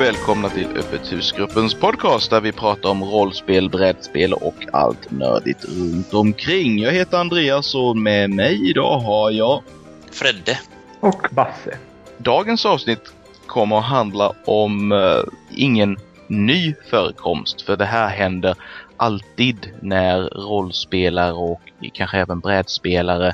Och 0.00 0.06
välkomna 0.06 0.48
till 0.48 0.66
Öppet 0.66 1.12
husgruppens 1.12 1.74
podcast 1.74 2.30
där 2.30 2.40
vi 2.40 2.52
pratar 2.52 2.90
om 2.90 3.04
rollspel, 3.04 3.70
brädspel 3.70 4.32
och 4.32 4.54
allt 4.72 5.10
nördigt 5.10 5.64
runt 5.64 6.14
omkring. 6.14 6.78
Jag 6.78 6.92
heter 6.92 7.18
Andreas 7.18 7.74
och 7.74 7.96
med 7.96 8.30
mig 8.30 8.70
idag 8.70 8.98
har 8.98 9.30
jag 9.30 9.62
Fredde. 10.10 10.58
Och 11.00 11.26
Basse. 11.30 11.78
Dagens 12.18 12.66
avsnitt 12.66 13.12
kommer 13.46 13.78
att 13.78 13.84
handla 13.84 14.32
om 14.44 14.92
uh, 14.92 15.24
ingen 15.50 15.98
ny 16.26 16.74
förekomst 16.90 17.62
för 17.62 17.76
det 17.76 17.84
här 17.84 18.08
händer 18.08 18.54
alltid 18.96 19.70
när 19.80 20.20
rollspelare 20.22 21.32
och 21.32 21.60
kanske 21.92 22.18
även 22.18 22.40
brädspelare 22.40 23.32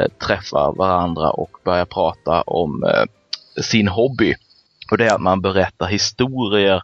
uh, 0.00 0.06
träffar 0.26 0.72
varandra 0.72 1.30
och 1.30 1.50
börjar 1.64 1.84
prata 1.84 2.42
om 2.42 2.84
uh, 2.84 3.62
sin 3.62 3.88
hobby. 3.88 4.34
Och 4.90 4.98
det 4.98 5.06
är 5.06 5.14
att 5.14 5.20
man 5.20 5.40
berättar 5.40 5.86
historier 5.86 6.82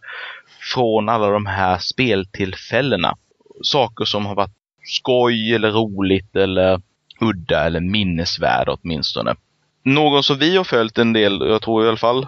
från 0.75 1.09
alla 1.09 1.29
de 1.29 1.47
här 1.47 1.79
speltillfällena. 1.79 3.17
Saker 3.63 4.05
som 4.05 4.27
har 4.27 4.35
varit 4.35 4.57
skoj 4.83 5.55
eller 5.55 5.71
roligt 5.71 6.37
eller 6.37 6.81
udda 7.21 7.67
eller 7.67 7.81
minnesvärd 7.81 8.69
åtminstone. 8.69 9.35
Någon 9.83 10.23
som 10.23 10.39
vi 10.39 10.57
har 10.57 10.65
följt 10.65 10.99
en 10.99 11.13
del, 11.13 11.41
jag 11.41 11.63
tror 11.63 11.85
i 11.85 11.89
alla 11.89 11.97
fall 11.97 12.27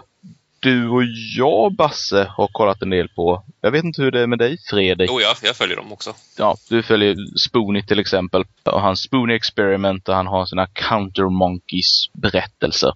du 0.59 0.89
och 0.89 1.03
jag 1.37 1.75
Basse 1.75 2.31
har 2.37 2.47
kollat 2.47 2.81
en 2.81 2.89
del 2.89 3.09
på. 3.09 3.43
Jag 3.61 3.71
vet 3.71 3.83
inte 3.83 4.01
hur 4.01 4.11
det 4.11 4.21
är 4.21 4.27
med 4.27 4.39
dig 4.39 4.57
Fredrik? 4.69 5.09
Jo, 5.13 5.21
ja, 5.21 5.35
jag 5.43 5.55
följer 5.55 5.77
dem 5.77 5.93
också. 5.93 6.13
Ja, 6.37 6.55
du 6.69 6.83
följer 6.83 7.15
Spoonie 7.37 7.83
till 7.83 7.99
exempel. 7.99 8.43
Och 8.63 8.81
hans 8.81 9.01
Spoonie 9.01 9.35
Experiment 9.35 10.05
där 10.05 10.13
han 10.13 10.27
har 10.27 10.45
sina 10.45 10.67
Counter 10.67 11.29
Monkeys 11.29 12.09
berättelser. 12.13 12.93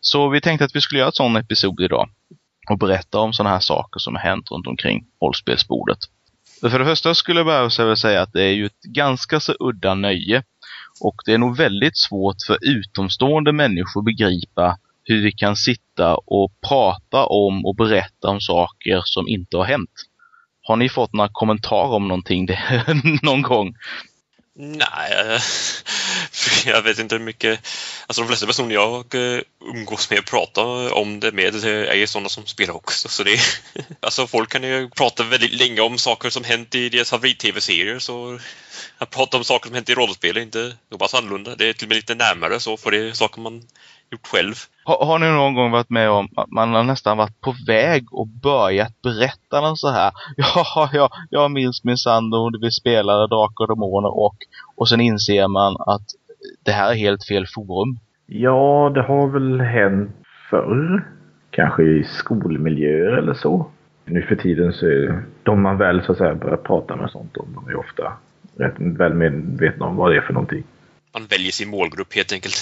Så 0.00 0.28
vi 0.28 0.40
tänkte 0.40 0.64
att 0.64 0.76
vi 0.76 0.80
skulle 0.80 0.98
göra 0.98 1.08
ett 1.08 1.16
sån 1.16 1.36
episod 1.36 1.80
idag. 1.80 2.08
Och 2.70 2.78
berätta 2.78 3.18
om 3.18 3.32
sådana 3.32 3.54
här 3.54 3.60
saker 3.60 4.00
som 4.00 4.14
har 4.14 4.22
hänt 4.22 4.50
runt 4.50 4.66
omkring 4.66 5.04
rollspelsbordet. 5.20 5.98
För 6.60 6.78
det 6.78 6.84
första 6.84 7.14
skulle 7.14 7.40
jag 7.40 7.46
behöva 7.46 7.96
säga 7.96 8.22
att 8.22 8.32
det 8.32 8.42
är 8.42 8.52
ju 8.52 8.66
ett 8.66 8.82
ganska 8.82 9.40
så 9.40 9.54
udda 9.60 9.94
nöje. 9.94 10.42
Och 11.00 11.14
det 11.24 11.32
är 11.32 11.38
nog 11.38 11.56
väldigt 11.56 11.98
svårt 11.98 12.36
för 12.46 12.58
utomstående 12.60 13.52
människor 13.52 14.00
att 14.00 14.04
begripa 14.04 14.78
hur 15.04 15.22
vi 15.22 15.32
kan 15.32 15.56
sitta 15.56 16.14
och 16.14 16.52
prata 16.68 17.26
om 17.26 17.66
och 17.66 17.76
berätta 17.76 18.28
om 18.28 18.40
saker 18.40 19.02
som 19.04 19.28
inte 19.28 19.56
har 19.56 19.64
hänt. 19.64 19.90
Har 20.62 20.76
ni 20.76 20.88
fått 20.88 21.12
några 21.12 21.30
kommentarer 21.32 21.92
om 21.92 22.08
någonting 22.08 22.46
det, 22.46 22.84
någon 23.22 23.42
gång? 23.42 23.74
Nej, 24.56 25.40
jag 26.66 26.82
vet 26.82 26.98
inte 26.98 27.14
hur 27.14 27.22
mycket... 27.22 27.60
Alltså 28.06 28.22
de 28.22 28.28
flesta 28.28 28.46
personer 28.46 28.74
jag 28.74 29.14
eh, 29.14 29.40
umgås 29.60 30.10
med 30.10 30.18
och 30.18 30.24
pratar 30.24 30.94
om 30.94 31.20
det 31.20 31.32
med 31.32 31.54
eh, 31.64 31.90
är 31.90 31.94
ju 31.94 32.06
sådana 32.06 32.28
som 32.28 32.46
spelar 32.46 32.74
också. 32.74 33.08
Så 33.08 33.22
det, 33.22 33.40
alltså 34.00 34.26
folk 34.26 34.50
kan 34.50 34.62
ju 34.62 34.90
prata 34.90 35.22
väldigt 35.22 35.52
länge 35.52 35.80
om 35.80 35.98
saker 35.98 36.30
som 36.30 36.44
hänt 36.44 36.74
i 36.74 36.88
deras 36.88 37.10
favorit-tv-serier. 37.10 37.98
Så 37.98 38.40
att 38.98 39.10
prata 39.10 39.36
om 39.36 39.44
saker 39.44 39.68
som 39.68 39.74
hänt 39.74 39.88
i 39.88 39.94
rollspel 39.94 40.36
är 40.36 40.40
inte 40.40 40.76
så 40.90 40.98
pass 40.98 41.14
annorlunda. 41.14 41.56
Det 41.56 41.68
är 41.68 41.72
till 41.72 41.86
och 41.86 41.88
med 41.88 41.96
lite 41.96 42.14
närmare 42.14 42.60
så, 42.60 42.76
för 42.76 42.90
det 42.90 42.98
är 42.98 43.12
saker 43.12 43.40
man 43.40 43.66
gjort 44.10 44.26
själv. 44.26 44.54
Har, 44.84 45.06
har, 45.06 45.18
ni 45.18 45.26
någon 45.26 45.54
gång 45.54 45.70
varit 45.70 45.90
med 45.90 46.10
om 46.10 46.28
att 46.36 46.50
man 46.50 46.74
har 46.74 46.84
nästan 46.84 47.16
varit 47.16 47.40
på 47.40 47.54
väg 47.66 48.04
och 48.12 48.28
börjat 48.28 49.02
berätta 49.02 49.60
något 49.60 49.78
så 49.78 49.90
här? 49.90 50.12
Ja, 50.36 50.90
ja, 50.92 51.08
jag 51.30 51.50
minns 51.50 51.84
minsann 51.84 52.30
då 52.30 52.50
vi 52.60 52.70
spelade 52.70 53.28
Drakar 53.28 53.64
och 53.64 53.68
Demoner 53.68 54.18
och, 54.18 54.36
och 54.76 54.88
sen 54.88 55.00
inser 55.00 55.48
man 55.48 55.76
att 55.94 56.06
det 56.64 56.72
här 56.72 56.90
är 56.90 56.94
helt 56.94 57.26
fel 57.28 57.46
forum. 57.54 57.98
Ja, 58.26 58.92
det 58.94 59.02
har 59.02 59.26
väl 59.28 59.60
hänt 59.60 60.10
förr. 60.50 61.04
Kanske 61.50 61.82
i 61.82 62.04
skolmiljöer 62.04 63.12
eller 63.12 63.34
så. 63.34 63.66
Nu 64.04 64.22
för 64.22 64.36
tiden 64.36 64.72
så 64.72 64.86
är 64.86 65.22
de 65.42 65.62
man 65.62 65.78
väl 65.78 66.02
så 66.04 66.12
att 66.12 66.18
säga 66.18 66.34
börjar 66.34 66.56
prata 66.56 66.96
med 66.96 67.10
sånt 67.10 67.36
om, 67.36 67.46
de 67.54 67.68
är 67.70 67.76
ofta 67.76 68.12
rätt 68.56 68.74
väl 68.78 69.14
medvetna 69.14 69.86
om 69.86 69.96
vad 69.96 70.10
det 70.10 70.16
är 70.16 70.20
för 70.20 70.32
någonting. 70.32 70.64
Man 71.14 71.26
väljer 71.26 71.52
sin 71.52 71.70
målgrupp 71.70 72.14
helt 72.14 72.32
enkelt 72.32 72.54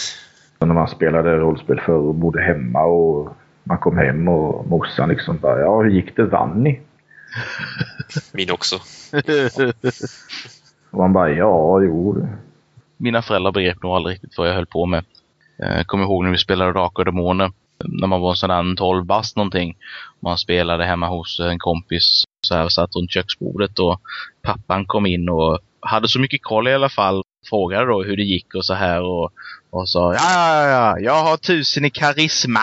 när 0.64 0.74
man 0.74 0.88
spelade 0.88 1.36
rollspel 1.36 1.80
förr 1.80 1.92
och 1.92 2.14
bodde 2.14 2.42
hemma 2.42 2.82
och 2.82 3.36
man 3.64 3.78
kom 3.78 3.98
hem 3.98 4.28
och 4.28 4.66
morsan 4.66 5.08
liksom 5.08 5.38
bara, 5.38 5.60
ja 5.60 5.82
hur 5.82 5.90
gick 5.90 6.16
det, 6.16 6.24
vann 6.24 6.62
ni? 6.62 6.80
Min 8.32 8.50
också. 8.50 8.76
och 10.90 10.98
man 10.98 11.12
bara, 11.12 11.30
ja, 11.30 11.82
jo. 11.82 12.28
Mina 12.96 13.22
föräldrar 13.22 13.52
begrep 13.52 13.82
nog 13.82 13.92
aldrig 13.92 14.14
riktigt 14.14 14.38
vad 14.38 14.48
jag 14.48 14.54
höll 14.54 14.66
på 14.66 14.86
med. 14.86 15.04
Jag 15.56 15.78
eh, 15.78 15.84
kommer 15.84 16.04
ihåg 16.04 16.24
när 16.24 16.30
vi 16.30 16.38
spelade 16.38 16.72
Drakar 16.72 17.00
och 17.00 17.04
Demoner. 17.04 17.52
När 17.84 18.06
man 18.06 18.20
var 18.20 18.30
en 18.30 18.36
sån 18.36 18.48
där 18.48 18.76
12 18.76 19.04
bast 19.04 19.36
någonting. 19.36 19.76
Man 20.20 20.38
spelade 20.38 20.84
hemma 20.84 21.08
hos 21.08 21.40
en 21.40 21.58
kompis. 21.58 22.24
Så 22.46 22.54
här 22.54 22.68
satt 22.68 22.96
runt 22.96 23.10
köksbordet 23.10 23.78
och 23.78 24.00
pappan 24.42 24.86
kom 24.86 25.06
in 25.06 25.28
och 25.28 25.58
hade 25.80 26.08
så 26.08 26.20
mycket 26.20 26.42
koll 26.42 26.68
i 26.68 26.74
alla 26.74 26.88
fall. 26.88 27.22
Frågade 27.48 27.86
då 27.86 28.02
hur 28.02 28.16
det 28.16 28.22
gick 28.22 28.54
och 28.54 28.64
så 28.64 28.74
här 28.74 29.02
och 29.02 29.32
och 29.72 29.88
sa 29.88 30.14
ja, 30.14 30.20
ja, 30.32 30.68
ja, 30.68 30.98
jag 30.98 31.22
har 31.22 31.36
tusen 31.36 31.84
i 31.84 31.90
karisma. 31.90 32.60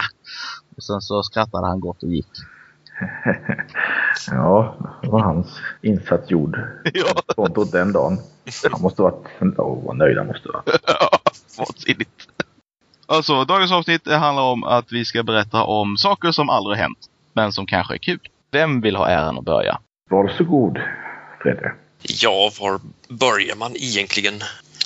Och 0.77 0.83
sen 0.83 1.01
så 1.01 1.23
skrattade 1.23 1.67
han 1.67 1.79
gott 1.79 2.03
och 2.03 2.09
gick. 2.09 2.27
ja, 4.27 4.77
det 5.01 5.07
var 5.07 5.19
hans 5.19 5.59
insats 5.81 6.31
gjord. 6.31 6.59
ja. 6.93 7.21
Kontot 7.35 7.71
den 7.71 7.91
dagen. 7.91 8.17
Han 8.71 8.81
måste 8.81 9.01
varit, 9.01 9.25
oh, 9.57 9.85
vad 9.85 9.97
nöjd 9.97 10.17
han 10.17 10.27
måste 10.27 10.49
vara. 10.49 10.63
ja, 10.87 11.19
vansinnigt. 11.57 12.27
Alltså, 13.05 13.45
dagens 13.45 13.71
avsnitt 13.71 14.07
handlar 14.07 14.43
om 14.43 14.63
att 14.63 14.91
vi 14.91 15.05
ska 15.05 15.23
berätta 15.23 15.63
om 15.63 15.97
saker 15.97 16.31
som 16.31 16.49
aldrig 16.49 16.77
hänt, 16.77 16.99
men 17.33 17.51
som 17.51 17.65
kanske 17.65 17.93
är 17.93 17.97
kul. 17.97 18.19
Vem 18.51 18.81
vill 18.81 18.95
ha 18.95 19.07
äran 19.07 19.37
att 19.37 19.45
börja? 19.45 19.79
Varsågod, 20.09 20.79
Fredrik. 21.41 21.71
Ja, 22.01 22.51
var 22.59 22.79
börjar 23.07 23.55
man 23.55 23.71
egentligen? 23.75 24.33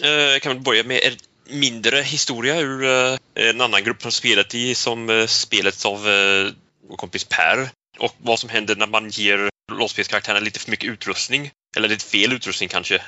Jag 0.08 0.42
kan 0.42 0.54
väl 0.54 0.64
börja 0.64 0.84
med 0.84 1.00
en 1.04 1.18
mindre 1.60 2.02
historia 2.02 2.60
ur 2.60 2.84
eh, 2.84 3.18
en 3.36 3.62
annan 3.62 3.84
grupp 3.84 4.02
som 4.02 4.12
spelat 4.12 4.56
i 4.56 4.76
som 4.76 5.10
uh, 5.10 5.28
spelet 5.28 5.86
av 5.86 6.04
vår 6.90 6.96
kompis 6.98 7.24
Per. 7.24 7.70
Och 8.00 8.16
vad 8.18 8.40
som 8.40 8.50
händer 8.50 8.76
när 8.76 8.88
man 8.88 9.10
ger 9.10 9.50
rollspelskaraktärerna 9.72 10.40
lite 10.40 10.60
för 10.60 10.72
mycket 10.72 10.90
utrustning. 10.90 11.52
Eller 11.78 11.90
lite 11.90 12.06
fel 12.06 12.34
utrustning 12.34 12.70
kanske. 12.70 13.02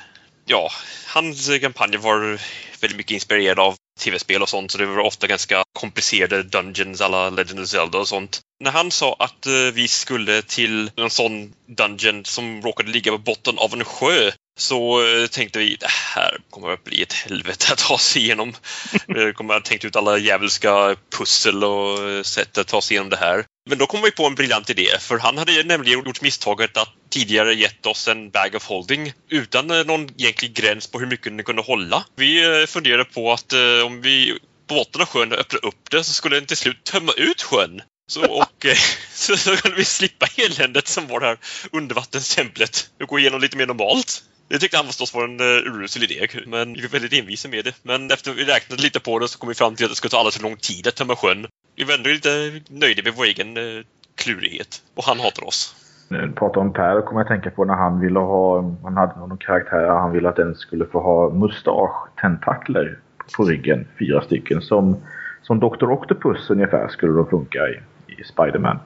Ja, 0.46 0.70
hans 1.06 1.50
kampanj 1.60 1.96
var 1.96 2.40
väldigt 2.80 2.96
mycket 2.96 3.14
inspirerad 3.14 3.58
av 3.58 3.76
tv-spel 4.00 4.42
och 4.42 4.48
sånt 4.48 4.70
så 4.70 4.78
det 4.78 4.86
var 4.86 4.98
ofta 4.98 5.26
ganska 5.26 5.62
komplicerade 5.72 6.42
dungeons 6.42 7.00
alla 7.00 7.30
Legend 7.30 7.60
of 7.60 7.68
Zelda 7.68 7.98
och 7.98 8.08
sånt. 8.08 8.40
När 8.64 8.70
han 8.70 8.90
sa 8.90 9.16
att 9.18 9.46
vi 9.72 9.88
skulle 9.88 10.42
till 10.42 10.90
en 10.96 11.10
sån 11.10 11.52
dungeon 11.66 12.24
som 12.24 12.62
råkade 12.62 12.90
ligga 12.90 13.12
på 13.12 13.18
botten 13.18 13.58
av 13.58 13.72
en 13.72 13.84
sjö 13.84 14.30
så 14.58 15.06
eh, 15.06 15.26
tänkte 15.26 15.58
vi 15.58 15.76
det 15.76 15.90
här 15.90 16.36
kommer 16.50 16.70
att 16.70 16.84
bli 16.84 17.02
ett 17.02 17.12
helvete 17.12 17.72
att 17.72 17.78
ta 17.78 17.98
sig 17.98 18.22
igenom. 18.22 18.54
Vi 19.06 19.32
kommer 19.32 19.54
att 19.54 19.62
ha 19.62 19.68
tänkt 19.68 19.84
ut 19.84 19.96
alla 19.96 20.18
djävulska 20.18 20.96
pussel 21.18 21.64
och 21.64 22.10
eh, 22.10 22.22
sätt 22.22 22.58
att 22.58 22.66
ta 22.66 22.80
sig 22.80 22.94
igenom 22.94 23.10
det 23.10 23.16
här. 23.16 23.44
Men 23.68 23.78
då 23.78 23.86
kom 23.86 24.02
vi 24.02 24.10
på 24.10 24.26
en 24.26 24.34
briljant 24.34 24.70
idé, 24.70 24.86
för 25.00 25.18
han 25.18 25.38
hade 25.38 25.62
nämligen 25.62 26.04
gjort 26.04 26.22
misstaget 26.22 26.76
att 26.76 26.88
tidigare 27.10 27.54
gett 27.54 27.86
oss 27.86 28.08
en 28.08 28.30
bag 28.30 28.54
of 28.54 28.66
holding 28.66 29.12
utan 29.28 29.70
eh, 29.70 29.84
någon 29.84 30.08
egentlig 30.16 30.54
gräns 30.54 30.86
på 30.86 30.98
hur 30.98 31.06
mycket 31.06 31.36
den 31.36 31.44
kunde 31.44 31.62
hålla. 31.62 32.04
Vi 32.16 32.66
funderade 32.68 33.04
på 33.04 33.32
att 33.32 33.52
om 33.84 34.00
vi 34.00 34.38
på 34.66 34.74
botten 34.74 35.00
av 35.00 35.06
sjön 35.06 35.32
öppnade 35.32 35.66
upp 35.66 35.90
det 35.90 36.04
så 36.04 36.12
skulle 36.12 36.36
den 36.36 36.46
till 36.46 36.56
slut 36.56 36.84
tömma 36.84 37.12
ut 37.12 37.42
sjön. 37.42 37.82
Så, 38.08 38.26
och, 38.26 38.66
så, 39.12 39.36
så 39.36 39.56
kunde 39.56 39.76
vi 39.76 39.84
slippa 39.84 40.26
eländet 40.36 40.88
som 40.88 41.06
var 41.06 41.20
det 41.20 41.26
här 41.26 41.38
undervattenstemplet 41.72 42.90
och 43.02 43.08
gå 43.08 43.18
igenom 43.18 43.40
lite 43.40 43.56
mer 43.56 43.66
normalt. 43.66 44.22
Det 44.48 44.58
tyckte 44.58 44.76
han 44.76 44.86
förstås 44.86 45.14
var 45.14 45.24
en 45.24 45.40
uh, 45.40 45.70
urusel 45.70 46.02
idé, 46.02 46.26
men 46.46 46.72
vi 46.72 46.82
var 46.82 46.88
väldigt 46.88 47.20
envisa 47.20 47.48
med 47.48 47.64
det. 47.64 47.74
Men 47.82 48.10
efter 48.10 48.32
vi 48.32 48.44
räknat 48.44 48.80
lite 48.80 49.00
på 49.00 49.18
det 49.18 49.28
så 49.28 49.38
kom 49.38 49.48
vi 49.48 49.54
fram 49.54 49.74
till 49.74 49.84
att 49.84 49.90
det 49.90 49.96
skulle 49.96 50.10
ta 50.10 50.18
alldeles 50.18 50.36
för 50.36 50.42
lång 50.42 50.56
tid 50.56 50.86
att 50.86 50.96
tömma 50.96 51.16
sjön. 51.16 51.46
Vi 51.76 51.84
var 51.84 51.94
ändå 51.94 52.10
lite 52.10 52.60
nöjda 52.70 53.02
med 53.02 53.12
vår 53.16 53.24
egen 53.24 53.56
uh, 53.56 53.82
klurighet. 54.14 54.82
Och 54.96 55.04
han 55.04 55.20
hatar 55.20 55.46
oss. 55.46 55.74
När 56.08 56.26
du 56.26 56.32
pratar 56.32 56.60
om 56.60 56.72
Per 56.72 57.00
kommer 57.00 57.20
jag 57.20 57.28
tänka 57.28 57.50
på 57.50 57.64
när 57.64 57.74
han 57.74 58.00
ville 58.00 58.18
ha, 58.18 58.62
han 58.82 58.96
hade 58.96 59.18
någon 59.18 59.38
karaktär, 59.38 59.88
han 59.88 60.12
ville 60.12 60.28
att 60.28 60.36
den 60.36 60.54
skulle 60.54 60.86
få 60.86 61.00
ha 61.00 61.30
mustasch-tentakler 61.30 62.98
på 63.36 63.44
ryggen, 63.44 63.88
fyra 63.98 64.20
stycken. 64.20 64.62
Som, 64.62 64.96
som 65.42 65.60
Dr. 65.60 65.90
Octopus 65.90 66.50
ungefär 66.50 66.88
skulle 66.88 67.12
de 67.12 67.26
funka 67.26 67.58
i, 67.58 67.80
i 68.12 68.24
Spiderman. 68.24 68.78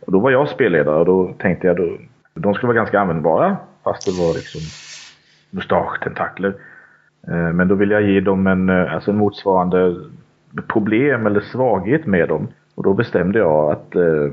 Och 0.00 0.12
då 0.12 0.20
var 0.20 0.30
jag 0.30 0.48
spelledare 0.48 0.98
och 0.98 1.06
då 1.06 1.34
tänkte 1.38 1.66
jag 1.66 1.76
då, 1.76 1.98
de 2.34 2.54
skulle 2.54 2.66
vara 2.66 2.76
ganska 2.76 3.00
användbara 3.00 3.56
Fast 3.88 4.06
det 4.06 4.22
var 4.22 4.34
liksom 4.34 4.60
mustaschtentakler. 5.50 6.54
Eh, 7.28 7.52
men 7.52 7.68
då 7.68 7.74
vill 7.74 7.90
jag 7.90 8.02
ge 8.02 8.20
dem 8.20 8.46
en, 8.46 8.68
eh, 8.68 8.94
alltså 8.94 9.10
en 9.10 9.16
motsvarande 9.16 9.96
problem 10.66 11.26
eller 11.26 11.40
svaghet 11.40 12.06
med 12.06 12.28
dem. 12.28 12.48
Och 12.74 12.82
då 12.82 12.94
bestämde 12.94 13.38
jag 13.38 13.72
att, 13.72 13.94
eh, 13.94 14.32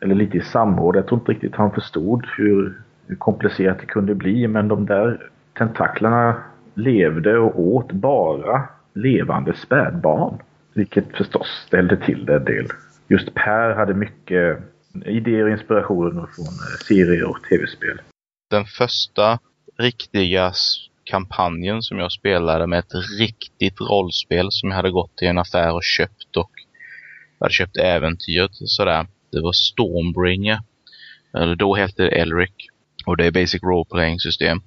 eller 0.00 0.14
lite 0.14 0.36
i 0.36 0.40
samråd, 0.40 0.96
jag 0.96 1.06
tror 1.06 1.20
inte 1.20 1.32
riktigt 1.32 1.54
han 1.54 1.70
förstod 1.70 2.26
hur, 2.36 2.78
hur 3.06 3.16
komplicerat 3.16 3.78
det 3.80 3.86
kunde 3.86 4.14
bli. 4.14 4.48
Men 4.48 4.68
de 4.68 4.86
där 4.86 5.30
tentaklerna 5.58 6.34
levde 6.74 7.38
och 7.38 7.60
åt 7.60 7.92
bara 7.92 8.62
levande 8.94 9.52
spädbarn. 9.52 10.34
Vilket 10.74 11.16
förstås 11.16 11.64
ställde 11.66 11.96
till 11.96 12.26
det 12.26 12.36
en 12.36 12.44
del. 12.44 12.66
Just 13.08 13.34
Per 13.34 13.74
hade 13.74 13.94
mycket 13.94 14.58
idéer 15.04 15.44
och 15.44 15.50
inspirationer 15.50 16.26
från 16.36 16.46
serier 16.86 17.30
och 17.30 17.42
tv-spel. 17.42 18.00
Den 18.50 18.64
första 18.64 19.38
riktiga 19.78 20.52
kampanjen 21.04 21.82
som 21.82 21.98
jag 21.98 22.12
spelade 22.12 22.66
med 22.66 22.78
ett 22.78 22.94
riktigt 23.20 23.80
rollspel 23.80 24.46
som 24.50 24.68
jag 24.68 24.76
hade 24.76 24.90
gått 24.90 25.16
till 25.16 25.28
en 25.28 25.38
affär 25.38 25.72
och 25.72 25.84
köpt 25.84 26.36
och 26.36 26.50
jag 27.38 27.44
hade 27.44 27.54
köpt 27.54 27.76
äventyret 27.76 28.50
sådär. 28.52 29.06
Det 29.32 29.40
var 29.40 29.52
Stormbringer. 29.52 30.60
Eller 31.34 31.54
då 31.54 31.74
hette 31.74 32.02
det 32.02 32.08
Elric. 32.08 32.50
Och 33.06 33.16
det 33.16 33.26
är 33.26 33.30
Basic 33.30 33.62
Role 33.62 33.84
Playing 33.90 34.20
system. 34.20 34.62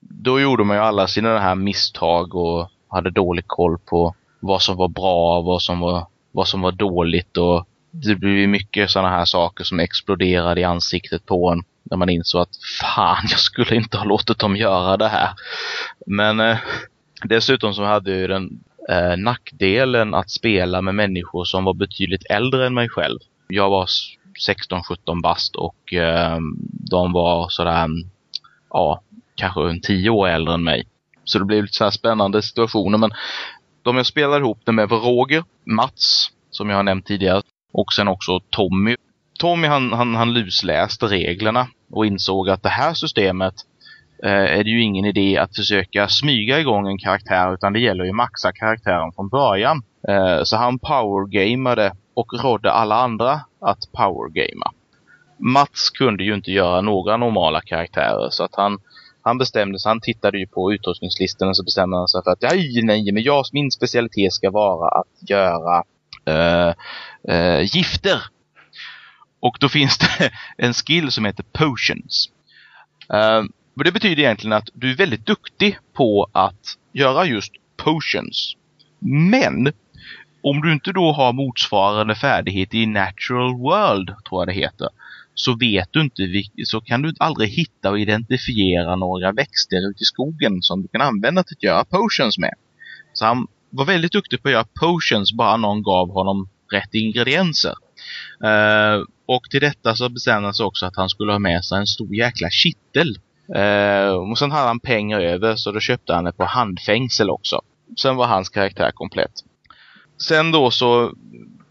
Då 0.00 0.40
gjorde 0.40 0.64
man 0.64 0.76
ju 0.76 0.82
alla 0.82 1.06
sina 1.06 1.38
här 1.38 1.54
misstag 1.54 2.34
och 2.34 2.70
hade 2.88 3.10
dålig 3.10 3.44
koll 3.46 3.78
på 3.78 4.14
vad 4.40 4.62
som 4.62 4.76
var 4.76 4.88
bra 4.88 5.38
och 5.38 5.44
vad 5.44 5.62
som 5.62 5.80
var, 5.80 6.06
vad 6.32 6.48
som 6.48 6.60
var 6.60 6.72
dåligt 6.72 7.36
och 7.36 7.68
det 7.90 8.14
blev 8.14 8.48
mycket 8.48 8.90
sådana 8.90 9.08
här 9.08 9.24
saker 9.24 9.64
som 9.64 9.80
exploderade 9.80 10.60
i 10.60 10.64
ansiktet 10.64 11.26
på 11.26 11.50
en 11.50 11.62
när 11.90 11.96
man 11.96 12.08
insåg 12.08 12.42
att 12.42 12.56
fan, 12.80 13.26
jag 13.30 13.40
skulle 13.40 13.76
inte 13.76 13.96
ha 13.96 14.04
låtit 14.04 14.38
dem 14.38 14.56
göra 14.56 14.96
det 14.96 15.08
här. 15.08 15.30
Men 16.06 16.40
eh, 16.40 16.58
dessutom 17.24 17.74
så 17.74 17.84
hade 17.84 18.10
jag 18.10 18.20
ju 18.20 18.26
den 18.26 18.60
eh, 18.88 19.16
nackdelen 19.16 20.14
att 20.14 20.30
spela 20.30 20.82
med 20.82 20.94
människor 20.94 21.44
som 21.44 21.64
var 21.64 21.74
betydligt 21.74 22.30
äldre 22.30 22.66
än 22.66 22.74
mig 22.74 22.88
själv. 22.88 23.18
Jag 23.48 23.70
var 23.70 23.86
16-17 24.48 25.22
bast 25.22 25.56
och 25.56 25.94
eh, 25.94 26.38
de 26.90 27.12
var 27.12 27.48
sådär, 27.48 27.88
ja, 28.70 29.02
kanske 29.34 29.70
en 29.70 29.80
10 29.80 30.10
år 30.10 30.28
äldre 30.28 30.54
än 30.54 30.64
mig. 30.64 30.86
Så 31.24 31.38
det 31.38 31.44
blev 31.44 31.62
lite 31.62 31.76
så 31.76 31.84
här 31.84 31.90
spännande 31.90 32.42
situationer. 32.42 32.98
Men 32.98 33.10
de 33.82 33.96
jag 33.96 34.06
spelade 34.06 34.38
ihop 34.38 34.60
det 34.64 34.72
med 34.72 34.88
var 34.88 34.98
Roger, 34.98 35.44
Mats, 35.64 36.30
som 36.50 36.70
jag 36.70 36.76
har 36.76 36.82
nämnt 36.82 37.06
tidigare, 37.06 37.42
och 37.72 37.92
sen 37.92 38.08
också 38.08 38.40
Tommy. 38.50 38.96
Tommy 39.38 39.66
han, 39.66 39.92
han, 39.92 40.14
han 40.14 40.32
lusläste 40.32 41.06
reglerna 41.06 41.68
och 41.90 42.06
insåg 42.06 42.50
att 42.50 42.62
det 42.62 42.68
här 42.68 42.94
systemet 42.94 43.54
eh, 44.24 44.58
är 44.58 44.64
det 44.64 44.70
ju 44.70 44.82
ingen 44.82 45.04
idé 45.04 45.38
att 45.38 45.56
försöka 45.56 46.08
smyga 46.08 46.60
igång 46.60 46.88
en 46.88 46.98
karaktär 46.98 47.54
utan 47.54 47.72
det 47.72 47.80
gäller 47.80 48.04
ju 48.04 48.12
maxa 48.12 48.52
karaktären 48.52 49.12
från 49.12 49.28
början. 49.28 49.82
Eh, 50.08 50.42
så 50.42 50.56
han 50.56 50.78
powergamade 50.78 51.92
och 52.14 52.42
rådde 52.42 52.72
alla 52.72 52.94
andra 52.94 53.40
att 53.60 53.92
powergama. 53.92 54.72
Mats 55.38 55.90
kunde 55.90 56.24
ju 56.24 56.34
inte 56.34 56.50
göra 56.50 56.80
några 56.80 57.16
normala 57.16 57.60
karaktärer 57.60 58.28
så 58.30 58.44
att 58.44 58.54
han, 58.54 58.78
han 59.22 59.38
bestämde 59.38 59.78
sig, 59.78 59.90
han 59.90 60.00
tittade 60.00 60.38
ju 60.38 60.46
på 60.46 60.72
utrustningslistan 60.72 61.48
och 61.48 61.56
så 61.56 61.64
bestämde 61.64 61.96
han 61.96 62.08
sig 62.08 62.20
för 62.24 62.30
att 62.30 62.42
nej, 62.42 62.80
nej, 62.82 63.12
men 63.12 63.22
jag, 63.22 63.44
min 63.52 63.70
specialitet 63.70 64.32
ska 64.32 64.50
vara 64.50 64.88
att 65.00 65.30
göra 65.30 65.82
eh, 66.24 66.74
eh 67.34 67.60
gifter. 67.60 68.22
Och 69.40 69.56
då 69.60 69.68
finns 69.68 69.98
det 69.98 70.30
en 70.58 70.74
skill 70.74 71.12
som 71.12 71.24
heter 71.24 71.42
potions. 71.52 72.30
Uh, 73.12 73.44
det 73.84 73.92
betyder 73.92 74.22
egentligen 74.22 74.52
att 74.52 74.68
du 74.74 74.90
är 74.90 74.96
väldigt 74.96 75.26
duktig 75.26 75.78
på 75.92 76.28
att 76.32 76.76
göra 76.92 77.26
just 77.26 77.52
potions. 77.76 78.54
Men 79.00 79.72
om 80.42 80.60
du 80.60 80.72
inte 80.72 80.92
då 80.92 81.12
har 81.12 81.32
motsvarande 81.32 82.14
färdighet 82.14 82.74
i 82.74 82.86
natural 82.86 83.54
world, 83.54 84.14
tror 84.28 84.40
jag 84.40 84.48
det 84.48 84.60
heter, 84.60 84.88
så 85.34 85.56
vet 85.56 85.88
du 85.92 86.00
inte, 86.00 86.22
så 86.64 86.80
kan 86.80 87.02
du 87.02 87.14
aldrig 87.18 87.50
hitta 87.50 87.90
och 87.90 88.00
identifiera 88.00 88.96
några 88.96 89.32
växter 89.32 89.90
ute 89.90 90.02
i 90.02 90.04
skogen 90.04 90.62
som 90.62 90.82
du 90.82 90.88
kan 90.88 91.00
använda 91.00 91.42
till 91.42 91.56
att 91.56 91.62
göra 91.62 91.84
potions 91.84 92.38
med. 92.38 92.54
Så 93.12 93.24
han 93.24 93.46
var 93.70 93.84
väldigt 93.84 94.12
duktig 94.12 94.42
på 94.42 94.48
att 94.48 94.52
göra 94.52 94.66
potions 94.80 95.32
bara 95.32 95.56
någon 95.56 95.82
gav 95.82 96.10
honom 96.10 96.48
rätt 96.72 96.94
ingredienser. 96.94 97.74
Uh, 98.44 99.04
och 99.28 99.50
till 99.50 99.60
detta 99.60 99.94
så 99.94 100.08
bestämde 100.08 100.54
sig 100.54 100.66
också 100.66 100.86
att 100.86 100.96
han 100.96 101.08
skulle 101.08 101.32
ha 101.32 101.38
med 101.38 101.64
sig 101.64 101.78
en 101.78 101.86
stor 101.86 102.14
jäkla 102.14 102.50
kittel. 102.50 103.18
Eh, 103.54 104.08
och 104.08 104.38
sen 104.38 104.50
hade 104.50 104.66
han 104.66 104.80
pengar 104.80 105.20
över 105.20 105.56
så 105.56 105.72
då 105.72 105.80
köpte 105.80 106.14
han 106.14 106.26
ett 106.26 106.36
på 106.36 106.44
handfängsel 106.44 107.30
också. 107.30 107.60
Sen 107.98 108.16
var 108.16 108.26
hans 108.26 108.48
karaktär 108.48 108.90
komplett. 108.90 109.32
Sen 110.28 110.50
då 110.50 110.70
så, 110.70 111.12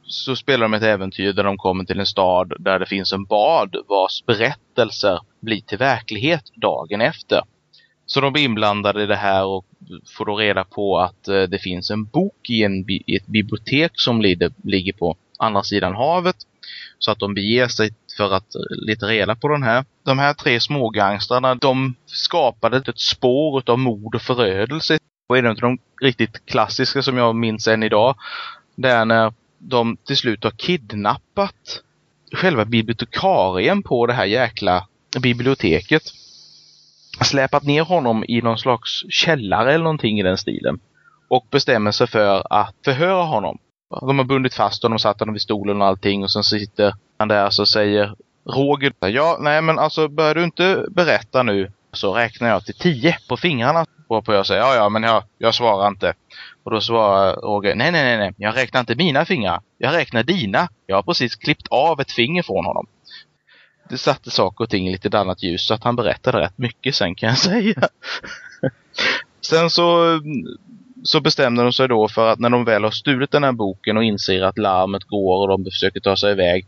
så 0.04 0.36
spelar 0.36 0.66
de 0.66 0.74
ett 0.74 0.84
äventyr 0.84 1.34
där 1.34 1.44
de 1.44 1.58
kommer 1.58 1.84
till 1.84 2.00
en 2.00 2.06
stad 2.06 2.54
där 2.60 2.80
det 2.80 2.86
finns 2.86 3.14
en 3.14 3.26
bad 3.26 3.76
vars 3.88 4.24
berättelser 4.26 5.20
blir 5.40 5.62
till 5.62 5.78
verklighet 5.78 6.44
dagen 6.56 7.02
efter. 7.02 7.42
Så 8.06 8.22
de 8.22 8.34
blir 8.34 8.44
inblandade 8.44 9.04
i 9.04 9.06
det 9.06 9.16
här 9.16 9.46
och 9.46 9.66
får 10.18 10.26
då 10.26 10.36
reda 10.36 10.64
på 10.64 11.00
att 11.00 11.28
eh, 11.28 11.42
det 11.42 11.60
finns 11.60 11.92
en 11.92 12.06
bok 12.06 12.50
i, 12.50 12.64
en, 12.64 12.86
i 12.90 13.16
ett 13.16 13.28
bibliotek 13.28 13.92
som 13.94 14.22
lider, 14.22 14.52
ligger 14.64 14.94
på 14.94 15.18
andra 15.40 15.64
sidan 15.64 15.96
havet. 15.96 16.36
Så 17.00 17.12
att 17.12 17.20
de 17.20 17.34
beger 17.34 17.68
sig 17.68 17.90
för 18.18 18.34
att 18.34 18.56
leta 18.88 19.06
reda 19.06 19.36
på 19.36 19.48
den 19.48 19.64
här. 19.64 19.86
De 20.04 20.20
här 20.20 20.34
tre 20.34 20.60
smågangstrarna, 20.60 21.56
de 21.56 21.96
skapade 22.06 22.78
ett 22.78 23.00
spår 23.00 23.60
utav 23.60 23.80
mord 23.80 24.16
och 24.16 24.22
förödelse. 24.22 24.98
Och 25.30 25.38
en 25.38 25.46
av 25.48 25.56
de 25.56 25.78
riktigt 26.02 26.46
klassiska 26.46 27.02
som 27.02 27.18
jag 27.18 27.36
minns 27.36 27.68
än 27.68 27.84
idag, 27.84 28.16
det 28.76 28.90
är 28.90 29.06
när 29.06 29.34
de 29.58 29.98
till 29.98 30.18
slut 30.18 30.44
har 30.44 30.52
kidnappat 30.52 31.82
själva 32.34 32.66
bibliotekarien 32.66 33.84
på 33.84 34.06
det 34.06 34.14
här 34.14 34.26
jäkla 34.26 34.88
biblioteket. 35.22 36.04
Släpat 37.22 37.64
ner 37.64 37.82
honom 37.82 38.26
i 38.28 38.42
någon 38.42 38.58
slags 38.58 39.04
källare 39.10 39.74
eller 39.74 39.84
någonting 39.84 40.20
i 40.20 40.24
den 40.24 40.38
stilen. 40.38 40.80
Och 41.28 41.48
bestämmer 41.52 41.92
sig 41.92 42.08
för 42.08 42.54
att 42.54 42.76
förhöra 42.86 43.24
honom. 43.24 43.58
De 43.90 44.18
har 44.18 44.26
bundit 44.26 44.54
fast 44.54 44.84
honom, 44.84 45.00
satt 45.00 45.20
honom 45.20 45.34
vid 45.34 45.42
stolen 45.42 45.82
och 45.82 45.88
allting 45.88 46.24
och 46.24 46.32
sen 46.32 46.44
sitter 46.44 46.94
han 47.18 47.28
där 47.28 47.46
och 47.46 47.54
så 47.54 47.66
säger 47.66 48.16
Roger, 48.46 48.94
ja 49.00 49.38
nej 49.40 49.62
men 49.62 49.80
alltså 49.80 50.08
börjar 50.08 50.36
du 50.36 50.44
inte 50.44 50.86
berätta 50.90 51.44
nu 51.44 51.72
så 51.92 52.14
räknar 52.14 52.50
jag 52.50 52.66
till 52.66 52.74
tio 52.74 53.18
på 53.30 53.38
fingrarna. 53.38 53.86
Varpå 54.10 54.34
jag 54.34 54.46
säger, 54.46 54.62
ja 54.62 54.76
ja 54.76 54.90
men 54.90 55.04
jag, 55.04 55.24
jag 55.38 55.56
svarar 55.56 55.88
inte. 55.88 56.14
Och 56.64 56.72
då 56.72 56.82
svarar 56.82 57.36
Roger, 57.36 57.76
nej 57.76 57.92
nej 57.92 58.04
nej, 58.04 58.18
nej, 58.18 58.34
jag 58.38 58.56
räknar 58.56 58.80
inte 58.80 58.96
mina 58.96 59.26
fingrar. 59.26 59.62
Jag 59.78 59.94
räknar 59.94 60.24
dina. 60.24 60.70
Jag 60.86 60.96
har 60.96 61.04
precis 61.04 61.36
klippt 61.36 61.68
av 61.68 62.02
ett 62.02 62.12
finger 62.12 62.44
från 62.44 62.66
honom. 62.66 62.88
Det 63.90 63.98
satte 63.98 64.32
saker 64.32 64.64
och 64.64 64.70
ting 64.70 64.88
i 64.88 64.92
lite 64.92 65.20
annat 65.20 65.44
ljus 65.44 65.68
så 65.68 65.74
att 65.74 65.84
han 65.84 65.96
berättade 65.96 66.42
rätt 66.42 66.58
mycket 66.58 66.96
sen 66.96 67.16
kan 67.16 67.30
jag 67.30 67.38
säga. 67.38 67.90
sen 69.42 69.70
så 69.70 70.20
så 71.04 71.20
bestämde 71.20 71.64
de 71.64 71.74
sig 71.74 71.88
då 71.88 72.08
för 72.08 72.28
att 72.28 72.40
när 72.40 72.50
de 72.50 72.66
väl 72.66 72.84
har 72.84 72.92
stulit 72.92 73.32
den 73.32 73.44
här 73.44 73.52
boken 73.52 73.98
och 73.98 74.04
inser 74.04 74.42
att 74.42 74.58
larmet 74.58 75.04
går 75.04 75.42
och 75.42 75.48
de 75.48 75.72
försöker 75.72 76.00
ta 76.00 76.16
sig 76.18 76.32
iväg 76.32 76.66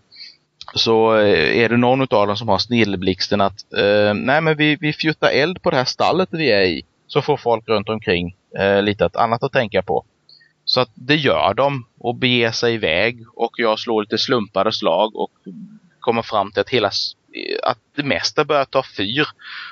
så 0.75 1.17
eh, 1.17 1.57
är 1.57 1.69
det 1.69 1.77
någon 1.77 2.01
av 2.01 2.27
dem 2.27 2.37
som 2.37 2.47
har 2.47 2.57
snilleblixten 2.57 3.41
att 3.41 3.73
eh, 3.73 4.13
nej 4.13 4.41
men 4.41 4.57
vi, 4.57 4.77
vi 4.81 4.93
fjuttar 4.93 5.29
eld 5.29 5.61
på 5.61 5.71
det 5.71 5.77
här 5.77 5.85
stallet 5.85 6.29
vi 6.31 6.51
är 6.51 6.61
i. 6.61 6.81
Så 7.07 7.21
får 7.21 7.37
folk 7.37 7.67
runt 7.67 7.89
omkring 7.89 8.35
eh, 8.59 8.81
lite 8.81 9.09
annat 9.13 9.43
att 9.43 9.51
tänka 9.51 9.81
på. 9.81 10.05
Så 10.65 10.81
att 10.81 10.89
det 10.93 11.15
gör 11.15 11.53
de 11.53 11.85
och 11.99 12.15
beger 12.15 12.51
sig 12.51 12.73
iväg 12.73 13.23
och 13.35 13.51
jag 13.57 13.79
slår 13.79 14.01
lite 14.01 14.17
slumpade 14.17 14.71
slag 14.71 15.15
och 15.15 15.31
kommer 15.99 16.21
fram 16.21 16.51
till 16.51 16.61
att 16.61 16.69
hela 16.69 16.91
att 17.63 17.77
det 17.95 18.03
mesta 18.03 18.45
börjar 18.45 18.65
ta 18.65 18.83
fyr. 18.97 19.25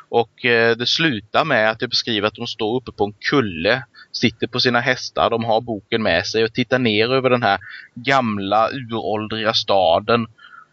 Och 0.09 0.45
eh, 0.45 0.77
det 0.77 0.86
slutar 0.86 1.45
med 1.45 1.69
att 1.69 1.81
jag 1.81 1.89
beskriver 1.89 2.27
att 2.27 2.36
de 2.36 2.47
står 2.47 2.75
uppe 2.81 2.91
på 2.91 3.05
en 3.05 3.13
kulle, 3.29 3.83
sitter 4.12 4.47
på 4.47 4.59
sina 4.59 4.79
hästar, 4.79 5.29
de 5.29 5.43
har 5.43 5.62
boken 5.62 6.03
med 6.03 6.25
sig 6.25 6.43
och 6.43 6.53
tittar 6.53 6.79
ner 6.79 7.13
över 7.13 7.29
den 7.29 7.43
här 7.43 7.59
gamla 7.95 8.69
uråldriga 8.71 9.53
staden 9.53 10.27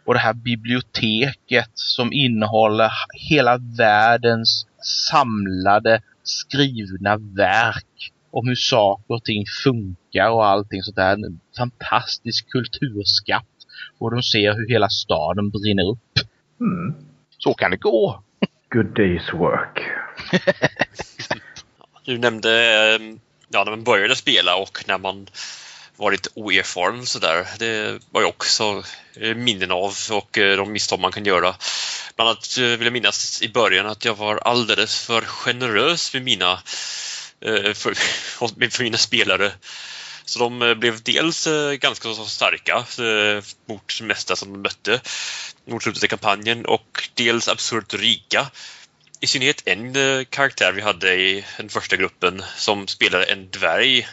och 0.05 0.13
det 0.13 0.19
här 0.19 0.33
biblioteket 0.33 1.71
som 1.73 2.13
innehåller 2.13 2.91
hela 3.29 3.57
världens 3.57 4.67
samlade 5.11 6.01
skrivna 6.23 7.17
verk 7.17 8.11
om 8.31 8.47
hur 8.47 8.55
saker 8.55 9.13
och 9.13 9.23
ting 9.23 9.45
funkar 9.63 10.29
och 10.29 10.45
allting 10.45 10.83
sånt 10.83 10.95
där. 10.95 11.13
En 11.13 11.39
fantastisk 11.57 12.49
kulturskatt. 12.49 13.45
Och 13.99 14.11
de 14.11 14.23
ser 14.23 14.53
hur 14.53 14.69
hela 14.69 14.89
staden 14.89 15.49
brinner 15.49 15.91
upp. 15.91 15.99
Mm. 16.65 16.95
Så 17.37 17.53
kan 17.53 17.71
det 17.71 17.77
gå. 17.77 18.23
Good 18.69 18.85
day's 18.85 19.37
work. 19.37 19.79
du 22.05 22.17
nämnde 22.17 22.51
ja, 23.49 23.63
när 23.63 23.71
man 23.71 23.83
började 23.83 24.15
spela 24.15 24.55
och 24.55 24.83
när 24.87 24.97
man 24.97 25.27
var 25.97 26.11
lite 26.11 26.29
oerfaren 26.33 27.05
sådär. 27.05 27.47
Det 27.59 27.99
var 28.11 28.21
jag 28.21 28.29
också 28.29 28.83
eh, 29.15 29.35
minnen 29.35 29.71
av 29.71 29.93
och 30.11 30.37
eh, 30.37 30.57
de 30.57 30.71
misstag 30.71 30.99
man 30.99 31.11
kan 31.11 31.25
göra. 31.25 31.55
Bland 32.15 32.29
annat 32.29 32.57
eh, 32.57 32.63
vill 32.63 32.83
jag 32.83 32.93
minnas 32.93 33.41
i 33.41 33.49
början 33.49 33.85
att 33.85 34.05
jag 34.05 34.17
var 34.17 34.37
alldeles 34.37 35.05
för 35.05 35.21
generös 35.21 36.13
med 36.13 36.23
mina, 36.23 36.59
för, 37.73 37.93
för 38.69 38.83
mina 38.83 38.97
spelare. 38.97 39.51
Så 40.25 40.39
de 40.39 40.61
eh, 40.61 40.73
blev 40.73 41.01
dels 41.03 41.47
eh, 41.47 41.73
ganska 41.73 42.13
så 42.13 42.25
starka 42.25 42.77
eh, 42.77 43.43
mot 43.65 43.97
det 43.99 44.05
mesta 44.05 44.35
som 44.35 44.53
de 44.53 44.61
mötte 44.61 45.01
mot 45.65 45.83
slutet 45.83 46.03
av 46.03 46.07
kampanjen 46.07 46.65
och 46.65 47.09
dels 47.13 47.47
absurt 47.47 47.93
rika. 47.93 48.47
I 49.19 49.27
synnerhet 49.27 49.63
en 49.65 49.93
karaktär 50.25 50.71
vi 50.71 50.81
hade 50.81 51.13
i 51.15 51.45
den 51.57 51.69
första 51.69 51.95
gruppen 51.95 52.43
som 52.55 52.87
spelade 52.87 53.25
en 53.25 53.49
dvärg 53.49 54.07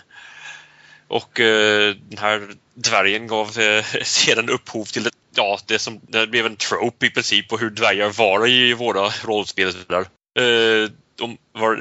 och 1.13 1.41
eh, 1.41 1.95
den 1.95 2.19
här 2.19 2.49
dvärgen 2.75 3.27
gav 3.27 3.59
eh, 3.59 3.85
sedan 4.03 4.51
upphov 4.51 4.85
till 4.85 5.03
det, 5.03 5.11
ja, 5.35 5.59
det, 5.67 5.79
som, 5.79 6.01
det 6.09 6.27
blev 6.27 6.47
en 6.47 6.57
trope 6.57 7.07
i 7.07 7.11
princip 7.11 7.49
på 7.49 7.59
hur 7.59 7.71
dvärgar 7.71 8.09
var 8.09 8.49
i 8.49 8.75
våra 8.75 9.13
rollspel. 9.25 9.69
Eh, 9.69 10.91
de 11.17 11.39
var 11.53 11.77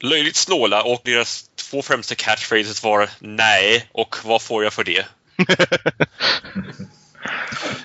löjligt 0.00 0.36
snåla 0.36 0.82
och 0.82 1.00
deras 1.04 1.50
två 1.74 1.82
främsta 1.82 2.14
catchphrases 2.14 2.82
var 2.82 3.10
nej 3.18 3.88
och 3.92 4.16
vad 4.24 4.42
får 4.42 4.64
jag 4.64 4.72
för 4.72 4.84
det? 4.84 5.06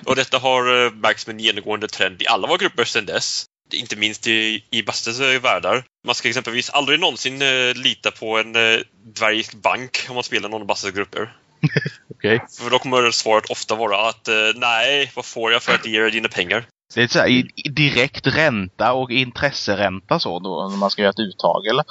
och 0.04 0.16
detta 0.16 0.38
har 0.38 0.84
eh, 0.84 0.92
märkts 0.92 1.24
som 1.24 1.30
en 1.30 1.40
genomgående 1.40 1.88
trend 1.88 2.22
i 2.22 2.26
alla 2.26 2.48
våra 2.48 2.58
grupper 2.58 2.84
sedan 2.84 3.06
dess. 3.06 3.44
Inte 3.72 3.96
minst 3.96 4.26
i, 4.26 4.64
i 4.70 4.82
Bastes 4.82 5.20
världar. 5.20 5.84
Man 6.06 6.14
ska 6.14 6.28
exempelvis 6.28 6.70
aldrig 6.70 7.00
någonsin 7.00 7.42
eh, 7.42 7.74
lita 7.74 8.10
på 8.10 8.38
en 8.38 8.56
eh, 8.56 8.80
dvärgisk 9.04 9.54
bank 9.54 10.06
om 10.08 10.14
man 10.14 10.24
spelar 10.24 10.48
någon 10.48 10.60
av 10.60 10.66
Bastes 10.66 10.94
grupper. 10.94 11.36
Okay. 12.20 12.38
För 12.58 12.70
då 12.70 12.78
kommer 12.78 13.10
svaret 13.10 13.50
ofta 13.50 13.74
vara 13.74 14.08
att 14.08 14.28
eh, 14.28 14.34
nej, 14.54 15.10
vad 15.14 15.24
får 15.24 15.52
jag 15.52 15.62
för 15.62 15.74
att 15.74 15.86
ge 15.86 16.00
dig 16.00 16.10
dina 16.10 16.28
pengar? 16.28 16.64
Det 16.94 17.02
är 17.02 17.08
så 17.08 17.18
här, 17.18 17.42
direkt 17.70 18.26
ränta 18.26 18.92
och 18.92 19.10
intresseränta 19.10 20.20
så 20.20 20.38
då, 20.38 20.68
när 20.68 20.76
man 20.76 20.90
ska 20.90 21.02
göra 21.02 21.10
ett 21.10 21.18
uttag 21.18 21.66
eller? 21.66 21.84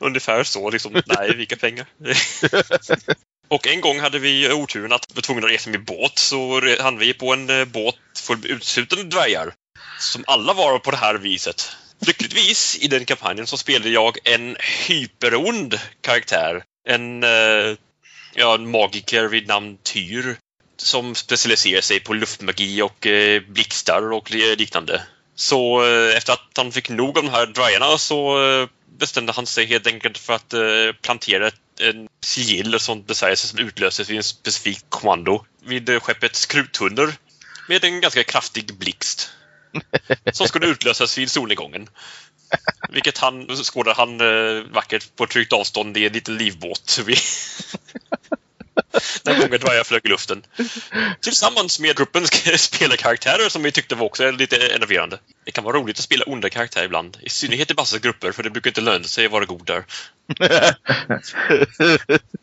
Ungefär 0.00 0.44
så 0.44 0.70
liksom. 0.70 0.92
Nej, 1.06 1.36
vilka 1.36 1.56
pengar? 1.56 1.86
och 3.48 3.66
en 3.66 3.80
gång 3.80 4.00
hade 4.00 4.18
vi 4.18 4.52
oturen 4.52 4.92
att 4.92 5.06
vi 5.08 5.14
var 5.14 5.22
tvungna 5.22 5.46
att 5.46 5.52
resa 5.52 5.70
med 5.70 5.84
båt 5.84 6.18
så 6.18 6.60
hann 6.80 6.98
vi 6.98 7.14
på 7.14 7.32
en 7.32 7.60
eh, 7.60 7.64
båt 7.64 7.94
full 8.18 8.38
med 8.38 8.50
uteslutande 8.50 9.04
dvärgar. 9.04 9.54
Som 9.98 10.24
alla 10.26 10.52
var 10.52 10.78
på 10.78 10.90
det 10.90 10.96
här 10.96 11.14
viset. 11.14 11.76
Lyckligtvis 12.06 12.78
i 12.80 12.88
den 12.88 13.04
kampanjen 13.04 13.46
så 13.46 13.56
spelade 13.56 13.90
jag 13.90 14.18
en 14.24 14.56
hyperond 14.88 15.80
karaktär. 16.00 16.64
En, 16.88 17.22
eh, 17.22 17.76
ja, 18.34 18.54
en 18.54 18.70
magiker 18.70 19.28
vid 19.28 19.48
namn 19.48 19.78
Tyr 19.82 20.36
som 20.76 21.14
specialiserar 21.14 21.80
sig 21.80 22.00
på 22.00 22.14
luftmagi 22.14 22.82
och 22.82 23.06
eh, 23.06 23.42
blixtar 23.48 24.12
och 24.12 24.30
liknande. 24.30 25.02
Så 25.34 25.84
eh, 25.86 26.16
efter 26.16 26.32
att 26.32 26.50
han 26.56 26.72
fick 26.72 26.88
nog 26.88 27.18
av 27.18 27.24
de 27.24 27.30
här 27.30 27.46
dvärgarna 27.46 27.98
så 27.98 28.44
eh, 28.44 28.68
bestämde 28.98 29.32
han 29.32 29.46
sig 29.46 29.66
helt 29.66 29.86
enkelt 29.86 30.18
för 30.18 30.32
att 30.32 30.52
eh, 30.52 30.92
plantera 31.02 31.48
ett, 31.48 31.80
en 31.80 32.08
sigill 32.20 32.74
och 32.74 32.80
sånt 32.80 33.06
besvärjelse 33.06 33.48
som 33.48 33.58
utlöses 33.58 34.10
vid 34.10 34.16
en 34.16 34.22
specifik 34.22 34.84
kommando 34.88 35.44
vid 35.64 35.88
eh, 35.88 36.00
skeppet 36.00 36.36
Skruthunner 36.36 37.14
med 37.68 37.84
en 37.84 38.00
ganska 38.00 38.24
kraftig 38.24 38.78
blixt 38.78 39.30
som 40.32 40.48
skulle 40.48 40.66
utlösas 40.66 41.18
vid 41.18 41.30
solnedgången. 41.30 41.88
Vilket 42.88 43.18
han 43.18 43.56
skådar 43.56 43.94
han 43.94 44.20
eh, 44.20 44.72
vackert 44.74 45.16
på 45.16 45.26
tryggt 45.26 45.52
avstånd 45.52 45.96
i 45.96 46.06
en 46.06 46.12
liten 46.12 46.36
livbåt. 46.36 47.00
Den 49.26 49.40
gången 49.40 49.60
dvärgar 49.60 49.84
flög 49.84 50.00
i 50.04 50.08
luften. 50.08 50.42
Tillsammans 51.20 51.80
med 51.80 51.96
gruppens 51.96 52.28
spelarkaraktärer 52.70 53.48
som 53.48 53.62
vi 53.62 53.72
tyckte 53.72 53.94
var 53.94 54.06
också 54.06 54.30
lite 54.30 54.56
enerverande. 54.76 55.16
Det 55.44 55.50
kan 55.50 55.64
vara 55.64 55.76
roligt 55.76 55.98
att 55.98 56.02
spela 56.02 56.24
onda 56.26 56.48
karaktärer 56.48 56.84
ibland. 56.84 57.16
I 57.20 57.28
synnerhet 57.28 57.70
i 57.70 57.74
Basses 57.74 58.00
grupper, 58.00 58.32
för 58.32 58.42
det 58.42 58.50
brukar 58.50 58.70
inte 58.70 58.80
löna 58.80 59.04
sig 59.04 59.26
att 59.26 59.32
vara 59.32 59.44
god 59.44 59.66
där. 59.66 59.82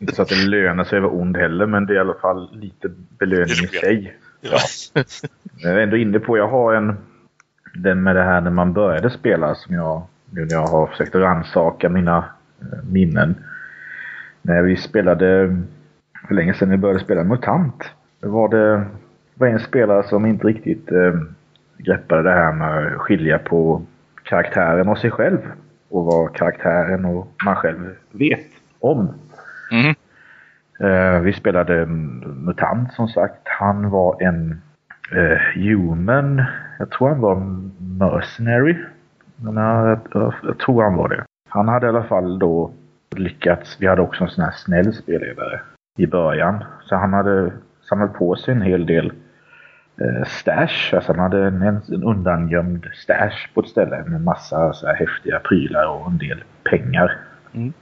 inte 0.00 0.14
så 0.14 0.22
att 0.22 0.28
det 0.28 0.36
lönar 0.36 0.84
sig 0.84 0.96
att 0.96 1.02
vara 1.02 1.12
ond 1.12 1.36
heller, 1.36 1.66
men 1.66 1.86
det 1.86 1.92
är 1.92 1.96
i 1.96 2.00
alla 2.00 2.20
fall 2.20 2.60
lite 2.60 2.88
belöning 3.18 3.64
i 3.64 3.78
sig. 3.78 4.16
Ja. 4.40 4.58
Jag 5.56 5.72
är 5.72 5.78
ändå 5.78 5.96
inne 5.96 6.18
på, 6.18 6.38
jag 6.38 6.48
har 6.48 6.74
en... 6.74 6.96
Den 7.74 8.02
med 8.02 8.16
det 8.16 8.22
här 8.22 8.40
när 8.40 8.50
man 8.50 8.72
började 8.72 9.10
spela 9.10 9.54
som 9.54 9.74
jag 9.74 10.06
nu 10.30 10.44
när 10.44 10.54
jag 10.54 10.66
har 10.66 10.86
försökt 10.86 11.14
rannsaka 11.14 11.88
mina 11.88 12.24
eh, 12.60 12.84
minnen. 12.90 13.34
När 14.42 14.62
vi 14.62 14.76
spelade 14.76 15.56
för 16.28 16.34
länge 16.34 16.54
sedan 16.54 16.70
jag 16.70 16.80
började 16.80 17.00
spela 17.00 17.24
MUTANT. 17.24 17.90
Det 18.20 18.28
var 18.28 18.48
det 18.48 18.86
var 19.34 19.46
en 19.46 19.58
spelare 19.58 20.02
som 20.02 20.26
inte 20.26 20.46
riktigt 20.46 20.92
eh, 20.92 21.14
greppade 21.78 22.22
det 22.22 22.30
här 22.30 22.52
med 22.52 22.94
att 22.94 23.00
skilja 23.00 23.38
på 23.38 23.82
karaktären 24.22 24.88
och 24.88 24.98
sig 24.98 25.10
själv. 25.10 25.38
Och 25.88 26.04
vad 26.04 26.36
karaktären 26.36 27.04
och 27.04 27.28
man 27.44 27.56
själv 27.56 27.94
vet 28.10 28.46
om. 28.80 29.14
Mm. 29.72 29.94
Eh, 30.80 31.20
vi 31.20 31.32
spelade 31.32 31.86
MUTANT 31.86 32.92
som 32.92 33.08
sagt. 33.08 33.40
Han 33.44 33.90
var 33.90 34.22
en 34.22 34.60
eh, 35.12 35.38
human. 35.54 36.42
Jag 36.78 36.90
tror 36.90 37.08
han 37.08 37.20
var 37.20 37.36
mercenary. 37.98 38.76
Men 39.36 39.56
jag, 39.56 39.98
jag, 40.12 40.34
jag 40.42 40.58
tror 40.58 40.82
han 40.82 40.96
var 40.96 41.08
det. 41.08 41.24
Han 41.48 41.68
hade 41.68 41.86
i 41.86 41.88
alla 41.88 42.04
fall 42.04 42.38
då 42.38 42.70
lyckats. 43.16 43.76
Vi 43.80 43.86
hade 43.86 44.02
också 44.02 44.24
en 44.24 44.30
sån 44.30 44.44
här 44.44 44.52
snäll 44.52 44.94
spelledare 44.94 45.60
i 45.96 46.06
början. 46.06 46.64
Så 46.82 46.96
han 46.96 47.12
hade 47.12 47.52
samlat 47.88 48.14
på 48.14 48.36
sig 48.36 48.54
en 48.54 48.62
hel 48.62 48.86
del 48.86 49.12
eh, 50.00 50.24
stash. 50.26 50.94
Alltså 50.94 51.12
han 51.12 51.18
hade 51.18 51.46
en, 51.46 51.62
en 51.62 52.02
undangömd 52.02 52.86
stash 52.94 53.54
på 53.54 53.60
ett 53.60 53.68
ställe 53.68 54.04
med 54.06 54.20
massa 54.20 54.72
så 54.72 54.86
här 54.86 54.94
häftiga 54.94 55.38
prylar 55.38 55.86
och 55.86 56.06
en 56.06 56.18
del 56.18 56.44
pengar. 56.64 57.18
Mm. 57.52 57.72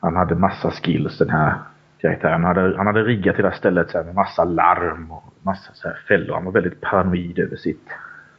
Han 0.00 0.16
hade 0.16 0.34
massa 0.34 0.70
skills 0.70 1.18
den 1.18 1.30
här 1.30 1.54
karaktären. 1.98 2.44
Han 2.44 2.56
hade, 2.56 2.76
han 2.76 2.86
hade 2.86 3.02
riggat 3.02 3.36
hela 3.36 3.52
stället 3.52 3.90
så 3.90 3.98
här, 3.98 4.04
med 4.04 4.14
massa 4.14 4.44
larm 4.44 5.12
och 5.12 5.34
massa 5.42 5.72
så 5.74 5.88
här 5.88 5.96
fällor. 6.08 6.34
Han 6.34 6.44
var 6.44 6.52
väldigt 6.52 6.80
paranoid 6.80 7.38
över 7.38 7.56
sitt, 7.56 7.88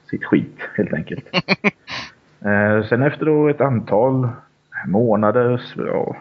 sitt 0.09 0.25
skit 0.25 0.59
helt 0.75 0.93
enkelt. 0.93 1.25
eh, 2.45 2.83
sen 2.83 3.01
efter 3.01 3.25
då 3.25 3.49
ett 3.49 3.61
antal 3.61 4.29
månader, 4.85 5.57
så, 5.57 5.85
ja, 5.85 6.15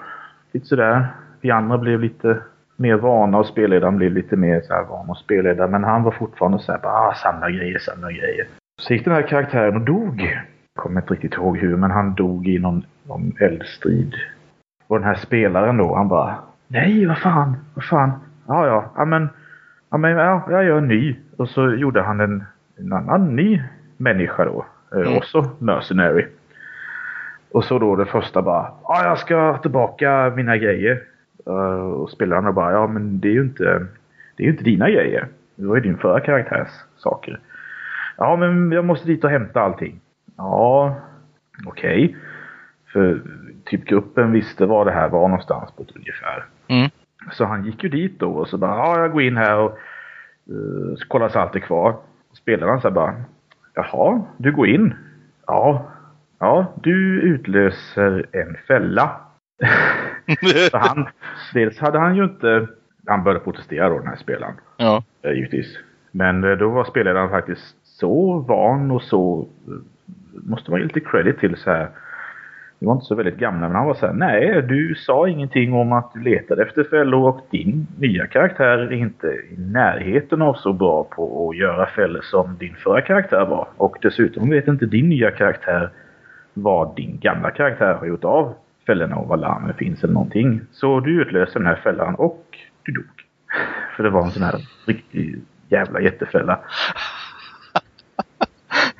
lite 0.53 0.67
sådär. 0.67 1.07
Vi 1.41 1.51
andra 1.51 1.79
blev 1.79 2.01
lite 2.01 2.39
mer 2.79 2.95
vana 2.97 3.39
och 3.39 3.47
spelledaren 3.47 3.97
blev 3.97 4.13
lite 4.13 4.37
mer 4.37 4.61
så 4.61 4.73
här 4.73 4.85
van 4.85 5.11
att 5.11 5.19
spelleda. 5.19 5.67
Men 5.67 5.85
han 5.85 6.03
var 6.03 6.11
fortfarande 6.11 6.59
så 6.59 6.73
här, 6.73 6.79
bara 6.79 6.93
ah, 6.93 7.15
samla 7.15 7.51
grejer, 7.51 7.79
samla 7.79 8.13
grejer. 8.13 8.47
Så 8.81 8.93
gick 8.93 9.05
den 9.05 9.15
här 9.15 9.23
karaktären 9.23 9.77
och 9.77 9.83
dog. 9.83 10.39
Kommer 10.77 11.01
inte 11.01 11.15
riktigt 11.15 11.35
ihåg 11.35 11.59
hur, 11.59 11.77
men 11.77 11.91
han 11.91 12.15
dog 12.15 12.49
i 12.49 12.59
någon, 12.59 12.85
någon 13.03 13.33
eldstrid. 13.41 14.15
Och 14.87 14.99
den 14.99 15.09
här 15.09 15.15
spelaren 15.15 15.77
då, 15.77 15.95
han 15.95 16.09
bara 16.09 16.35
Nej, 16.69 17.07
vad 17.07 17.19
fan, 17.19 17.57
vad 17.75 17.85
fan. 17.85 18.13
Ja, 18.47 18.67
ja, 18.67 18.93
ja 18.97 19.05
men, 19.05 19.29
ja, 19.91 19.99
men 19.99 20.11
ja, 20.11 20.47
jag 20.51 20.65
gör 20.65 20.79
en 20.79 20.89
ny. 20.89 21.17
Och 21.37 21.49
så 21.49 21.75
gjorde 21.75 22.03
han 22.03 22.21
en, 22.21 22.45
en 22.79 22.93
annan 22.93 23.37
ny 23.37 23.63
människa 23.97 24.45
då. 24.45 24.67
Eh, 24.93 25.01
mm. 25.01 25.17
Också 25.17 25.51
mercenary. 25.59 26.27
Och 27.53 27.65
så 27.65 27.79
då 27.79 27.97
det 27.97 28.07
första 28.07 28.43
bara, 28.43 28.73
ja 28.83 29.05
jag 29.05 29.19
ska 29.19 29.59
tillbaka 29.59 30.33
mina 30.37 30.57
grejer. 30.57 31.03
Uh, 31.49 31.91
och 31.91 32.11
spelarna 32.11 32.53
bara, 32.53 32.73
ja 32.73 32.87
men 32.87 33.21
det 33.21 33.29
är 33.29 33.33
ju 33.33 33.43
inte, 33.43 33.87
det 34.37 34.43
är 34.43 34.45
ju 34.45 34.51
inte 34.51 34.65
dina 34.65 34.91
grejer. 34.91 35.29
Det 35.57 35.67
var 35.67 35.77
ju 35.77 35.83
din 35.83 35.99
förra 35.99 36.21
karaktärs 36.21 36.69
saker. 36.97 37.41
Ja 38.17 38.37
men 38.37 38.73
jag 38.73 38.85
måste 38.85 39.07
dit 39.07 39.25
och 39.25 39.31
hämta 39.31 39.61
allting. 39.61 40.01
Ja, 40.37 40.97
okej. 41.67 42.05
Okay. 42.05 42.17
För 42.93 43.23
typ 43.65 43.85
gruppen 43.85 44.33
visste 44.33 44.67
var 44.67 44.85
det 44.85 44.91
här 44.91 45.09
var 45.09 45.29
någonstans 45.29 45.73
på 45.73 45.83
ett 45.83 45.97
ungefär. 45.97 46.45
Mm. 46.69 46.91
Så 47.33 47.45
han 47.45 47.65
gick 47.65 47.83
ju 47.83 47.89
dit 47.89 48.19
då 48.19 48.31
och 48.31 48.49
så 48.49 48.59
bara, 48.59 48.77
ja 48.77 49.01
jag 49.01 49.13
går 49.13 49.23
in 49.23 49.37
här 49.37 49.59
och 49.59 49.79
uh, 50.51 50.97
kollar 51.09 51.29
så 51.29 51.39
allt 51.39 51.57
är 51.57 51.61
kvar. 51.61 51.97
Spelaren 52.33 52.81
så 52.81 52.91
bara, 52.91 53.15
jaha, 53.75 54.23
du 54.37 54.53
går 54.53 54.67
in. 54.67 54.95
Ja, 55.47 55.91
ja, 56.39 56.73
du 56.83 57.21
utlöser 57.21 58.27
en 58.33 58.57
fälla. 58.67 59.21
så 60.71 60.79
han, 60.79 61.09
dels 61.55 61.79
hade 61.79 61.99
han 61.99 62.17
ju 62.17 62.25
inte... 62.25 62.67
Han 63.07 63.25
började 63.25 63.45
protestera 63.45 63.89
då, 63.89 63.99
den 63.99 64.07
här 64.07 64.17
spelaren. 64.17 64.55
Ja. 64.77 65.03
Eh, 65.23 65.33
givetvis. 65.33 65.79
Men 66.11 66.45
eh, 66.45 66.51
då 66.51 66.69
var 66.69 66.85
spelaren 66.85 67.31
faktiskt 67.31 67.77
så 67.83 68.39
van 68.39 68.91
och 68.91 69.03
så... 69.03 69.47
Eh, 69.69 69.75
måste 70.33 70.71
man 70.71 70.81
ge 70.81 70.87
lite 70.87 71.01
credit 71.01 71.39
till 71.39 71.57
så 71.57 71.71
här. 71.71 71.89
Vi 72.79 72.87
var 72.87 72.95
inte 72.95 73.07
så 73.07 73.15
väldigt 73.15 73.39
gamla 73.39 73.69
men 73.69 73.77
han 73.77 73.87
var 73.87 73.95
så 73.95 74.07
här, 74.07 74.13
nej 74.13 74.63
du 74.63 74.95
sa 74.95 75.29
ingenting 75.29 75.73
om 75.73 75.93
att 75.93 76.13
du 76.15 76.23
letade 76.23 76.63
efter 76.63 76.85
fällor 76.85 77.29
och 77.29 77.47
din 77.51 77.87
nya 77.99 78.27
karaktär 78.27 78.79
är 78.79 78.93
inte 78.93 79.27
i 79.27 79.57
närheten 79.59 80.43
av 80.43 80.55
så 80.55 80.73
bra 80.73 81.05
på 81.05 81.51
att 81.51 81.57
göra 81.57 81.87
fällor 81.87 82.21
som 82.23 82.57
din 82.59 82.75
förra 82.75 83.01
karaktär 83.01 83.47
var. 83.47 83.69
Och 83.77 83.97
dessutom 84.03 84.51
vet 84.51 84.69
inte 84.69 84.87
din 84.87 85.09
nya 85.09 85.31
karaktär 85.31 85.91
vad 86.55 86.97
din 86.97 87.19
gamla 87.21 87.51
karaktär 87.51 87.95
har 87.95 88.07
gjort 88.07 88.25
av 88.25 88.55
fällorna 88.89 89.17
och 89.17 89.29
var 89.29 89.37
larmet 89.37 89.77
finns 89.77 90.05
eller 90.05 90.15
någonting. 90.15 90.61
Så 90.73 91.01
du 91.01 91.23
utlöser 91.23 91.61
den 91.61 91.67
här 91.67 91.81
fällan 91.85 92.15
och 92.15 92.45
du 92.83 92.93
dog. 92.93 93.05
För 93.97 94.03
det 94.03 94.11
var 94.11 94.25
en 94.25 94.31
sån 94.31 94.43
här 94.43 94.61
riktig 94.87 95.41
jävla 95.69 96.01
jättefälla. 96.01 96.59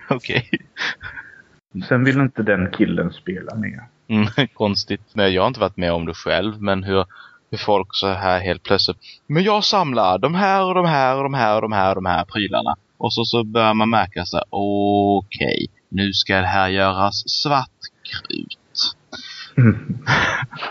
Okej. 0.09 0.49
Okay. 0.53 1.83
Sen 1.89 2.05
vill 2.05 2.21
inte 2.21 2.43
den 2.43 2.71
killen 2.71 3.13
spela 3.13 3.55
mer. 3.55 3.83
Mm, 4.09 4.27
konstigt. 4.55 5.03
Nej, 5.15 5.35
jag 5.35 5.43
har 5.43 5.49
inte 5.49 5.61
varit 5.61 5.77
med 5.77 5.93
om 5.93 6.07
det 6.07 6.15
själv, 6.15 6.63
men 6.63 6.85
hur, 6.85 7.05
hur 7.51 7.59
folk 7.59 7.89
så 7.91 8.09
här 8.09 8.41
helt 8.41 8.63
plötsligt. 8.63 8.97
Men 9.27 9.43
jag 9.43 9.65
samlar 9.65 10.19
de 10.19 10.35
här 10.35 10.65
och 10.65 10.75
de 10.75 10.87
här 10.87 11.17
och 11.17 11.23
de 11.23 11.35
här 11.35 11.57
och 11.57 11.63
de 11.63 11.73
här 11.73 11.89
och 11.89 12.03
de 12.03 12.07
här 12.07 12.25
prylarna. 12.25 12.77
Och 12.97 13.13
så, 13.13 13.25
så 13.25 13.45
börjar 13.45 13.75
man 13.75 13.91
märka 13.91 14.25
så 14.25 14.45
okej, 14.51 15.47
okay, 15.47 15.67
nu 15.89 16.13
ska 16.13 16.37
det 16.37 16.47
här 16.47 16.69
göras 16.69 17.23
svartkrut. 17.27 18.59
Mm. 19.59 19.99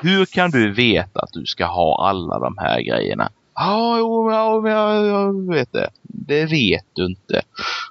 Hur 0.01 0.25
kan 0.25 0.51
du 0.51 0.74
veta 0.74 1.20
att 1.20 1.34
du 1.34 1.46
ska 1.46 1.65
ha 1.65 2.10
alla 2.10 2.39
de 2.39 2.58
här 2.58 2.82
grejerna? 2.82 3.29
Ja, 3.56 3.98
jo, 4.00 4.32
ja, 4.32 4.70
jag, 4.70 5.53
vet 5.53 5.74
det. 5.74 5.89
Det 6.01 6.46
vet 6.46 6.86
du 6.94 7.06
inte. 7.06 7.41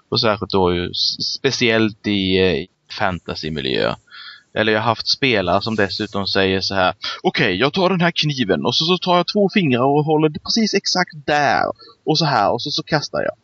Och 0.09 0.21
särskilt 0.21 0.53
då 0.53 0.75
ju 0.75 0.93
speciellt 1.39 2.07
i 2.07 2.39
eh, 2.39 2.67
fantasymiljö. 2.99 3.95
Eller 4.55 4.73
jag 4.73 4.81
har 4.81 4.87
haft 4.87 5.09
spelare 5.09 5.63
som 5.63 5.77
dessutom 5.77 6.27
säger 6.27 6.61
så 6.61 6.75
här. 6.75 6.95
Okej, 7.23 7.45
okay, 7.45 7.57
jag 7.57 7.73
tar 7.73 7.91
den 7.91 8.01
här 8.01 8.13
kniven 8.15 8.67
och 8.67 8.75
så, 8.75 8.85
så 8.85 8.99
tar 8.99 9.17
jag 9.17 9.27
två 9.27 9.49
fingrar 9.55 9.83
och 9.83 10.05
håller 10.05 10.29
det 10.29 10.41
precis 10.41 10.75
exakt 10.75 11.27
där. 11.27 11.63
Och 12.05 12.19
så 12.19 12.25
här 12.25 12.53
och 12.53 12.63
så, 12.63 12.71
så 12.71 12.83
kastar 12.83 13.23
jag. 13.23 13.35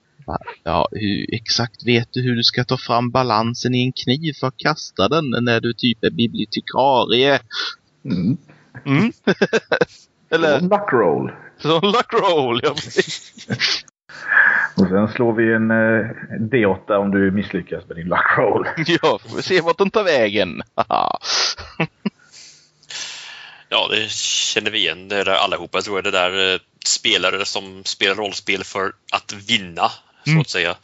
Ja, 0.63 0.89
hur, 0.93 1.35
exakt 1.35 1.87
vet 1.87 2.09
du 2.13 2.23
hur 2.23 2.37
du 2.37 2.45
ska 2.45 2.65
ta 2.65 2.77
fram 2.77 3.11
balansen 3.11 3.75
i 3.75 3.83
en 3.83 3.93
kniv 3.93 4.33
för 4.41 4.47
att 4.47 4.57
kasta 4.57 5.09
den 5.09 5.25
när 5.45 5.61
du 5.61 5.73
typ 5.73 6.05
är 6.05 6.11
bibliotekarie? 6.11 7.41
Mm. 8.05 8.37
Mm. 8.87 9.13
Eller? 10.31 10.59
Som 10.59 10.69
luckroll. 10.69 11.33
Som 11.59 11.81
luckroll, 11.83 12.61
ja 12.63 12.75
Och 14.77 14.89
sen 14.89 15.09
slår 15.09 15.33
vi 15.33 15.53
en 15.53 15.71
eh, 15.71 16.07
D8 16.39 16.97
om 16.97 17.11
du 17.11 17.31
misslyckas 17.31 17.89
med 17.89 17.97
din 17.97 18.09
luckroll. 18.09 18.69
Ja, 19.03 19.19
får 19.29 19.37
vi 19.37 19.43
se 19.43 19.61
vart 19.61 19.79
den 19.79 19.91
tar 19.91 20.05
vägen. 20.05 20.63
ja, 23.69 23.89
det 23.91 24.11
känner 24.11 24.71
vi 24.71 24.79
igen 24.79 25.09
det 25.09 25.25
där 25.25 25.35
allihopa 25.35 25.81
tror 25.81 25.97
jag. 25.97 26.05
Det 26.05 26.11
där 26.11 26.55
eh, 26.55 26.61
spelare 26.87 27.45
som 27.45 27.85
spelar 27.85 28.15
rollspel 28.15 28.65
för 28.65 28.93
att 29.13 29.35
vinna, 29.49 29.91
så 30.25 30.31
mm. 30.31 30.41
att 30.41 30.51
säga. 30.51 30.77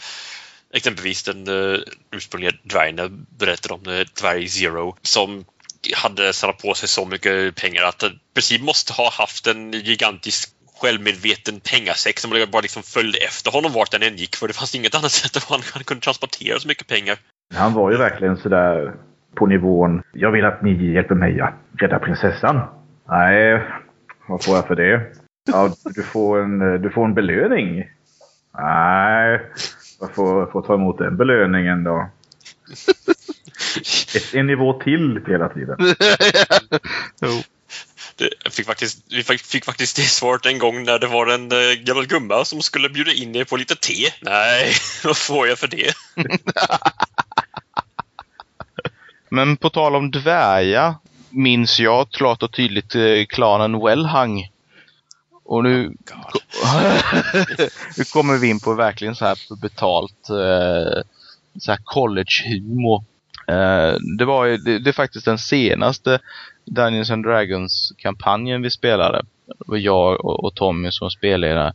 Exempelvis 0.75 1.23
den 1.23 1.49
uh, 1.49 1.79
ursprungliga 2.13 2.53
dvärgen 2.63 3.27
berättade 3.39 3.75
om, 3.75 3.87
uh, 3.87 4.05
Dvärg 4.21 4.49
Zero, 4.49 4.97
som 5.03 5.45
hade 5.97 6.33
samlat 6.33 6.63
på 6.63 6.75
sig 6.75 6.89
så 6.89 7.07
mycket 7.07 7.55
pengar 7.57 7.83
att 7.83 8.03
han 8.03 8.11
i 8.11 8.35
princip 8.35 8.63
måste 8.63 8.93
ha 8.93 9.11
haft 9.11 9.47
en 9.47 9.73
gigantisk 9.73 10.51
självmedveten 10.81 11.61
pengasäck 11.61 12.19
som 12.19 12.31
bara 12.51 12.61
liksom 12.61 12.83
följde 12.83 13.19
efter 13.19 13.51
honom 13.51 13.73
vart 13.73 13.91
den 13.91 14.03
än 14.03 14.17
gick 14.17 14.37
för 14.37 14.49
det 14.49 14.55
fanns 14.55 14.75
inget 14.75 14.95
annat 14.95 15.11
sätt 15.11 15.37
att 15.37 15.45
han, 15.45 15.61
han 15.75 15.85
kunde 15.85 16.05
transportera 16.05 16.59
så 16.59 16.69
mycket 16.69 16.87
pengar. 16.87 17.17
Han 17.55 17.73
var 17.73 17.91
ju 17.91 17.97
verkligen 17.97 18.37
sådär 18.37 18.95
på 19.35 19.47
nivån 19.47 20.03
Jag 20.13 20.31
vill 20.31 20.45
att 20.45 20.63
ni 20.63 20.93
hjälper 20.93 21.15
mig 21.15 21.41
att 21.41 21.55
rädda 21.79 21.99
prinsessan. 21.99 22.61
Nej, 23.09 23.63
vad 24.29 24.45
får 24.45 24.57
jag 24.57 24.67
för 24.67 24.77
det? 24.77 25.03
Ja, 25.53 25.75
du 25.85 26.03
får 26.03 26.41
en, 26.41 26.83
du 26.83 26.91
får 26.91 27.05
en 27.05 27.15
belöning. 27.15 27.85
Nej, 28.59 29.41
jag 30.01 30.15
får, 30.15 30.47
får 30.47 30.63
ta 30.63 30.75
emot 30.75 30.99
den 30.99 31.17
belöningen 31.17 31.85
då. 31.85 32.11
Ett, 34.15 34.35
en 34.35 34.47
nivå 34.47 34.81
till 34.81 35.21
hela 35.27 35.49
tiden. 35.49 35.77
jo. 37.23 37.43
Det, 38.17 38.53
fick 38.53 38.67
faktiskt, 38.67 39.05
vi 39.11 39.23
fick, 39.23 39.41
fick, 39.41 39.65
faktiskt 39.65 39.97
det 39.97 40.03
svaret 40.03 40.47
en 40.47 40.59
gång 40.59 40.85
när 40.85 40.99
det 40.99 41.07
var 41.07 41.27
en 41.27 41.53
äh, 41.53 41.75
gammal 41.83 42.07
gumma 42.07 42.45
som 42.45 42.63
skulle 42.63 42.89
bjuda 42.89 43.13
in 43.13 43.37
er 43.37 43.45
på 43.45 43.57
lite 43.57 43.75
te. 43.75 44.13
Nej, 44.23 44.73
vad 45.05 45.17
får 45.17 45.49
jag 45.49 45.59
för 45.59 45.69
det? 45.69 45.95
Men 49.31 49.57
på 49.57 49.71
tal 49.71 49.97
om 49.97 50.11
dvärga 50.11 50.95
minns 51.31 51.81
jag 51.81 52.11
klart 52.11 52.43
och 52.43 52.53
tydligt 52.53 52.95
eh, 52.95 53.25
klanen 53.29 53.81
Wellhang. 53.85 54.49
Och 55.49 55.65
nu, 55.65 55.85
nu 57.97 58.05
kommer 58.13 58.39
vi 58.39 58.49
in 58.49 58.61
på 58.61 58.75
verkligen 58.75 59.15
så 59.15 59.25
här 59.25 59.61
betalt 59.61 60.29
eh, 60.29 61.03
så 61.59 61.71
här 61.71 61.79
college-humor. 61.85 63.05
Eh, 63.47 63.97
det 64.19 64.25
var 64.25 64.45
ju, 64.45 64.57
det, 64.57 64.79
det, 64.79 64.91
är 64.91 64.93
faktiskt 64.93 65.25
den 65.25 65.39
senaste 65.39 66.19
Dungeons 66.65 67.11
and 67.11 67.25
Dragons-kampanjen 67.25 68.63
vi 68.63 68.71
spelade. 68.71 69.23
Det 69.47 69.55
var 69.67 69.77
jag 69.77 70.25
och, 70.25 70.45
och 70.45 70.55
Tommy 70.55 70.91
som 70.91 71.11
spelade. 71.11 71.73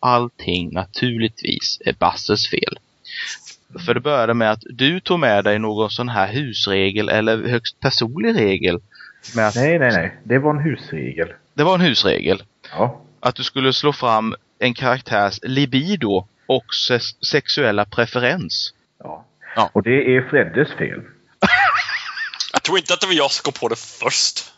Allting 0.00 0.72
naturligtvis 0.72 1.78
är 1.84 1.92
Basses 1.92 2.50
fel. 2.50 2.78
För 3.86 3.94
det 3.94 4.00
började 4.00 4.34
med 4.34 4.50
att 4.50 4.62
du 4.70 5.00
tog 5.00 5.18
med 5.18 5.44
dig 5.44 5.58
någon 5.58 5.90
sån 5.90 6.08
här 6.08 6.32
husregel 6.32 7.08
eller 7.08 7.48
högst 7.48 7.80
personlig 7.80 8.36
regel. 8.36 8.80
Med 9.36 9.48
att, 9.48 9.54
nej, 9.54 9.78
nej, 9.78 9.92
nej. 9.92 10.16
Det 10.24 10.38
var 10.38 10.50
en 10.50 10.62
husregel. 10.62 11.28
Det 11.54 11.64
var 11.64 11.74
en 11.74 11.80
husregel. 11.80 12.42
Ja. 12.72 13.00
Att 13.20 13.34
du 13.34 13.44
skulle 13.44 13.72
slå 13.72 13.92
fram 13.92 14.34
en 14.58 14.74
karaktärs 14.74 15.38
libido 15.42 16.26
och 16.46 16.64
sexuella 17.30 17.84
preferens. 17.84 18.74
Ja. 18.98 19.26
ja. 19.56 19.70
Och 19.72 19.82
det 19.82 20.16
är 20.16 20.28
Freddes 20.30 20.72
fel. 20.72 21.00
Jag 22.52 22.62
tror 22.62 22.78
inte 22.78 22.94
att 22.94 23.00
det 23.00 23.06
var 23.06 23.14
jag 23.14 23.30
som 23.30 23.42
kom 23.42 23.52
på 23.60 23.68
det 23.68 23.78
först. 23.78 24.52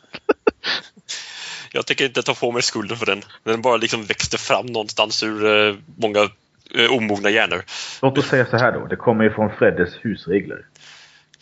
Jag 1.72 1.86
tänker 1.86 2.04
inte 2.04 2.22
ta 2.22 2.34
på 2.34 2.52
mig 2.52 2.62
skulden 2.62 2.96
för 2.96 3.06
den. 3.06 3.22
Den 3.44 3.62
bara 3.62 3.76
liksom 3.76 4.04
växte 4.04 4.38
fram 4.38 4.66
någonstans 4.66 5.22
ur 5.22 5.44
uh, 5.44 5.76
många 5.96 6.20
uh, 6.20 6.96
omogna 6.96 7.30
hjärnor. 7.30 7.62
Låt 8.02 8.18
oss 8.18 8.28
säga 8.28 8.46
så 8.46 8.56
här 8.56 8.72
då. 8.72 8.86
Det 8.86 8.96
kommer 8.96 9.24
ifrån 9.24 9.50
Freddes 9.58 9.94
husregler. 10.02 10.64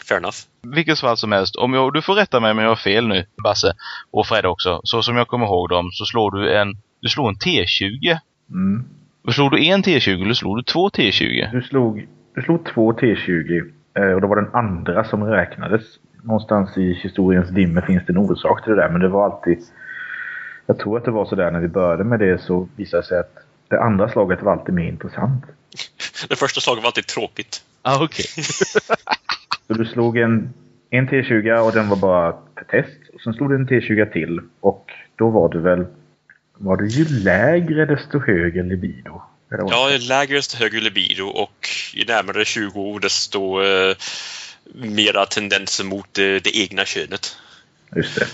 Fair 0.09 0.19
enough. 0.19 0.37
Vilket 0.63 0.99
fall 0.99 1.17
som 1.17 1.33
helst. 1.33 1.57
Om 1.57 1.75
jag, 1.75 1.93
du 1.93 2.03
får 2.03 2.15
rätta 2.15 2.41
mig 2.41 2.51
om 2.51 2.59
jag 2.59 2.69
har 2.69 2.77
fel 2.77 3.09
nu, 3.09 3.25
Basse. 3.43 3.73
Och 4.11 4.27
Fred 4.27 4.47
också. 4.47 4.81
Så 4.85 5.03
som 5.03 5.17
jag 5.17 5.29
kommer 5.29 5.47
ihåg 5.47 5.69
dem 5.69 5.91
så 5.93 6.05
slår 6.05 6.31
du 6.31 6.57
en, 6.57 6.77
du 7.01 7.09
slår 7.09 7.29
en 7.29 7.35
T20. 7.35 8.19
Mm. 8.51 8.85
Slog 9.33 9.51
du 9.51 9.65
en 9.65 9.83
T20 9.83 10.23
eller 10.23 10.35
slog 10.35 10.59
du 10.59 10.63
två 10.63 10.89
T20? 10.89 11.53
Du 11.53 11.63
slog, 11.63 12.07
du 12.35 12.43
slog 12.43 12.67
två 12.75 12.93
T20. 12.93 13.73
Eh, 13.95 14.13
och 14.13 14.21
det 14.21 14.27
var 14.27 14.37
den 14.37 14.55
andra 14.55 15.05
som 15.05 15.25
räknades 15.25 15.83
någonstans 16.23 16.77
i 16.77 16.93
historiens 17.03 17.49
dimmer 17.49 17.81
finns 17.81 18.07
det 18.07 18.13
en 18.13 18.19
orsak 18.19 18.65
till 18.65 18.73
det 18.73 18.83
där. 18.83 18.89
Men 18.89 19.01
det 19.01 19.09
var 19.09 19.25
alltid... 19.25 19.59
Jag 20.67 20.79
tror 20.79 20.99
att 20.99 21.05
det 21.05 21.11
var 21.11 21.27
så 21.27 21.35
där 21.35 21.51
när 21.51 21.61
vi 21.61 21.69
började 21.69 22.05
med 22.05 22.19
det 22.21 22.43
så 22.43 22.69
visade 22.77 23.03
det 23.03 23.07
sig 23.07 23.19
att 23.19 23.35
det 23.69 23.81
andra 23.83 24.09
slaget 24.09 24.43
var 24.43 24.53
alltid 24.53 24.75
mer 24.75 24.89
intressant. 24.89 25.45
Det 26.29 26.37
första 26.37 26.61
slaget 26.61 26.83
var 26.83 26.89
alltid 26.89 27.07
tråkigt. 27.07 27.63
Ah, 27.83 28.05
okej. 28.05 28.25
Okay. 28.37 28.45
så 29.67 29.75
du 29.75 29.85
slog 29.85 30.19
en, 30.19 30.55
en 30.91 31.09
T20 31.09 31.59
och 31.59 31.73
den 31.73 31.89
var 31.89 31.97
bara 31.97 32.33
för 32.59 32.65
test. 32.65 33.15
Och 33.15 33.21
sen 33.21 33.35
slog 33.35 33.51
du 33.51 33.57
en 33.57 33.69
T20 33.69 34.13
till 34.13 34.41
och 34.61 34.91
då 35.17 35.31
var 35.31 35.49
det 35.49 35.59
väl... 35.59 35.87
Var 36.59 36.77
det 36.77 36.87
ju 36.87 37.05
lägre 37.05 37.87
desto 37.87 38.19
högre 38.19 38.63
libido? 38.63 39.23
Ja, 39.49 39.91
lägre 40.09 40.37
desto 40.37 40.57
högre 40.57 40.81
libido 40.81 41.25
och 41.25 41.69
i 41.95 42.05
närmare 42.05 42.45
20 42.45 42.81
år 42.81 43.01
desto 43.01 43.63
eh, 43.63 43.97
mera 44.75 45.27
tendenser 45.27 45.85
mot 45.85 46.15
det, 46.15 46.45
det 46.45 46.57
egna 46.57 46.85
könet. 46.85 47.37
Just 47.97 48.19
det. 48.19 48.27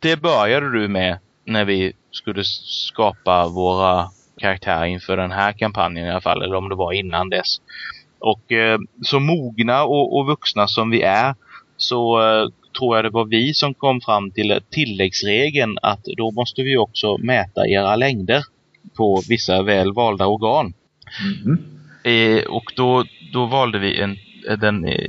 Det 0.00 0.16
började 0.16 0.70
du 0.70 0.88
med 0.88 1.18
när 1.44 1.64
vi 1.64 1.92
skulle 2.10 2.44
skapa 2.44 3.48
våra 3.48 4.10
karaktärer 4.38 4.84
inför 4.84 5.16
den 5.16 5.30
här 5.30 5.52
kampanjen 5.52 6.06
i 6.06 6.10
alla 6.10 6.20
fall, 6.20 6.42
eller 6.42 6.56
om 6.56 6.68
det 6.68 6.74
var 6.74 6.92
innan 6.92 7.30
dess. 7.30 7.60
Och 8.22 8.52
eh, 8.52 8.78
så 9.02 9.20
mogna 9.20 9.84
och, 9.84 10.18
och, 10.18 10.26
vuxna 10.26 10.66
som 10.66 10.90
vi 10.90 11.02
är 11.02 11.34
så 11.76 12.20
eh, 12.20 12.48
tror 12.78 12.96
jag 12.96 13.04
det 13.04 13.10
var 13.10 13.24
vi 13.24 13.54
som 13.54 13.74
kom 13.74 14.00
fram 14.00 14.30
till 14.30 14.60
tilläggsregeln 14.70 15.78
att 15.82 16.04
då 16.16 16.30
måste 16.30 16.62
vi 16.62 16.76
också 16.76 17.18
mäta 17.18 17.68
era 17.68 17.96
längder 17.96 18.42
på 18.96 19.22
vissa 19.28 19.62
väl 19.62 19.92
valda 19.92 20.26
organ. 20.26 20.72
Mm. 21.44 21.58
Eh, 22.04 22.44
och 22.44 22.72
då, 22.76 23.04
då 23.32 23.46
valde 23.46 23.78
vi 23.78 24.00
en 24.00 24.16
den 24.58 24.84
eh, 24.84 25.08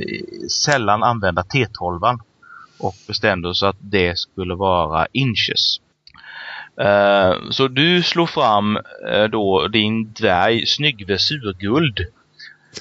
sällan 0.49 1.03
använda 1.03 1.41
T12 1.41 2.19
och 2.79 2.95
bestämde 3.07 3.47
oss 3.49 3.63
att 3.63 3.77
det 3.79 4.19
skulle 4.19 4.55
vara 4.55 5.07
inches. 5.11 5.79
Uh, 6.81 7.49
så 7.49 7.67
du 7.67 8.03
slog 8.03 8.29
fram 8.29 8.77
uh, 8.77 9.23
då 9.31 9.67
din 9.67 10.13
dvärg 10.13 10.65
Snyggve 10.65 11.17
Surguld. 11.17 11.99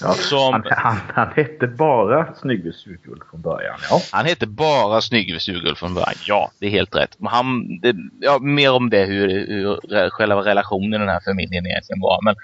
Ja, 0.00 0.12
som... 0.12 0.52
han, 0.52 0.62
han, 0.70 0.96
han 1.14 1.28
hette 1.36 1.66
bara 1.66 2.34
Snyggve 2.34 2.72
Surguld 2.72 3.22
från 3.30 3.40
början, 3.40 3.78
ja. 3.90 4.00
Han 4.12 4.26
hette 4.26 4.46
bara 4.46 5.00
Snyggve 5.00 5.40
Surguld 5.40 5.78
från 5.78 5.94
början, 5.94 6.14
ja. 6.26 6.50
Det 6.58 6.66
är 6.66 6.70
helt 6.70 6.94
rätt. 6.94 7.16
Han, 7.24 7.78
det, 7.80 7.96
ja, 8.20 8.38
mer 8.38 8.72
om 8.72 8.90
det 8.90 9.04
hur, 9.04 9.28
hur 9.28 10.10
själva 10.10 10.40
relationen 10.40 10.94
i 10.94 10.98
den 10.98 11.08
här 11.08 11.20
familjen 11.24 11.66
egentligen 11.66 12.00
var. 12.00 12.18
Men 12.24 12.34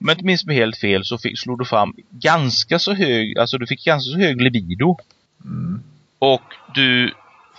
om 0.00 0.08
jag 0.08 0.14
inte 0.14 0.24
minns 0.24 0.46
mig 0.46 0.56
helt 0.56 0.76
fel 0.76 1.04
så 1.04 1.18
fick, 1.18 1.38
slog 1.38 1.58
du 1.58 1.64
fram 1.64 1.94
ganska 2.10 2.78
så 2.78 2.94
hög, 2.94 3.38
alltså 3.38 3.58
du 3.58 3.66
fick 3.66 3.84
ganska 3.84 4.10
så 4.10 4.18
hög 4.18 4.40
libido. 4.40 4.96
Mm. 5.44 5.82
Och 6.18 6.54
du, 6.74 7.12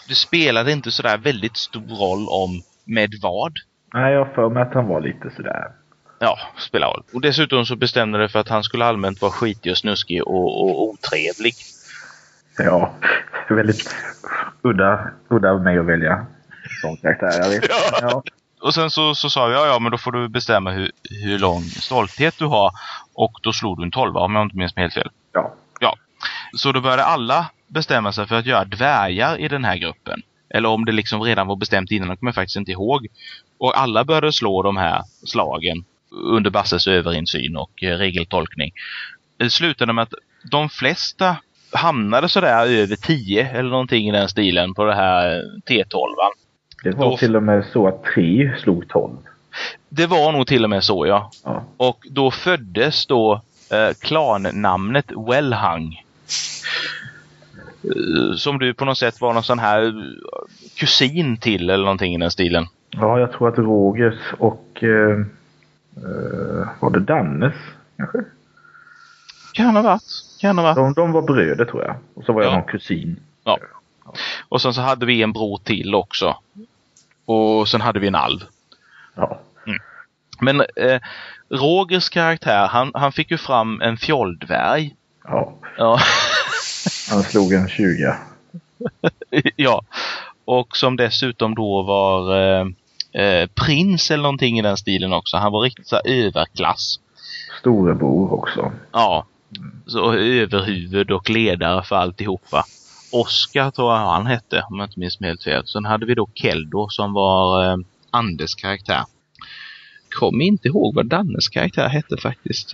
det 0.07 0.15
spelade 0.15 0.71
inte 0.71 0.91
sådär 0.91 1.17
väldigt 1.17 1.57
stor 1.57 1.81
roll 1.81 2.27
om 2.29 2.61
med 2.85 3.13
vad. 3.21 3.53
Nej, 3.93 4.13
jag 4.13 4.33
för 4.35 4.49
mig 4.49 4.63
att 4.63 4.73
han 4.73 4.87
var 4.87 5.01
lite 5.01 5.31
sådär. 5.35 5.71
Ja, 6.19 6.39
spelar 6.57 6.87
roll. 6.87 7.03
Och 7.13 7.21
dessutom 7.21 7.65
så 7.65 7.75
bestämde 7.75 8.17
det 8.17 8.29
för 8.29 8.39
att 8.39 8.49
han 8.49 8.63
skulle 8.63 8.85
allmänt 8.85 9.21
vara 9.21 9.31
skitig 9.31 9.71
och 9.71 9.77
snuskig 9.77 10.27
och, 10.27 10.61
och 10.61 10.83
otrevlig. 10.83 11.53
Ja, 12.57 12.93
väldigt 13.49 13.95
udda, 14.61 15.11
udda 15.29 15.51
av 15.51 15.61
mig 15.61 15.77
att 15.77 15.85
välja 15.85 16.25
sån 16.81 16.97
karaktär. 16.97 17.41
Jag 17.41 17.49
vet. 17.49 17.65
Ja. 17.69 17.99
ja 18.01 18.23
och 18.65 18.73
sen 18.73 18.91
så, 18.91 19.15
så 19.15 19.29
sa 19.29 19.51
jag, 19.51 19.67
ja 19.67 19.79
men 19.79 19.91
då 19.91 19.97
får 19.97 20.11
du 20.11 20.27
bestämma 20.27 20.71
hur, 20.71 20.91
hur 21.23 21.39
lång 21.39 21.61
stolthet 21.61 22.35
du 22.37 22.45
har. 22.45 22.71
Och 23.13 23.31
då 23.41 23.53
slog 23.53 23.77
du 23.77 23.83
en 23.83 23.91
tolva 23.91 24.19
om 24.19 24.35
jag 24.35 24.45
inte 24.45 24.57
minns 24.57 24.75
helt 24.75 24.93
fel. 24.93 25.09
Ja. 25.33 25.53
Ja. 25.79 25.95
Så 26.53 26.71
då 26.71 26.81
började 26.81 27.03
alla 27.03 27.49
bestämma 27.67 28.11
sig 28.11 28.27
för 28.27 28.35
att 28.35 28.45
göra 28.45 28.65
dvärgar 28.65 29.39
i 29.39 29.47
den 29.47 29.65
här 29.65 29.77
gruppen. 29.77 30.21
Eller 30.49 30.69
om 30.69 30.85
det 30.85 30.91
liksom 30.91 31.21
redan 31.21 31.47
var 31.47 31.55
bestämt 31.55 31.91
innan, 31.91 32.09
det 32.09 32.17
kommer 32.17 32.29
jag 32.29 32.35
faktiskt 32.35 32.57
inte 32.57 32.71
ihåg. 32.71 33.07
Och 33.57 33.79
alla 33.79 34.03
började 34.03 34.31
slå 34.31 34.61
de 34.61 34.77
här 34.77 35.03
slagen 35.25 35.85
under 36.15 36.49
Basses 36.51 36.87
överinsyn 36.87 37.57
och 37.57 37.83
eh, 37.83 37.97
regeltolkning. 37.97 38.71
Det 39.37 39.49
slutade 39.49 39.93
med 39.93 40.01
att 40.03 40.13
de 40.51 40.69
flesta 40.69 41.37
hamnade 41.71 42.29
sådär 42.29 42.65
över 42.67 42.95
10 42.95 43.49
eller 43.49 43.69
någonting 43.69 44.07
i 44.09 44.11
den 44.11 44.29
stilen 44.29 44.73
på 44.73 44.83
det 44.85 44.95
här 44.95 45.41
T12. 45.69 46.05
Det 46.83 46.91
var 46.91 47.09
Då- 47.11 47.17
till 47.17 47.35
och 47.35 47.43
med 47.43 47.65
så 47.73 47.87
att 47.87 48.03
tre 48.03 48.53
slog 48.63 48.87
12. 48.87 49.17
Det 49.89 50.05
var 50.07 50.31
nog 50.31 50.47
till 50.47 50.63
och 50.63 50.69
med 50.69 50.83
så 50.83 51.07
ja. 51.07 51.31
Ja. 51.43 51.63
Och 51.77 52.05
då 52.09 52.31
föddes 52.31 53.05
då 53.05 53.41
eh, 53.71 53.93
klannamnet 54.01 55.11
Wellhang. 55.29 56.01
Eh, 57.83 58.35
Som 58.37 58.59
du 58.59 58.73
på 58.73 58.85
något 58.85 58.97
sätt 58.97 59.21
var 59.21 59.33
någon 59.33 59.43
sån 59.43 59.59
här 59.59 59.83
eh, 59.85 59.91
kusin 60.79 61.37
till 61.37 61.69
eller 61.69 61.83
någonting 61.83 62.15
i 62.15 62.17
den 62.17 62.31
stilen. 62.31 62.65
ja, 62.89 63.19
jag 63.19 63.31
tror 63.31 63.49
att 63.49 63.57
Rogers 63.57 64.19
och 64.37 64.83
eh, 64.83 65.25
eh, 65.97 66.67
var 66.79 66.89
det 66.89 66.99
Dannes 66.99 67.53
kanske? 67.97 68.17
Kan 69.53 69.75
ha 69.75 69.81
varit. 69.83 70.01
Kan 70.41 70.57
ha 70.57 70.63
varit. 70.63 70.75
De, 70.75 70.93
de 70.93 71.11
var 71.11 71.21
bröder 71.21 71.65
tror 71.65 71.83
jag. 71.83 71.95
Och 72.13 72.23
så 72.25 72.33
var 72.33 72.41
jag 72.43 72.51
Ja. 72.51 72.55
någon 72.57 72.67
kusin. 72.67 73.19
Ja. 73.43 73.57
Och 74.49 74.61
sen 74.61 74.73
så 74.73 74.81
hade 74.81 75.05
vi 75.05 75.21
en 75.23 75.33
bror 75.33 75.57
till 75.63 75.95
också. 75.95 76.35
Och 77.25 77.67
sen 77.67 77.81
hade 77.81 77.99
vi 77.99 78.07
en 78.07 78.15
alv. 78.15 78.39
Ja. 79.15 79.39
Men 80.39 80.61
eh, 80.61 80.99
Rogers 81.49 82.09
karaktär, 82.09 82.67
han, 82.67 82.91
han 82.93 83.11
fick 83.11 83.31
ju 83.31 83.37
fram 83.37 83.81
en 83.81 83.97
fjolldvärg. 83.97 84.95
ja. 85.23 85.53
Ja. 85.77 85.99
Han 87.11 87.23
slog 87.23 87.53
en 87.53 87.67
20. 87.69 88.13
ja. 89.55 89.81
Och 90.45 90.77
som 90.77 90.95
dessutom 90.95 91.55
då 91.55 91.81
var 91.83 92.37
eh, 92.59 92.65
eh, 93.17 93.49
prins 93.65 94.11
eller 94.11 94.23
någonting 94.23 94.59
i 94.59 94.61
den 94.61 94.77
stilen 94.77 95.13
också. 95.13 95.37
Han 95.37 95.51
var 95.51 95.61
riktigt 95.61 95.87
så 95.87 95.99
överklass. 96.05 96.99
Storebror 97.59 98.33
också. 98.33 98.71
Ja. 98.91 99.25
Så 99.85 100.13
överhuvud 100.13 101.11
och 101.11 101.29
ledare 101.29 101.83
för 101.83 101.95
alltihopa. 101.95 102.63
Oskar 103.11 103.71
tror 103.71 103.93
jag 103.93 103.99
han 103.99 104.25
hette, 104.25 104.63
om 104.69 104.79
jag 104.79 104.87
inte 104.87 104.99
minns 104.99 105.21
helt 105.21 105.43
fel. 105.43 105.67
Sen 105.67 105.85
hade 105.85 106.05
vi 106.05 106.15
då 106.15 106.29
Keldo 106.33 106.89
som 106.89 107.13
var 107.13 107.65
eh, 107.65 107.77
Anders 108.11 108.55
karaktär. 108.55 109.03
Kommer 110.19 110.45
inte 110.45 110.67
ihåg 110.67 110.95
vad 110.95 111.05
Dannes 111.05 111.49
karaktär 111.49 111.89
hette 111.89 112.17
faktiskt. 112.17 112.73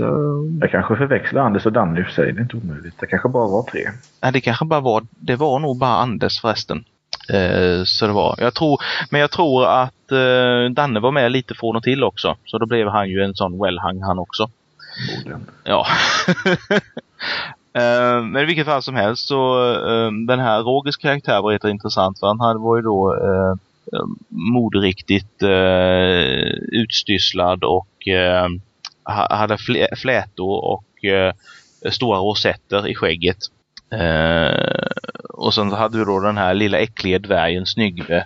Jag 0.61 0.71
kanske 0.71 0.95
förväxlar 0.95 1.41
Anders 1.41 1.65
och 1.65 1.71
Danne 1.71 1.99
i 1.99 2.03
och 2.03 2.05
för 2.05 2.13
sig. 2.13 2.33
Det 2.33 2.39
är 2.39 2.43
inte 2.43 2.57
omöjligt. 2.57 2.93
Det 2.99 3.07
kanske 3.07 3.29
bara 3.29 3.47
var 3.47 3.63
tre. 3.63 3.81
Nej, 4.21 4.31
det 4.31 4.41
kanske 4.41 4.65
bara 4.65 4.79
var, 4.79 5.05
det 5.19 5.35
var 5.35 5.59
nog 5.59 5.79
bara 5.79 5.95
Anders 5.95 6.41
förresten. 6.41 6.83
Eh, 7.29 7.83
så 7.85 8.07
det 8.07 8.13
var. 8.13 8.35
Jag 8.39 8.53
tror, 8.53 8.81
men 9.09 9.21
jag 9.21 9.31
tror 9.31 9.65
att 9.65 10.11
eh, 10.11 10.71
Danne 10.73 10.99
var 10.99 11.11
med 11.11 11.31
lite 11.31 11.55
från 11.55 11.75
och 11.75 11.83
till 11.83 12.03
också. 12.03 12.35
Så 12.45 12.57
då 12.57 12.65
blev 12.65 12.87
han 12.87 13.09
ju 13.09 13.23
en 13.23 13.35
sån 13.35 13.63
wellhang 13.63 14.01
han 14.01 14.19
också. 14.19 14.49
Förmodligen. 15.07 15.45
Ja. 15.63 15.87
Eh, 17.73 18.21
Men 18.23 18.37
i 18.43 18.45
vilket 18.45 18.65
fall 18.65 18.83
som 18.83 18.95
helst 18.95 19.27
så 19.27 19.69
eh, 19.73 20.11
den 20.27 20.39
här 20.39 20.59
Rogers 20.61 20.97
karaktär 20.97 21.41
var 21.41 21.67
intressant 21.69 22.19
för 22.19 22.27
han 22.27 22.39
hade 22.39 22.59
var 22.59 22.75
ju 22.77 22.81
då 22.81 23.15
eh, 23.15 23.51
eh, 23.93 24.05
moderiktigt 24.29 25.43
eh, 25.43 26.51
utsysslad 26.81 27.63
och 27.63 27.87
ha- 29.05 29.35
hade 29.35 29.55
flä- 29.55 29.95
flätor 29.95 30.65
och 30.65 30.85
stora 31.91 32.17
rosetter 32.19 32.87
i 32.87 32.95
skägget. 32.95 33.37
Eh, 33.91 34.87
och 35.29 35.53
sen 35.53 35.69
så 35.69 35.75
hade 35.75 35.97
vi 35.97 36.05
då 36.05 36.19
den 36.19 36.37
här 36.37 36.53
lilla 36.53 36.79
äckliga 36.79 37.19
dvärgen 37.19 37.65
Snyggve. 37.65 38.25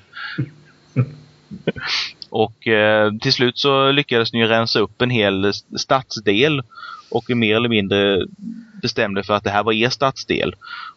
och 2.29 2.67
eh, 2.67 3.11
till 3.21 3.33
slut 3.33 3.57
så 3.57 3.91
lyckades 3.91 4.33
ni 4.33 4.45
rensa 4.45 4.79
upp 4.79 5.01
en 5.01 5.09
hel 5.09 5.53
stadsdel 5.77 6.61
och 7.09 7.29
mer 7.29 7.55
eller 7.55 7.69
mindre 7.69 8.25
bestämde 8.81 9.23
för 9.23 9.33
att 9.33 9.43
det 9.43 9.49
här 9.49 9.63
var 9.63 9.73
er 9.73 9.89
stadsdel. 9.89 10.55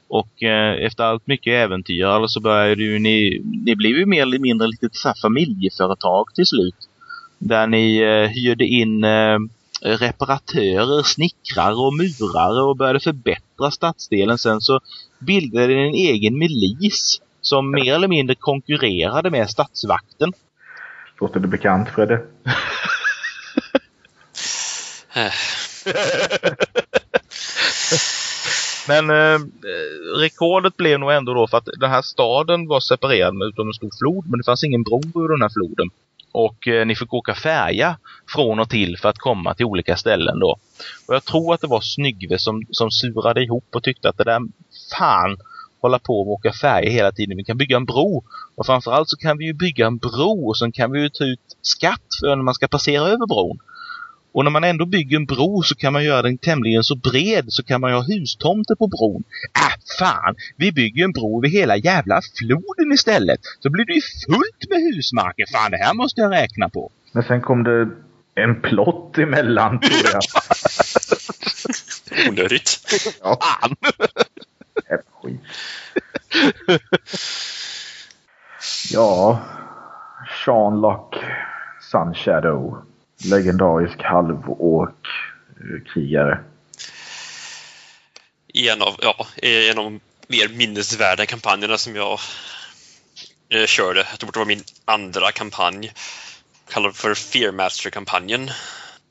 Och 0.09 0.43
eh, 0.43 0.87
efter 0.87 1.05
allt 1.05 1.27
mycket 1.27 1.53
äventyr 1.53 2.05
alltså 2.05 2.29
så 2.29 2.41
började 2.41 2.83
ju 2.83 2.99
ni, 2.99 3.43
ni 3.65 3.77
blev 3.77 3.93
ju 3.93 4.07
mer 4.07 4.23
eller 4.23 4.39
mindre 4.39 4.69
lite 4.69 4.89
så 4.93 5.15
familjeföretag 5.23 6.35
till 6.35 6.47
slut. 6.47 6.77
Där 7.39 7.67
ni 7.67 7.99
eh, 7.99 8.31
hyrde 8.31 8.65
in 8.65 9.05
eh, 9.05 9.39
reparatörer, 9.81 11.03
snickrare 11.03 11.75
och 11.75 11.95
murare 11.95 12.63
och 12.63 12.77
började 12.77 13.01
förbättra 13.01 13.71
stadsdelen. 13.71 14.39
Sen 14.39 14.61
så 14.61 14.81
bildade 15.19 15.67
ni 15.67 15.89
en 15.89 15.95
egen 15.95 16.39
milis 16.39 17.21
som 17.41 17.71
mer 17.71 17.95
eller 17.95 18.09
mindre 18.09 18.35
konkurrerade 18.35 19.31
med 19.31 19.51
stadsvakten. 19.51 20.33
Låter 21.21 21.41
det 21.41 21.49
bekant 21.49 21.89
Fredde? 21.89 22.23
Eh, 25.15 25.33
Men 28.89 29.11
eh, 29.11 29.41
rekordet 30.21 30.77
blev 30.77 31.01
nog 31.01 31.13
ändå 31.13 31.35
då 31.35 31.47
för 31.49 31.59
att 31.59 31.69
den 31.81 31.91
här 31.91 32.03
staden 32.03 32.69
var 32.69 32.81
separerad 32.81 33.35
utav 33.53 33.67
en 33.67 33.73
stor 33.73 33.91
flod 33.99 34.31
men 34.31 34.39
det 34.39 34.45
fanns 34.45 34.65
ingen 34.65 34.83
bro 34.83 35.01
över 35.17 35.29
den 35.29 35.43
här 35.43 35.49
floden. 35.49 35.91
Och 36.33 36.69
eh, 36.69 36.87
ni 36.87 36.97
fick 36.97 37.15
åka 37.15 37.35
färja 37.35 37.99
från 38.35 38.61
och 38.61 38.71
till 38.71 38.99
för 38.99 39.09
att 39.09 39.19
komma 39.19 39.55
till 39.55 39.67
olika 39.67 39.97
ställen 39.97 40.39
då. 40.39 40.59
Och 41.09 41.15
jag 41.15 41.25
tror 41.25 41.55
att 41.55 41.61
det 41.61 41.67
var 41.67 41.81
Snyggve 41.81 42.39
som, 42.39 42.63
som 42.71 42.91
surade 42.91 43.43
ihop 43.43 43.65
och 43.75 43.83
tyckte 43.83 44.09
att 44.09 44.19
det 44.19 44.25
där 44.25 44.41
fan 44.99 45.37
hålla 45.81 45.99
på 45.99 46.21
och 46.21 46.29
åka 46.29 46.53
färja 46.53 46.91
hela 46.91 47.13
tiden. 47.13 47.37
Vi 47.37 47.45
kan 47.45 47.59
bygga 47.59 47.77
en 47.77 47.85
bro. 47.85 48.25
Och 48.55 48.67
framförallt 48.67 49.09
så 49.09 49.17
kan 49.17 49.39
vi 49.39 49.45
ju 49.45 49.53
bygga 49.53 49.87
en 49.87 49.99
bro 49.99 50.49
och 50.49 50.59
sen 50.59 50.73
kan 50.73 50.93
vi 50.93 51.01
ju 51.01 51.09
ta 51.09 51.25
ut 51.25 51.41
skatt 51.63 52.07
för 52.21 52.37
när 52.37 52.43
man 52.43 52.55
ska 52.55 52.69
passera 52.69 53.05
över 53.05 53.27
bron. 53.27 53.59
Och 54.39 54.45
när 54.45 54.51
man 54.51 54.65
ändå 54.65 54.87
bygger 54.87 55.17
en 55.17 55.25
bro 55.25 55.63
så 55.63 55.75
kan 55.75 55.93
man 55.93 56.05
göra 56.05 56.23
den 56.23 56.39
tämligen 56.39 56.85
så 56.85 56.97
bred 56.97 57.45
så 57.49 57.63
kan 57.63 57.81
man 57.81 57.91
ju 57.91 57.97
ha 57.97 58.03
hustomter 58.03 58.75
på 58.75 58.87
bron. 58.87 59.25
Äh, 59.59 59.75
fan! 59.99 60.35
Vi 60.57 60.73
bygger 60.73 61.05
en 61.05 61.13
bro 61.13 61.39
över 61.39 61.49
hela 61.49 61.77
jävla 61.77 62.21
floden 62.39 62.93
istället. 62.93 63.41
Så 63.61 63.71
blir 63.71 63.85
det 63.85 63.93
ju 63.93 64.01
fullt 64.27 64.71
med 64.71 64.79
husmarker. 64.79 65.45
Fan, 65.53 65.71
det 65.71 65.77
här 65.77 65.95
måste 65.95 66.21
jag 66.21 66.33
räkna 66.33 66.69
på. 66.69 66.91
Men 67.13 67.23
sen 67.23 67.41
kom 67.41 67.65
det 67.65 67.89
en 68.35 68.61
plott 68.63 69.19
emellan 69.19 69.81
tror 69.81 70.01
jag. 70.13 70.23
onödigt. 72.29 72.79
Ja, 73.23 73.39
Fan! 73.41 73.77
skit. 75.23 75.41
Ja, 78.91 79.39
Sean 80.45 80.81
Lock 80.81 81.17
Sunshadow. 81.81 82.85
Legendarisk 83.25 84.03
halvåk-krigare. 84.03 86.39
En 88.55 88.83
av, 88.83 88.97
ja, 89.03 89.27
en 89.43 89.79
av 89.79 89.85
de 89.85 90.01
mer 90.29 90.49
minnesvärda 90.49 91.27
kampanjerna 91.27 91.79
som 91.79 91.97
jag 91.97 92.21
eh, 93.49 93.67
körde. 93.67 94.07
Jag 94.11 94.19
tror 94.19 94.33
det 94.33 94.39
var 94.39 94.47
min 94.47 94.65
andra 94.85 95.33
kampanj. 95.33 95.93
Kallad 96.71 96.97
för 96.97 97.15
Fearmaster-kampanjen. 97.15 98.51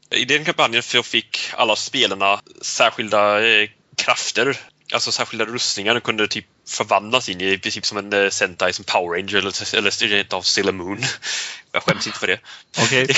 I 0.10 0.26
den 0.26 0.46
kampanjen 0.46 0.84
så 0.84 1.04
fick 1.04 1.40
alla 1.54 1.76
spelarna 1.76 2.42
särskilda 2.62 3.48
eh, 3.48 3.70
krafter. 3.96 4.60
Alltså 4.94 5.12
särskilda 5.12 5.46
rustningar. 5.46 5.94
De 5.94 6.02
kunde 6.02 6.28
typ 6.28 6.46
förvandlas 6.68 7.30
in 7.30 7.42
i, 7.42 7.54
i 7.54 7.58
princip 7.58 7.86
som 7.86 7.98
en 7.98 8.14
eh, 8.14 8.30
Sentai, 8.30 8.74
som 8.74 8.86
Power 8.86 9.18
Ranger 9.18 9.36
eller, 9.38 9.76
eller 9.76 10.08
rent 10.08 10.34
av 10.34 10.42
Sailor 10.42 10.72
Moon. 10.72 11.04
Jag 11.72 11.84
skäms 11.84 12.08
inte 12.08 12.20
för 12.20 12.28
det. 12.28 12.40
Okej. 12.78 13.08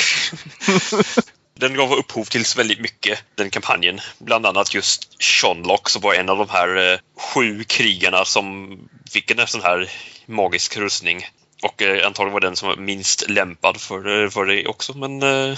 Den 1.59 1.73
gav 1.73 1.93
upphov 1.93 2.25
till 2.25 2.43
väldigt 2.57 2.79
mycket, 2.79 3.23
den 3.35 3.49
kampanjen. 3.49 3.99
Bland 4.17 4.45
annat 4.45 4.73
just 4.73 5.23
Shonlock 5.23 5.89
som 5.89 6.01
var 6.01 6.13
en 6.13 6.29
av 6.29 6.37
de 6.37 6.49
här 6.49 6.93
eh, 6.93 6.99
sju 7.17 7.63
krigarna 7.63 8.25
som 8.25 8.77
fick 9.11 9.31
en 9.31 9.47
sån 9.47 9.61
här 9.61 9.91
magisk 10.25 10.77
rustning. 10.77 11.25
Och 11.63 11.81
eh, 11.81 12.07
antagligen 12.07 12.33
var 12.33 12.39
den 12.39 12.55
som 12.55 12.67
var 12.69 12.75
minst 12.75 13.29
lämpad 13.29 13.81
för, 13.81 14.23
eh, 14.23 14.29
för 14.29 14.45
det 14.45 14.67
också. 14.67 14.97
Men, 14.97 15.23
eh, 15.23 15.57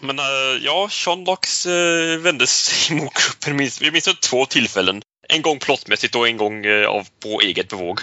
men 0.00 0.18
eh, 0.18 0.24
ja, 0.62 0.88
Shonlocks 0.90 1.66
vändes 2.20 2.90
emot 2.90 3.12
gruppen 3.14 3.56
minst, 3.56 3.82
vi 3.82 3.90
minns 3.90 4.08
två 4.20 4.46
tillfällen. 4.46 5.02
En 5.28 5.42
gång 5.42 5.58
plottmässigt 5.58 6.14
och 6.14 6.28
en 6.28 6.36
gång 6.36 6.66
eh, 6.66 6.88
av, 6.88 7.08
på 7.22 7.40
eget 7.40 7.68
bevåg. 7.68 8.00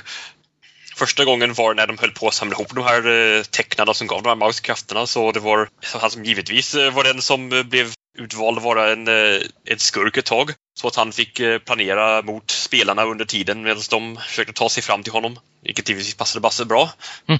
Första 0.95 1.25
gången 1.25 1.53
var 1.53 1.73
när 1.73 1.87
de 1.87 1.97
höll 1.97 2.11
på 2.11 2.27
att 2.27 2.33
samla 2.33 2.55
ihop 2.55 2.75
de 2.75 2.83
här 2.83 3.07
eh, 3.07 3.43
tecknarna 3.43 3.93
som 3.93 4.07
gav 4.07 4.23
de 4.23 4.29
här 4.29 4.35
magiska. 4.35 4.75
Så 5.05 5.31
det 5.31 5.39
var 5.39 5.69
han 5.81 6.11
som 6.11 6.25
givetvis 6.25 6.75
eh, 6.75 6.93
var 6.93 7.03
den 7.03 7.21
som 7.21 7.49
blev 7.69 7.93
utvald 8.17 8.57
att 8.57 8.63
vara 8.63 8.91
en, 8.91 9.07
en 9.07 9.77
skurk 9.77 10.17
ett 10.17 10.25
tag. 10.25 10.51
Så 10.77 10.87
att 10.87 10.95
han 10.95 11.11
fick 11.11 11.41
planera 11.65 12.21
mot 12.21 12.51
spelarna 12.51 13.03
under 13.03 13.25
tiden 13.25 13.61
medan 13.61 13.83
de 13.89 14.17
försökte 14.17 14.53
ta 14.53 14.69
sig 14.69 14.83
fram 14.83 15.03
till 15.03 15.13
honom. 15.13 15.39
Vilket 15.63 15.89
givetvis 15.89 16.15
passade 16.15 16.41
Basse 16.41 16.65
bra. 16.65 16.89
Jag 17.25 17.39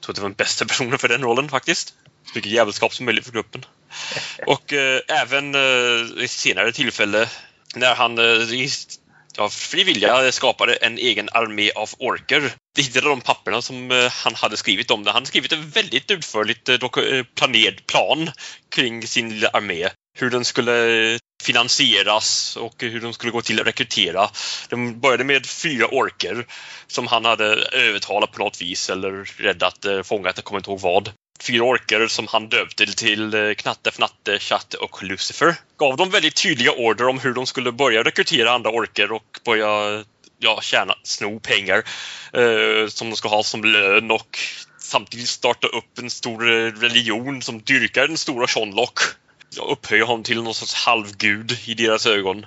tror 0.00 0.12
att 0.12 0.16
det 0.16 0.22
var 0.22 0.28
den 0.28 0.36
bästa 0.36 0.64
personen 0.64 0.98
för 0.98 1.08
den 1.08 1.22
rollen 1.22 1.48
faktiskt. 1.48 1.94
Så 2.24 2.32
mycket 2.34 2.52
jävelskap 2.52 2.94
som 2.94 3.06
möjligt 3.06 3.24
för 3.24 3.32
gruppen. 3.32 3.64
Och 4.46 4.72
eh, 4.72 5.00
även 5.08 5.54
eh, 5.54 6.24
i 6.24 6.28
senare 6.28 6.72
tillfälle 6.72 7.28
när 7.76 7.94
han 7.94 8.18
eh, 8.18 8.24
av 9.38 9.44
ja, 9.44 9.48
fri 9.48 9.84
vilja 9.84 10.32
skapade 10.32 10.74
en 10.74 10.98
egen 10.98 11.28
armé 11.32 11.70
av 11.70 11.90
orker. 11.98 12.52
Det 12.74 12.82
hittade 12.82 13.08
de 13.08 13.20
papperna 13.20 13.62
som 13.62 13.90
eh, 13.90 14.10
han 14.10 14.34
hade 14.34 14.56
skrivit 14.56 14.90
om 14.90 15.04
det. 15.04 15.10
Han 15.10 15.16
hade 15.16 15.26
skrivit 15.26 15.52
en 15.52 15.70
väldigt 15.70 16.10
utförligt 16.10 16.68
eh, 16.68 16.78
planerad 17.34 17.86
plan 17.86 18.30
kring 18.74 19.06
sin 19.06 19.30
lilla 19.30 19.48
armé. 19.48 19.88
Hur 20.18 20.30
den 20.30 20.44
skulle 20.44 21.18
finansieras 21.42 22.56
och 22.56 22.74
hur 22.78 23.00
de 23.00 23.12
skulle 23.12 23.32
gå 23.32 23.42
till 23.42 23.60
att 23.60 23.66
rekrytera. 23.66 24.30
De 24.68 25.00
började 25.00 25.24
med 25.24 25.46
fyra 25.46 25.86
orker 25.86 26.46
som 26.86 27.06
han 27.06 27.24
hade 27.24 27.44
övertalat 27.72 28.32
på 28.32 28.38
något 28.38 28.62
vis 28.62 28.90
eller 28.90 29.24
räddat, 29.42 29.86
fångat, 30.04 30.36
jag 30.36 30.44
kommer 30.44 30.58
inte 30.58 30.70
ihåg 30.70 30.80
vad 30.80 31.12
fyra 31.42 31.64
orker 31.64 32.06
som 32.06 32.26
han 32.28 32.48
döpte 32.48 32.86
till 32.86 33.34
eh, 33.34 33.54
Knatte, 33.54 33.90
Fnatte, 33.90 34.38
Chatte 34.38 34.76
och 34.76 35.02
Lucifer. 35.02 35.54
Gav 35.76 35.96
dem 35.96 36.10
väldigt 36.10 36.42
tydliga 36.42 36.72
order 36.72 37.08
om 37.08 37.18
hur 37.18 37.34
de 37.34 37.46
skulle 37.46 37.72
börja 37.72 38.02
rekrytera 38.02 38.50
andra 38.50 38.70
orker 38.70 39.12
och 39.12 39.40
börja 39.44 40.04
ja, 40.38 40.60
tjäna, 40.62 40.94
sno 41.02 41.40
pengar 41.40 41.82
eh, 42.32 42.88
som 42.88 43.10
de 43.10 43.16
ska 43.16 43.28
ha 43.28 43.42
som 43.42 43.64
lön 43.64 44.10
och 44.10 44.38
samtidigt 44.78 45.28
starta 45.28 45.66
upp 45.66 45.98
en 45.98 46.10
stor 46.10 46.50
eh, 46.50 46.72
religion 46.72 47.42
som 47.42 47.60
dyrkar 47.60 48.08
den 48.08 48.16
stora 48.16 48.46
Shonlock. 48.46 48.98
Ja, 49.56 49.62
upphöja 49.62 50.04
honom 50.04 50.22
till 50.22 50.42
någon 50.42 50.54
sorts 50.54 50.74
halvgud 50.74 51.58
i 51.64 51.74
deras 51.74 52.06
ögon 52.06 52.46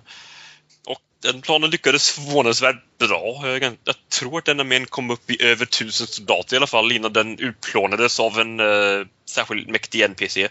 den 1.21 1.41
planen 1.41 1.69
lyckades 1.69 2.10
förvånansvärt 2.10 2.84
bra. 2.99 3.47
Jag, 3.62 3.73
tror 4.19 4.38
att 4.38 4.45
den 4.45 4.60
armén 4.60 4.86
kom 4.86 5.10
upp 5.10 5.29
i 5.29 5.43
över 5.43 5.65
tusen 5.65 6.08
soldater 6.08 6.55
i 6.55 6.58
alla 6.58 6.67
fall 6.67 6.91
innan 6.91 7.13
den 7.13 7.39
utplånades 7.39 8.19
av 8.19 8.39
en 8.39 8.60
uh, 8.60 9.05
särskilt 9.29 9.69
mäktig 9.69 10.01
NPC. 10.01 10.47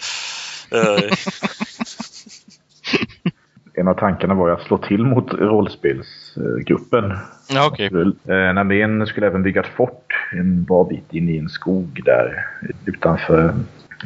Uh. 0.74 0.80
Eh. 0.80 1.10
en 3.78 3.88
av 3.88 3.94
tankarna 3.94 4.34
var 4.34 4.50
att 4.50 4.62
slå 4.62 4.78
till 4.78 5.04
mot 5.04 5.32
rollspelsgruppen. 5.32 7.18
Ja, 7.48 7.66
okay. 7.66 7.86
En 8.24 8.58
armén 8.58 9.06
skulle 9.06 9.26
även 9.26 9.42
bygga 9.42 9.60
ett 9.60 9.76
fort 9.76 10.12
en 10.32 10.64
bra 10.64 10.84
bit 10.84 11.12
in 11.12 11.28
i 11.28 11.38
en 11.38 11.48
skog 11.48 12.00
där 12.04 12.46
utanför 12.84 13.54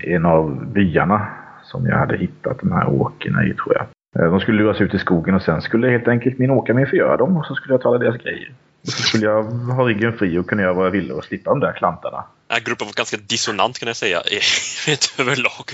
en 0.02 0.26
av 0.26 0.66
byarna 0.66 1.26
som 1.64 1.86
jag 1.86 1.98
hade 1.98 2.16
hittat 2.16 2.60
de 2.60 2.72
här 2.72 2.88
åkerna 2.88 3.44
i 3.44 3.54
tror 3.54 3.74
jag. 3.74 3.86
Eh, 4.18 4.30
de 4.30 4.40
skulle 4.40 4.58
luras 4.58 4.80
ut 4.80 4.94
i 4.94 4.98
skogen 4.98 5.34
och 5.34 5.42
sen 5.42 5.62
skulle 5.62 5.88
helt 5.88 6.08
enkelt 6.08 6.38
min 6.38 6.50
åkarmed 6.50 6.88
förgöra 6.88 7.16
dem 7.16 7.36
och 7.36 7.46
så 7.46 7.54
skulle 7.54 7.74
jag 7.74 7.80
ta 7.80 7.88
alla 7.88 7.98
deras 7.98 8.16
grejer. 8.16 8.54
Och 8.82 8.88
så 8.88 9.02
skulle 9.02 9.26
jag 9.26 9.42
ha 9.42 9.88
ryggen 9.88 10.18
fri 10.18 10.38
och 10.38 10.48
kunna 10.48 10.62
göra 10.62 10.72
vad 10.72 10.86
jag 10.86 10.90
ville 10.90 11.14
och 11.14 11.24
slippa 11.24 11.50
de 11.50 11.60
där 11.60 11.72
klantarna. 11.72 12.24
Ja, 12.48 12.56
gruppen 12.64 12.86
var 12.86 12.94
ganska 12.94 13.16
dissonant 13.16 13.78
kan 13.78 13.86
jag 13.86 13.96
säga, 13.96 14.22
rent 14.86 15.14
överlag. 15.18 15.64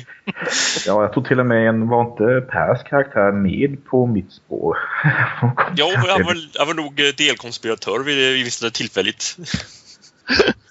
ja, 0.87 1.03
jag 1.03 1.13
tror 1.13 1.25
till 1.25 1.41
och 1.41 1.47
med 1.47 1.69
en, 1.69 1.89
var 1.89 2.01
inte 2.01 2.47
Pers 2.51 2.83
karaktär 2.91 3.33
med 3.33 3.85
på 3.85 4.07
mitt 4.07 4.33
spår? 4.33 4.79
ja, 5.77 5.93
han 5.97 6.25
var, 6.25 6.59
han 6.59 6.67
var 6.67 6.75
nog 6.75 7.01
eh, 7.01 7.07
delkonspiratör 7.17 8.05
vid, 8.05 8.17
vid 8.17 8.45
vissa 8.45 8.71
tillfälligt. 8.71 9.37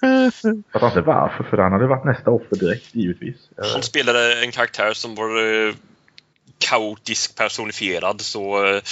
jag 0.00 0.32
fattar 0.72 0.88
inte 0.88 1.00
varför, 1.00 1.44
för 1.44 1.58
han 1.58 1.72
hade 1.72 1.86
varit 1.86 2.04
nästa 2.04 2.30
offer 2.30 2.56
direkt, 2.56 2.94
givetvis. 2.94 3.36
Han 3.72 3.82
spelade 3.82 4.42
en 4.44 4.50
karaktär 4.50 4.92
som 4.92 5.14
var 5.14 5.66
eh, 5.66 5.74
kaotisk 6.58 7.34
personifierad 7.34 8.20
så 8.20 8.66
eh, 8.66 8.82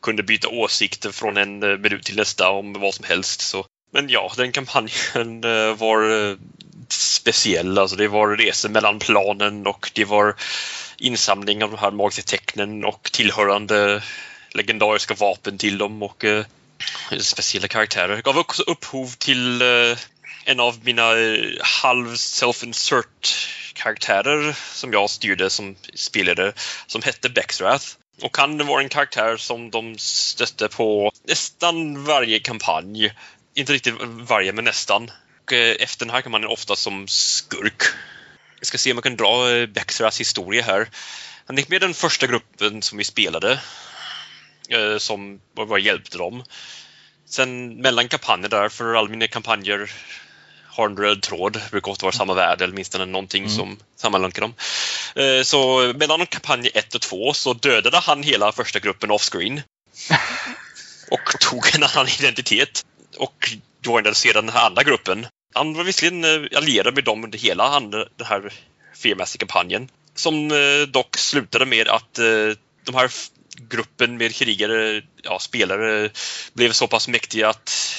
kunde 0.00 0.22
byta 0.22 0.48
åsikter 0.48 1.12
från 1.12 1.36
en 1.36 1.62
eh, 1.62 1.78
minut 1.78 2.04
till 2.04 2.16
nästa 2.16 2.50
om 2.50 2.72
vad 2.72 2.94
som 2.94 3.04
helst. 3.04 3.40
Så. 3.40 3.66
Men 3.92 4.08
ja, 4.08 4.32
den 4.36 4.52
kampanjen 4.52 5.44
eh, 5.44 5.74
var 5.74 6.28
eh, 6.30 6.36
speciell. 6.88 7.78
Alltså 7.78 7.96
det 7.96 8.08
var 8.08 8.28
resor 8.28 8.68
mellan 8.68 8.98
planen 8.98 9.66
och 9.66 9.90
det 9.94 10.04
var 10.04 10.34
insamling 10.98 11.64
av 11.64 11.70
de 11.70 11.78
här 11.78 11.90
magiska 11.90 12.22
tecknen 12.22 12.84
och 12.84 13.10
tillhörande 13.12 14.02
legendariska 14.50 15.14
vapen 15.14 15.58
till 15.58 15.78
dem 15.78 16.02
och 16.02 16.24
eh, 16.24 16.44
speciella 17.20 17.68
karaktärer. 17.68 18.22
Gav 18.22 18.38
också 18.38 18.62
upphov 18.62 19.06
till 19.18 19.62
eh, 19.62 19.98
en 20.46 20.60
av 20.60 20.78
mina 20.84 21.18
eh, 21.18 21.58
halv 21.60 22.14
self-insert 22.14 23.48
karaktärer 23.72 24.56
som 24.72 24.92
jag 24.92 25.10
styrde 25.10 25.50
som 25.50 25.76
spelare 25.94 26.52
som 26.86 27.02
hette 27.02 27.28
Bexrath. 27.28 27.86
Och 28.22 28.36
han 28.36 28.66
var 28.66 28.80
en 28.80 28.88
karaktär 28.88 29.36
som 29.36 29.70
de 29.70 29.98
stötte 29.98 30.68
på 30.68 31.12
nästan 31.24 32.04
varje 32.04 32.38
kampanj. 32.38 33.12
Inte 33.54 33.72
riktigt 33.72 33.94
varje, 34.00 34.52
men 34.52 34.64
nästan. 34.64 35.10
Och 35.42 35.52
eh, 35.52 35.76
efter 35.80 36.06
den 36.06 36.14
här 36.14 36.20
kampanjen 36.20 36.50
ofta 36.50 36.76
som 36.76 37.08
skurk. 37.08 37.82
Jag 38.58 38.66
ska 38.66 38.78
se 38.78 38.90
om 38.90 38.96
jag 38.96 39.04
kan 39.04 39.16
dra 39.16 39.50
eh, 39.50 39.66
Bexraths 39.66 40.20
historia 40.20 40.62
här. 40.62 40.88
Han 41.46 41.56
gick 41.56 41.68
med 41.68 41.80
den 41.80 41.94
första 41.94 42.26
gruppen 42.26 42.82
som 42.82 42.98
vi 42.98 43.04
spelade. 43.04 43.60
Som 44.98 45.40
bara 45.54 45.78
hjälpte 45.78 46.18
dem. 46.18 46.44
Sen 47.26 47.80
mellan 47.80 48.08
kampanjer 48.08 48.48
där, 48.48 48.68
för 48.68 48.94
alla 48.94 49.08
mina 49.08 49.26
kampanjer 49.26 49.90
har 50.76 50.88
en 50.88 50.96
röd 50.96 51.22
tråd, 51.22 51.60
brukar 51.70 51.92
ofta 51.92 52.06
vara 52.06 52.12
samma 52.12 52.34
värld 52.34 52.62
eller 52.62 52.72
åtminstone 52.72 53.06
någonting 53.06 53.44
mm. 53.44 53.56
som 53.56 53.78
sammanlänkar 53.96 54.42
dem. 54.42 54.54
Eh, 55.14 55.42
så 55.42 55.92
mellan 55.96 56.26
kampanj 56.26 56.70
1 56.74 56.94
och 56.94 57.00
2 57.00 57.32
så 57.32 57.52
dödade 57.52 57.98
han 57.98 58.22
hela 58.22 58.52
första 58.52 58.78
gruppen 58.78 59.10
offscreen. 59.10 59.62
och 61.10 61.40
tog 61.40 61.74
en 61.74 61.82
annan 61.82 62.08
identitet. 62.20 62.84
Och 63.16 63.50
joinade 63.82 64.14
sedan 64.14 64.46
den 64.46 64.54
här 64.54 64.66
andra 64.66 64.82
gruppen. 64.82 65.26
Han 65.54 65.74
var 65.74 65.84
visserligen 65.84 66.24
eh, 66.24 66.58
allierad 66.58 66.94
med 66.94 67.04
dem 67.04 67.24
under 67.24 67.38
hela 67.38 67.80
den 67.80 68.26
här 68.26 68.52
fyrmässiga 68.96 69.38
kampanjen. 69.38 69.88
Som 70.14 70.50
eh, 70.50 70.88
dock 70.88 71.16
slutade 71.16 71.66
med 71.66 71.88
att 71.88 72.14
de 72.84 72.94
här 72.94 73.10
gruppen 73.68 74.16
med 74.16 74.34
krigare, 74.34 75.02
ja, 75.22 75.38
spelare, 75.38 76.10
blev 76.52 76.72
så 76.72 76.86
pass 76.86 77.08
mäktiga 77.08 77.48
att 77.48 77.96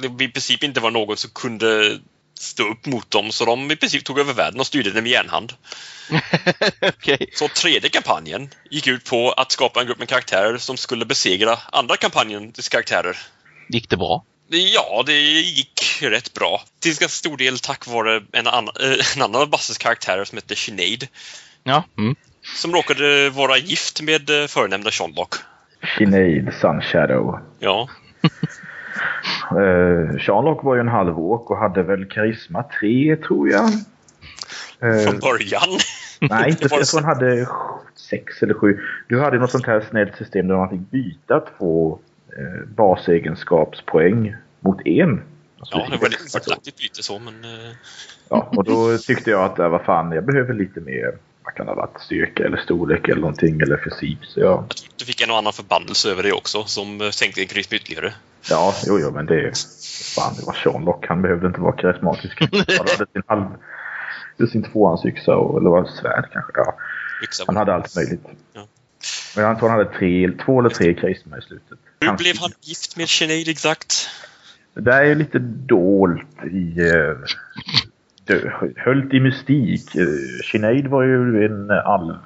det 0.00 0.24
i 0.24 0.28
princip 0.28 0.62
inte 0.62 0.80
var 0.80 0.90
någon 0.90 1.16
som 1.16 1.30
kunde 1.30 1.98
stå 2.38 2.70
upp 2.70 2.86
mot 2.86 3.10
dem 3.10 3.32
så 3.32 3.44
de 3.44 3.70
i 3.70 3.76
princip 3.76 4.04
tog 4.04 4.18
över 4.18 4.32
världen 4.32 4.60
och 4.60 4.66
styrde 4.66 4.90
den 4.90 5.02
med 5.02 5.12
järnhand. 5.12 5.52
okay. 6.88 7.18
Så 7.34 7.48
tredje 7.48 7.90
kampanjen 7.90 8.48
gick 8.70 8.86
ut 8.86 9.04
på 9.04 9.32
att 9.32 9.52
skapa 9.52 9.80
en 9.80 9.86
grupp 9.86 9.98
med 9.98 10.08
karaktärer 10.08 10.58
som 10.58 10.76
skulle 10.76 11.04
besegra 11.04 11.58
andra 11.72 11.96
kampanjens 11.96 12.68
karaktärer. 12.68 13.16
Gick 13.68 13.90
det 13.90 13.96
bra? 13.96 14.24
Ja, 14.50 15.02
det 15.06 15.20
gick 15.40 16.02
rätt 16.02 16.34
bra. 16.34 16.62
Till 16.80 16.90
ganska 16.90 17.08
stor 17.08 17.36
del 17.36 17.58
tack 17.58 17.86
vare 17.86 18.22
en, 18.32 18.46
annan, 18.46 18.74
eh, 18.80 19.16
en 19.16 19.22
annan 19.22 19.42
av 19.42 19.50
Basses 19.50 19.78
karaktärer 19.78 20.24
som 20.24 20.38
hette 20.38 20.56
Sinead. 20.56 21.06
Ja. 21.64 21.84
Mm. 21.98 22.16
Som 22.56 22.72
råkade 22.72 23.30
vara 23.30 23.58
gift 23.58 24.00
med 24.00 24.30
eh, 24.30 24.46
förnämnda 24.46 24.90
Shonlock. 24.90 25.34
Sinead 25.98 26.54
Sunshadow. 26.60 27.40
Ja. 27.58 27.88
Uh, 29.52 30.18
Sherlock 30.18 30.64
var 30.64 30.74
ju 30.74 30.80
en 30.80 30.88
halvåk 30.88 31.50
och 31.50 31.56
hade 31.56 31.82
väl 31.82 32.04
karisma 32.04 32.64
3 32.80 33.16
tror 33.16 33.50
jag. 33.50 33.64
Uh, 34.84 34.98
Från 35.04 35.18
början? 35.18 35.78
nej, 36.20 36.50
inte. 36.50 36.68
Jag 36.70 36.86
tror 36.86 37.00
han 37.00 37.14
hade 37.14 37.48
6 37.94 38.42
eller 38.42 38.54
7. 38.54 38.80
Du 39.08 39.20
hade 39.20 39.38
något 39.38 39.50
sånt 39.50 39.66
här 39.66 39.84
snällt 39.90 40.16
system 40.16 40.48
där 40.48 40.56
man 40.56 40.70
fick 40.70 40.90
byta 40.90 41.40
två 41.40 41.98
uh, 42.38 42.68
basegenskapspoäng 42.76 44.36
mot 44.60 44.86
en. 44.86 45.22
Alltså, 45.58 45.78
ja, 45.78 45.86
det 45.90 45.96
var 45.96 46.08
lite 46.08 46.30
fördelaktigt 46.30 46.78
byte 46.78 47.02
så 47.02 47.18
men... 47.18 47.44
Uh... 47.44 47.74
Ja, 48.30 48.48
och 48.56 48.64
då 48.64 48.98
tyckte 48.98 49.30
jag 49.30 49.44
att 49.44 49.58
vad 49.58 49.82
fan, 49.82 50.12
jag 50.12 50.24
behöver 50.24 50.54
lite 50.54 50.80
mer 50.80 51.12
vad 51.48 51.54
kan 51.54 51.66
det 51.66 51.72
ha 51.72 51.76
varit, 51.76 52.00
styrka 52.00 52.44
eller 52.44 52.56
storlek 52.56 53.08
eller 53.08 53.20
någonting 53.20 53.60
eller 53.60 53.76
fysik. 53.84 54.18
Så 54.22 54.40
jag... 54.40 54.64
Du 54.96 55.04
fick 55.04 55.20
en 55.20 55.30
och 55.30 55.38
annan 55.38 55.52
förbannelse 55.52 56.10
över 56.10 56.22
det 56.22 56.32
också 56.32 56.64
som 56.64 57.12
sänkte 57.12 57.40
din 57.40 57.48
karisma 57.48 57.76
ytterligare. 57.76 58.12
Ja, 58.50 58.74
jo, 58.86 58.98
jo, 58.98 59.10
men 59.10 59.26
det... 59.26 59.52
Fan, 60.14 60.34
det 60.36 60.46
var 60.46 60.52
Sean 60.52 60.84
Lock. 60.84 61.06
Han 61.06 61.22
behövde 61.22 61.46
inte 61.46 61.60
vara 61.60 61.76
karismatisk. 61.76 62.40
Han 62.40 62.50
hade 62.78 63.06
sin 63.12 63.22
halv... 63.26 63.44
Sin 64.52 64.62
tvåhandsyxa 64.62 65.36
och, 65.36 65.60
eller 65.60 65.70
var 65.70 65.84
svärd 65.84 66.28
kanske? 66.32 66.52
Ja. 66.54 66.74
Han 67.46 67.56
hade 67.56 67.74
allt 67.74 67.96
möjligt. 67.96 68.26
Ja. 68.52 68.66
Men 69.36 69.44
jag 69.44 69.58
tror 69.58 69.68
han 69.68 69.78
hade 69.78 69.98
tre, 69.98 70.30
två 70.44 70.60
eller 70.60 70.70
tre 70.70 70.94
karisma 70.94 71.38
i 71.38 71.42
slutet. 71.42 71.78
Hur 72.00 72.12
blev 72.12 72.38
han 72.40 72.50
gift 72.60 72.96
med 72.96 73.08
Sinead 73.08 73.48
exakt? 73.48 74.08
Det 74.74 74.80
där 74.80 75.02
är 75.02 75.14
lite 75.14 75.38
dolt 75.38 76.44
i... 76.44 76.80
Uh, 76.80 77.16
höljt 78.76 79.14
i 79.14 79.20
mystik. 79.20 79.96
Uh, 79.96 80.06
Sinead 80.52 80.86
var 80.86 81.02
ju 81.02 81.44
en 81.46 81.70
alv 81.70 82.16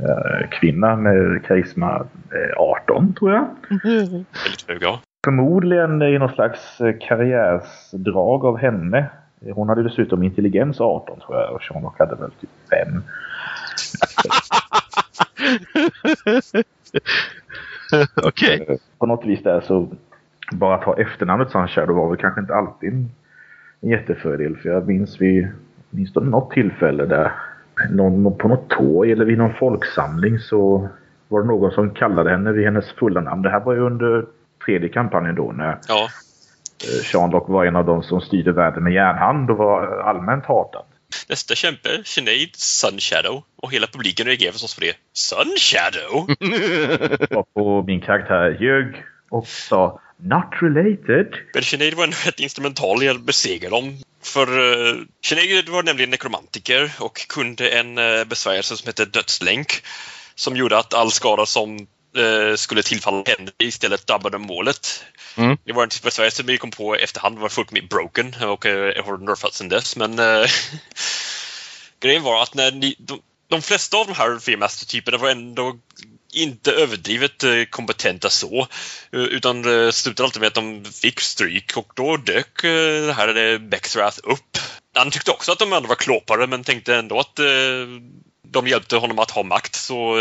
uh, 0.00 0.48
kvinna 0.50 0.96
med 0.96 1.44
karisma 1.46 2.06
18 2.56 3.14
tror 3.14 3.32
jag. 3.32 3.48
Mm. 3.84 4.24
Väldigt 4.44 4.68
hög, 4.68 4.82
ja. 4.82 5.00
Förmodligen 5.28 6.02
i 6.02 6.18
någon 6.18 6.32
slags 6.32 6.80
eh, 6.80 6.94
karriärsdrag 7.00 8.44
av 8.44 8.58
henne. 8.58 9.10
Hon 9.54 9.68
hade 9.68 9.82
dessutom 9.82 10.22
intelligens 10.22 10.80
18 10.80 11.20
tror 11.20 11.38
jag 11.38 11.54
och 11.54 11.62
Sean 11.62 11.90
hade 11.98 12.14
väl 12.14 12.30
typ 12.30 12.50
5. 12.70 13.02
Okej. 18.22 18.62
Okay. 18.62 18.76
På 18.98 19.06
något 19.06 19.26
vis 19.26 19.42
där 19.42 19.60
så 19.60 19.88
bara 20.52 20.74
att 20.74 20.84
ha 20.84 20.98
efternamnet 20.98 21.50
Sunshadow 21.50 21.96
var 21.96 22.08
väl 22.08 22.18
kanske 22.18 22.40
inte 22.40 22.54
alltid 22.54 22.92
en, 22.92 23.10
jättefördel. 23.80 24.56
För 24.56 24.68
jag 24.68 24.86
minns 24.86 25.20
vid 25.20 25.48
det 25.90 26.20
något 26.20 26.50
tillfälle 26.50 27.06
där 27.06 27.32
någon, 27.90 28.38
på 28.38 28.48
något 28.48 28.68
torg 28.68 29.12
eller 29.12 29.24
vid 29.24 29.38
någon 29.38 29.54
folksamling 29.54 30.38
så 30.38 30.88
var 31.28 31.40
det 31.40 31.46
någon 31.46 31.70
som 31.70 31.90
kallade 31.90 32.30
henne 32.30 32.52
vid 32.52 32.64
hennes 32.64 32.92
fulla 32.92 33.20
namn. 33.20 33.42
Det 33.42 33.50
här 33.50 33.60
var 33.60 33.74
ju 33.74 33.80
under 33.80 34.26
tredje 34.68 34.88
kampanjen 34.88 35.34
då 35.34 35.52
när 35.52 35.78
Ja. 35.88 36.08
eh, 36.84 37.04
Shanlock 37.04 37.48
var 37.48 37.64
en 37.64 37.76
av 37.76 37.86
de 37.86 38.02
som 38.02 38.20
styrde 38.20 38.52
världen 38.52 38.82
med 38.84 38.92
järnhand 38.92 39.50
och 39.50 39.56
var 39.56 40.00
allmänt 40.10 40.44
hatad. 40.46 40.84
Nästa 41.28 41.54
kämpe, 41.54 41.88
Sinead 42.04 42.56
Sunshadow. 42.56 43.42
Och 43.56 43.72
hela 43.72 43.86
publiken 43.86 44.26
reagerar 44.26 44.52
förstås 44.52 44.74
på 44.74 44.80
det. 44.80 44.94
Sunshadow? 45.12 46.26
Och 47.52 47.84
min 47.86 48.00
karaktär 48.00 48.56
ljög 48.60 49.04
och 49.30 49.46
sa 49.46 50.00
Not 50.16 50.52
related. 50.60 51.26
Men 51.54 51.62
Sinead 51.62 51.94
var 51.94 52.04
ändå 52.04 52.16
rätt 52.26 52.40
instrumental 52.40 53.02
i 53.02 53.08
att 53.08 53.20
besegra 53.20 53.70
dem. 53.70 53.96
För 54.22 54.58
uh, 54.58 54.96
Sinead 55.24 55.68
var 55.68 55.82
nämligen 55.82 56.10
nekromantiker 56.10 56.92
och 57.00 57.26
kunde 57.28 57.68
en 57.68 57.98
uh, 57.98 58.24
besvärjelse 58.24 58.76
som 58.76 58.86
hette 58.86 59.04
dödslänk. 59.04 59.68
Som 60.34 60.56
gjorde 60.56 60.78
att 60.78 60.94
all 60.94 61.10
skada 61.10 61.46
som 61.46 61.86
uh, 62.16 62.56
skulle 62.56 62.82
tillfalla 62.82 63.24
henne 63.26 63.50
istället 63.58 64.06
drabbade 64.06 64.38
målet. 64.38 65.04
Mm. 65.36 65.58
Det 65.64 65.72
var 65.72 65.82
en 65.82 65.88
typ 65.88 66.04
av 66.04 66.04
besvärjelse 66.04 66.42
vi 66.42 66.58
kom 66.58 66.70
på 66.70 66.94
efterhand 66.94 67.38
var 67.38 67.48
fullkomligt 67.48 67.90
broken 67.90 68.34
och 68.42 68.64
uh, 68.64 69.04
har 69.04 69.18
nerfat 69.18 69.54
sedan 69.54 69.68
dess. 69.68 69.96
Men 69.96 70.18
uh, 70.18 70.46
grejen 72.00 72.22
var 72.22 72.42
att 72.42 72.54
när 72.54 72.72
ni, 72.72 72.94
de, 72.98 73.20
de 73.48 73.62
flesta 73.62 73.96
av 73.96 74.06
de 74.06 74.14
här 74.14 74.38
Fearmaster-typerna 74.38 75.18
var 75.18 75.30
ändå 75.30 75.76
inte 76.32 76.72
överdrivet 76.72 77.44
eh, 77.44 77.64
kompetenta 77.70 78.30
så. 78.30 78.66
eh, 79.12 79.20
Utan 79.20 79.62
det 79.62 79.92
slutade 79.92 80.24
alltid 80.24 80.40
med 80.40 80.46
att 80.46 80.54
de 80.54 80.84
fick 80.84 81.20
stryk 81.20 81.76
och 81.76 81.92
då 81.94 82.16
dök 82.16 82.64
eh, 82.64 83.06
det 83.06 83.12
här 83.12 83.36
eh, 83.36 83.58
Beckstrath 83.58 84.18
upp. 84.22 84.58
Han 84.94 85.10
tyckte 85.10 85.30
också 85.30 85.52
att 85.52 85.58
de 85.58 85.72
andra 85.72 85.88
var 85.88 85.96
klåpare 85.96 86.46
men 86.46 86.64
tänkte 86.64 86.96
ändå 86.96 87.20
att 87.20 87.38
eh, 87.38 87.46
de 88.42 88.66
hjälpte 88.66 88.96
honom 88.96 89.18
att 89.18 89.30
ha 89.30 89.42
makt 89.42 89.74
så 89.74 90.16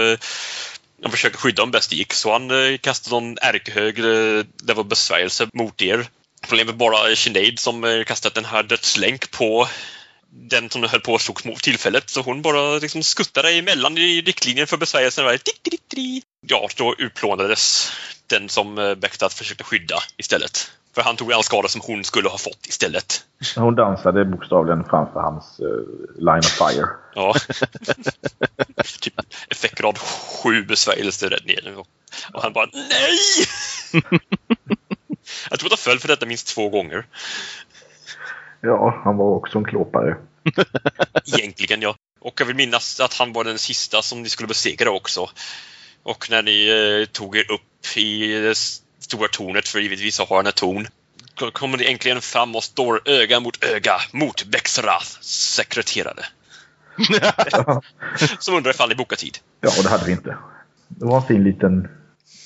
de 1.01 1.11
försökte 1.11 1.37
skydda 1.37 1.61
honom 1.61 1.71
bäst 1.71 1.89
det 1.89 1.95
gick 1.95 2.13
så 2.13 2.31
han 2.31 2.51
eh, 2.51 2.77
kastade 2.77 3.15
någon 3.15 3.37
ärkehög 3.41 3.99
eh, 3.99 4.45
det 4.63 4.73
var 4.73 4.83
besvärjelse 4.83 5.47
mot 5.53 5.81
er. 5.81 6.07
Problemet 6.41 6.75
var 6.75 6.91
bara 6.91 7.15
Sinead 7.15 7.59
som 7.59 7.83
eh, 7.83 8.03
kastat 8.03 8.33
den 8.33 8.45
här 8.45 8.63
dödslänk 8.63 9.31
på 9.31 9.67
den 10.29 10.69
som 10.69 10.83
höll 10.83 11.01
på 11.01 11.15
att 11.15 11.21
slogs 11.21 11.45
mot 11.45 11.63
tillfället. 11.63 12.09
Så 12.09 12.21
hon 12.21 12.41
bara 12.41 12.77
liksom 12.77 13.03
skuttade 13.03 13.51
emellan 13.51 13.97
i 13.97 14.21
riktlinjen 14.21 14.67
för 14.67 14.77
besvärjelsen. 14.77 15.25
Ja, 16.47 16.69
då 16.75 16.95
utplånades 16.97 17.91
den 18.27 18.49
som 18.49 18.77
eh, 18.77 18.95
försökte 19.29 19.63
skydda 19.63 20.03
istället. 20.17 20.71
För 20.97 21.03
han 21.03 21.15
tog 21.15 21.33
all 21.33 21.43
skada 21.43 21.67
som 21.67 21.81
hon 21.81 22.03
skulle 22.03 22.29
ha 22.29 22.37
fått 22.37 22.65
istället. 22.67 23.25
Hon 23.55 23.75
dansade 23.75 24.25
bokstavligen 24.25 24.83
framför 24.83 25.19
hans 25.19 25.59
eh, 25.59 25.65
line 26.15 26.39
of 26.39 26.45
fire. 26.45 26.87
Ja. 27.15 27.33
typ 28.99 29.13
effektgrad 29.49 29.97
7 30.43 30.63
besvärjelse 30.63 31.29
rätt 31.29 31.45
ner. 31.45 31.75
Och 32.33 32.41
han 32.43 32.53
bara 32.53 32.65
NEJ! 32.65 33.45
Jag 35.49 35.59
tror 35.59 35.67
att 35.67 35.71
han 35.71 35.77
föll 35.77 35.99
för 35.99 36.07
detta 36.07 36.25
minst 36.25 36.47
två 36.47 36.69
gånger. 36.69 37.05
Ja, 38.61 39.01
han 39.03 39.17
var 39.17 39.35
också 39.35 39.57
en 39.57 39.65
klåpare. 39.65 40.17
Egentligen 41.37 41.81
ja. 41.81 41.95
Och 42.19 42.41
jag 42.41 42.45
vill 42.45 42.55
minnas 42.55 42.99
att 42.99 43.13
han 43.13 43.33
var 43.33 43.43
den 43.43 43.59
sista 43.59 44.01
som 44.01 44.21
ni 44.21 44.29
skulle 44.29 44.47
besegra 44.47 44.91
också. 44.91 45.29
Och 46.03 46.27
när 46.29 46.43
ni 46.43 46.67
eh, 46.67 47.11
tog 47.11 47.37
er 47.37 47.51
upp 47.51 47.97
i 47.97 48.27
det 48.27 48.55
stora 49.07 49.27
tornet, 49.27 49.67
för 49.67 49.79
givetvis 49.79 50.15
så 50.15 50.25
har 50.25 50.35
han 50.35 50.47
ett 50.47 50.55
torn, 50.55 50.87
kommer 51.53 51.77
ni 51.77 51.85
äntligen 51.85 52.21
fram 52.21 52.55
och 52.55 52.63
står 52.63 53.01
öga 53.05 53.39
mot 53.39 53.63
öga 53.63 54.01
mot 54.11 54.43
Bexrath 54.43 55.21
sekreterare. 55.21 56.25
som 58.39 58.55
undrar 58.55 58.71
ifall 58.71 58.89
ni 58.89 58.95
bokar 58.95 59.15
tid. 59.15 59.37
Ja, 59.61 59.69
och 59.77 59.83
det 59.83 59.89
hade 59.89 60.05
vi 60.05 60.11
inte. 60.11 60.37
Det 60.87 61.05
var 61.05 61.17
en 61.17 61.27
fin 61.27 61.43
liten 61.43 61.87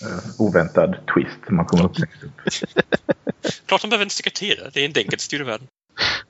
eh, 0.01 0.41
oväntad 0.41 0.95
twist 1.13 1.45
som 1.47 1.55
man 1.55 1.65
kommer 1.65 1.85
upptäcka. 1.85 2.11
Klart 3.65 3.81
han 3.81 3.89
behöver 3.89 4.05
en 4.05 4.09
sekreterare, 4.09 4.69
det 4.73 4.81
är 4.81 4.85
inte 4.85 4.99
enkelt 4.99 5.13
att 5.13 5.21
styra 5.21 5.43
världen. 5.43 5.67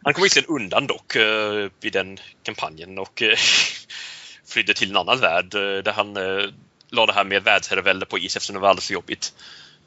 Han 0.03 0.13
kom 0.13 0.23
visserligen 0.23 0.55
undan 0.55 0.87
dock 0.87 1.15
eh, 1.15 1.69
i 1.81 1.89
den 1.89 2.17
kampanjen 2.43 2.99
och 2.99 3.21
eh, 3.21 3.37
flydde 4.45 4.73
till 4.73 4.89
en 4.89 4.97
annan 4.97 5.19
värld 5.19 5.49
där 5.51 5.91
han 5.91 6.13
la 6.89 7.05
det 7.05 7.13
här 7.13 7.23
med 7.23 7.43
världsherravälde 7.43 8.05
på 8.05 8.19
is 8.19 8.35
eftersom 8.35 8.53
det 8.53 8.59
var 8.59 8.69
alldeles 8.69 8.87
för 8.87 8.93
jobbigt. 8.93 9.33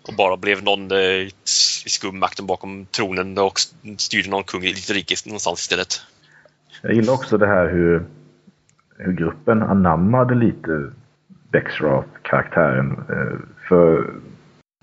Och 0.09 0.15
bara 0.15 0.37
blev 0.37 0.63
någon 0.63 0.91
eh, 0.91 0.99
i 0.99 1.89
skummakten 1.89 2.47
bakom 2.47 2.87
tronen 2.87 3.39
och 3.39 3.59
styrde 3.99 4.31
någon 4.31 4.45
kung 4.45 4.65
i 4.65 4.69
lite 4.69 4.93
rike 4.93 5.15
någonstans 5.27 5.61
istället. 5.61 6.03
Jag 6.83 6.95
gillar 6.95 7.13
också 7.13 7.39
det 7.39 7.47
här 7.47 7.69
hur, 7.69 8.05
hur 8.99 9.13
gruppen 9.13 9.63
anammade 9.63 10.35
lite 10.35 10.91
Bexrath-karaktären. 11.53 12.91
Eh, 12.93 13.39
för 13.69 14.15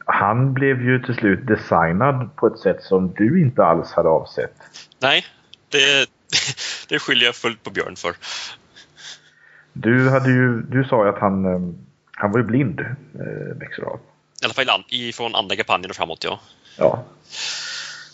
han 0.05 0.53
blev 0.53 0.81
ju 0.81 0.99
till 0.99 1.15
slut 1.15 1.47
designad 1.47 2.35
på 2.35 2.47
ett 2.47 2.59
sätt 2.59 2.83
som 2.83 3.13
du 3.13 3.41
inte 3.41 3.63
alls 3.63 3.91
hade 3.91 4.09
avsett. 4.09 4.53
Nej, 5.01 5.25
det, 5.69 6.09
det 6.89 6.99
skyller 6.99 7.25
jag 7.25 7.35
fullt 7.35 7.63
på 7.63 7.69
Björn 7.69 7.95
för. 7.95 8.11
Du, 9.73 10.09
hade 10.09 10.29
ju, 10.29 10.61
du 10.61 10.83
sa 10.83 11.03
ju 11.03 11.09
att 11.09 11.19
han, 11.19 11.45
eh, 11.45 11.61
han 12.11 12.31
var 12.31 12.39
ju 12.39 12.45
blind, 12.45 12.79
eh, 12.79 13.55
Bexrath. 13.55 14.03
I 14.41 14.45
alla 14.45 14.53
fall 14.53 14.83
ifrån 14.89 15.35
andra 15.35 15.55
kampanjen 15.55 15.89
och 15.89 15.95
framåt, 15.95 16.23
ja. 16.23 16.39
Ja. 16.77 17.03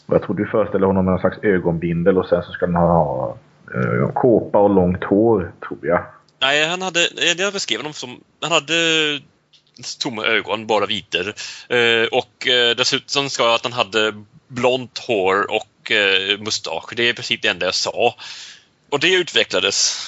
Och 0.05 0.15
jag 0.15 0.23
tror 0.23 0.35
du 0.35 0.47
föreställer 0.47 0.87
honom 0.87 1.05
med 1.05 1.11
någon 1.11 1.21
slags 1.21 1.43
ögonbindel 1.43 2.17
och 2.17 2.25
sen 2.25 2.43
så 2.43 2.51
ska 2.51 2.65
han 2.65 2.75
ha 2.75 3.37
eh, 3.73 4.13
kåpa 4.13 4.59
och 4.59 4.69
långt 4.69 5.03
hår, 5.03 5.51
tror 5.67 5.79
jag. 5.81 6.05
Nej, 6.39 6.67
han 6.67 6.81
hade, 6.81 6.99
eh, 6.99 7.31
jag 7.37 7.53
beskrev 7.53 7.79
honom 7.79 7.93
som, 7.93 8.21
han 8.41 8.51
hade 8.51 8.73
tomma 9.99 10.25
ögon, 10.25 10.67
bara 10.67 10.85
viter. 10.85 11.33
Eh, 11.69 12.07
och 12.11 12.47
eh, 12.47 12.75
dessutom 12.75 13.29
ska 13.29 13.43
jag 13.43 13.53
att 13.53 13.63
han 13.63 13.73
hade 13.73 14.23
blont 14.47 14.97
hår 14.97 15.51
och 15.51 15.91
eh, 15.91 16.39
mustasch. 16.39 16.93
Det 16.95 17.03
är 17.03 17.09
i 17.09 17.13
princip 17.13 17.41
det 17.41 17.47
enda 17.47 17.65
jag 17.65 17.75
sa. 17.75 18.15
Och 18.89 18.99
det 18.99 19.13
utvecklades. 19.13 20.07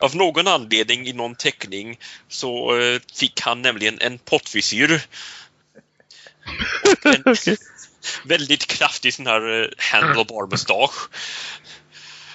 Av 0.00 0.16
någon 0.16 0.48
anledning 0.48 1.06
i 1.06 1.12
någon 1.12 1.34
teckning 1.34 1.98
så 2.28 2.78
eh, 2.78 3.00
fick 3.14 3.40
han 3.40 3.62
nämligen 3.62 3.98
en 4.00 4.18
pottfrisyr. 4.18 5.00
Väldigt 8.24 8.66
kraftig 8.66 9.14
sån 9.14 9.26
här 9.26 9.62
eh, 9.62 9.68
handlebar 9.92 10.46
mustasch. 10.50 11.08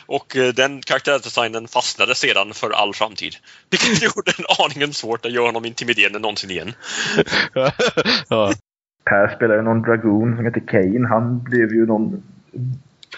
Och 0.06 0.38
eh, 0.38 0.54
den 0.54 0.82
karaktärsdesignen 0.82 1.68
fastnade 1.68 2.16
sedan 2.16 2.54
för 2.54 2.70
all 2.70 2.94
framtid. 2.94 3.36
Vilket 3.70 4.02
gjorde 4.16 4.32
en 4.38 4.46
aningen 4.66 4.94
svårt 4.94 5.26
att 5.26 5.32
göra 5.32 5.46
honom 5.46 5.66
intimiderande 5.66 6.20
någonsin 6.20 6.52
igen. 6.52 6.74
ja. 8.30 8.54
Per 9.06 9.36
spelade 9.36 9.62
någon 9.62 9.82
dragoon 9.82 10.36
som 10.36 10.46
heter 10.46 10.64
Kane. 10.68 11.08
Han 11.08 11.44
blev 11.44 11.74
ju 11.74 11.86
någon 11.86 12.24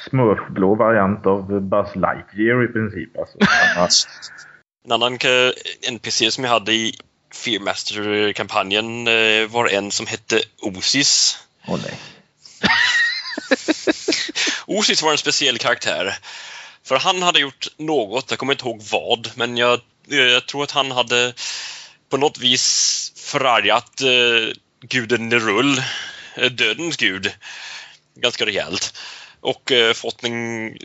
smurfblå 0.10 0.76
variant 0.76 1.26
av 1.26 1.62
Buzz 1.62 1.96
Lightyear 1.96 2.64
i 2.64 2.68
princip. 2.68 3.18
Alltså, 3.18 3.38
En 4.86 4.92
annan 4.92 5.14
eh, 5.14 5.92
NPC 5.92 6.32
som 6.32 6.44
jag 6.44 6.52
hade 6.52 6.74
i 6.74 6.94
Fearmaster-kampanjen 7.36 9.08
eh, 9.08 9.48
var 9.48 9.68
en 9.68 9.92
som 9.92 10.08
hette 10.08 10.42
Osis. 10.62 11.38
Åh 11.68 11.80
nej. 11.84 12.00
Osis 14.66 15.02
var 15.02 15.12
en 15.12 15.18
speciell 15.18 15.58
karaktär. 15.58 16.18
För 16.84 17.00
han 17.00 17.22
hade 17.22 17.40
gjort 17.40 17.68
något, 17.78 18.30
jag 18.30 18.40
kommer 18.40 18.54
inte 18.54 18.66
ihåg 18.66 18.82
vad, 18.92 19.32
men 19.36 19.58
jag, 19.58 19.82
eh, 20.12 20.18
jag 20.18 20.46
tror 20.46 20.64
att 20.64 20.72
han 20.72 20.92
hade 20.92 21.34
på 22.10 22.18
något 22.18 22.38
vis 22.38 23.12
förargat 23.16 24.02
eh, 24.02 24.54
guden 24.82 25.30
Nerul, 25.30 25.82
eh, 26.36 26.52
dödens 26.52 26.98
gud, 26.98 27.32
ganska 28.16 28.46
rejält. 28.46 28.98
Och 29.42 29.72
eh, 29.72 29.94
fått 29.94 30.24
en 30.24 30.68
eh, 30.68 30.76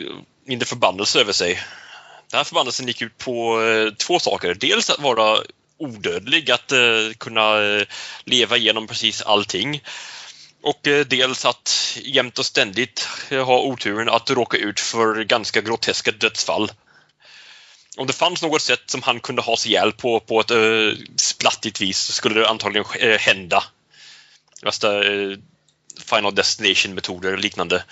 mindre 0.47 0.67
förbannelse 0.67 1.21
över 1.21 1.33
sig. 1.33 1.55
Den 2.31 2.39
här 2.39 2.45
förbannelsen 2.45 2.87
gick 2.87 3.03
ut 3.03 3.19
på 3.19 3.63
eh, 3.63 3.95
två 3.95 4.19
saker. 4.19 4.55
Dels 4.55 4.91
att 4.91 5.01
vara 5.01 5.39
odödlig, 5.81 6.51
att 6.51 6.73
eh, 6.73 7.13
kunna 7.19 7.63
eh, 7.63 7.83
leva 8.25 8.57
igenom 8.57 8.87
precis 8.87 9.23
allting. 9.23 9.83
Och 10.63 10.87
eh, 10.87 11.07
dels 11.07 11.45
att 11.45 11.99
jämt 12.03 12.39
och 12.39 12.47
ständigt 12.47 13.09
eh, 13.31 13.45
ha 13.45 13.61
oturen 13.61 14.09
att 14.09 14.31
råka 14.31 14.57
ut 14.57 14.81
för 14.81 15.25
ganska 15.25 15.61
groteska 15.61 16.13
dödsfall. 16.13 16.73
Om 17.97 18.07
det 18.07 18.13
fanns 18.13 18.43
något 18.43 18.63
sätt 18.63 18.83
som 18.87 19.03
han 19.03 19.21
kunde 19.21 19.43
ha 19.43 19.57
sig 19.57 19.71
ihjäl 19.71 19.93
på, 19.93 20.21
på 20.21 20.41
ett 20.41 20.51
uh, 20.51 20.95
splattigt 21.17 21.81
vis 21.81 21.99
så 21.99 22.13
skulle 22.13 22.41
det 22.41 22.49
antagligen 22.49 22.87
uh, 23.03 23.19
hända. 23.19 23.65
Värsta 24.63 25.03
uh, 25.03 25.39
Final 26.05 26.35
Destination-metoder 26.35 27.33
och 27.33 27.39
liknande. 27.39 27.85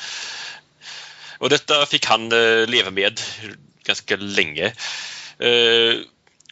Och 1.38 1.50
detta 1.50 1.86
fick 1.86 2.06
han 2.06 2.32
uh, 2.32 2.66
leva 2.66 2.90
med 2.90 3.20
ganska 3.82 4.16
länge. 4.16 4.72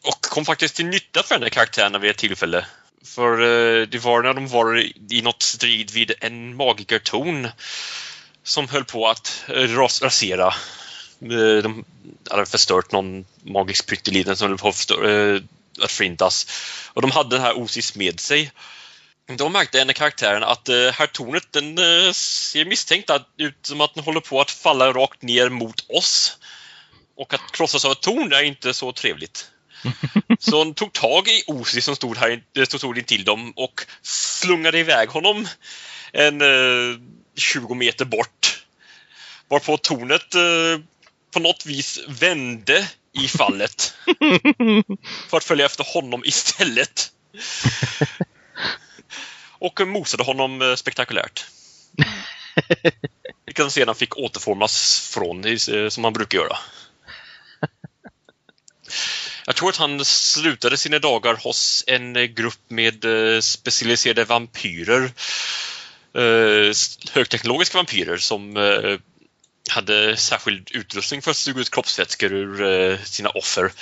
Och 0.06 0.22
kom 0.22 0.44
faktiskt 0.44 0.76
till 0.76 0.86
nytta 0.86 1.22
för 1.22 1.34
den 1.34 1.42
här 1.42 1.50
karaktären 1.50 2.00
vid 2.00 2.10
ett 2.10 2.18
tillfälle. 2.18 2.66
För 3.04 3.32
eh, 3.32 3.86
det 3.86 3.98
var 3.98 4.22
när 4.22 4.34
de 4.34 4.48
var 4.48 4.78
i 5.10 5.22
något 5.22 5.42
strid 5.42 5.90
vid 5.90 6.12
en 6.20 6.56
magikertorn 6.56 7.48
som 8.42 8.68
höll 8.68 8.84
på 8.84 9.08
att 9.08 9.44
eh, 9.48 9.54
ras 9.54 10.02
rasera. 10.02 10.46
Eh, 11.22 11.62
de 11.62 11.84
hade 12.30 12.46
förstört 12.46 12.92
någon 12.92 13.24
magisk 13.42 13.86
pytteliten 13.88 14.36
som 14.36 14.48
höll 14.48 14.58
på 14.58 14.68
att, 14.68 14.90
förintas. 15.90 16.46
Och 16.92 17.02
de 17.02 17.10
hade 17.10 17.36
den 17.36 17.42
här 17.42 17.58
Osis 17.58 17.96
med 17.96 18.20
sig. 18.20 18.52
Då 19.36 19.48
märkte 19.48 19.80
en 19.80 19.88
av 19.90 19.92
karaktärerna 19.92 20.46
att 20.46 20.68
uh, 20.68 20.90
här 20.90 21.06
tornet 21.06 21.52
den 21.52 21.76
ser 22.14 22.64
misstänkt 22.64 23.10
ut 23.36 23.54
som 23.62 23.80
att 23.80 23.94
den 23.94 24.04
håller 24.04 24.20
på 24.20 24.40
att 24.40 24.50
falla 24.50 24.92
rakt 24.92 25.22
ner 25.22 25.48
mot 25.48 25.90
oss. 25.90 26.38
Och 27.16 27.34
att 27.34 27.52
krossas 27.52 27.84
av 27.84 27.92
ett 27.92 28.00
torn 28.00 28.32
är 28.32 28.42
inte 28.42 28.74
så 28.74 28.92
trevligt. 28.92 29.50
Så 30.38 30.58
hon 30.58 30.74
tog 30.74 30.92
tag 30.92 31.28
i 31.28 31.42
Osi 31.46 31.80
som 31.80 31.96
stod 31.96 32.16
här 32.16 32.42
som 32.64 32.78
stod 32.78 32.98
intill 32.98 33.24
dem 33.24 33.52
och 33.56 33.80
slungade 34.02 34.78
iväg 34.78 35.08
honom 35.08 35.48
en 36.12 36.42
uh, 36.42 36.98
20 37.36 37.74
meter 37.74 38.04
bort. 38.04 38.64
Varpå 39.48 39.76
tornet 39.76 40.34
uh, 40.34 40.80
på 41.32 41.40
något 41.40 41.66
vis 41.66 42.00
vände 42.08 42.88
i 43.12 43.28
fallet. 43.28 43.94
för 45.28 45.36
att 45.36 45.44
följa 45.44 45.66
efter 45.66 45.84
honom 45.94 46.22
istället. 46.24 47.12
och 49.58 49.88
mosade 49.88 50.22
honom 50.22 50.62
uh, 50.62 50.74
spektakulärt. 50.74 51.46
Vilket 53.46 53.64
han 53.64 53.70
sedan 53.70 53.94
fick 53.94 54.16
återformas 54.16 55.00
från, 55.14 55.58
som 55.90 56.04
han 56.04 56.12
brukar 56.12 56.38
göra. 56.38 56.56
Jag 59.46 59.56
tror 59.56 59.68
att 59.68 59.76
han 59.76 60.04
slutade 60.04 60.76
sina 60.76 60.98
dagar 60.98 61.34
hos 61.34 61.84
en 61.86 62.34
grupp 62.34 62.60
med 62.68 63.04
eh, 63.04 63.40
specialiserade 63.40 64.24
vampyrer. 64.24 65.10
Eh, 66.14 66.72
högteknologiska 67.12 67.78
vampyrer 67.78 68.16
som 68.16 68.56
eh, 68.56 68.98
hade 69.70 70.16
särskild 70.16 70.70
utrustning 70.70 71.22
för 71.22 71.30
att 71.30 71.36
suga 71.36 71.60
ut 71.60 71.70
kroppsvätskor 71.70 72.32
ur 72.32 72.96
sina 73.04 73.28
offer. 73.28 73.72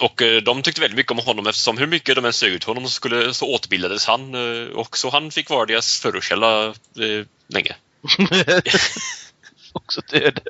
Och 0.00 0.22
de 0.42 0.62
tyckte 0.62 0.80
väldigt 0.80 0.96
mycket 0.96 1.12
om 1.12 1.18
honom 1.18 1.46
eftersom 1.46 1.78
hur 1.78 1.86
mycket 1.86 2.16
de 2.16 2.24
än 2.24 2.32
sög 2.32 2.52
ut 2.52 2.64
honom 2.64 2.84
så, 2.84 2.90
skulle, 2.90 3.34
så 3.34 3.46
återbildades 3.46 4.06
han 4.06 4.34
och 4.72 4.98
så 4.98 5.10
han 5.10 5.30
fick 5.30 5.50
vara 5.50 5.66
deras 5.66 6.00
födokälla 6.00 6.74
länge. 7.48 7.76
Också 9.72 10.00
död. 10.10 10.40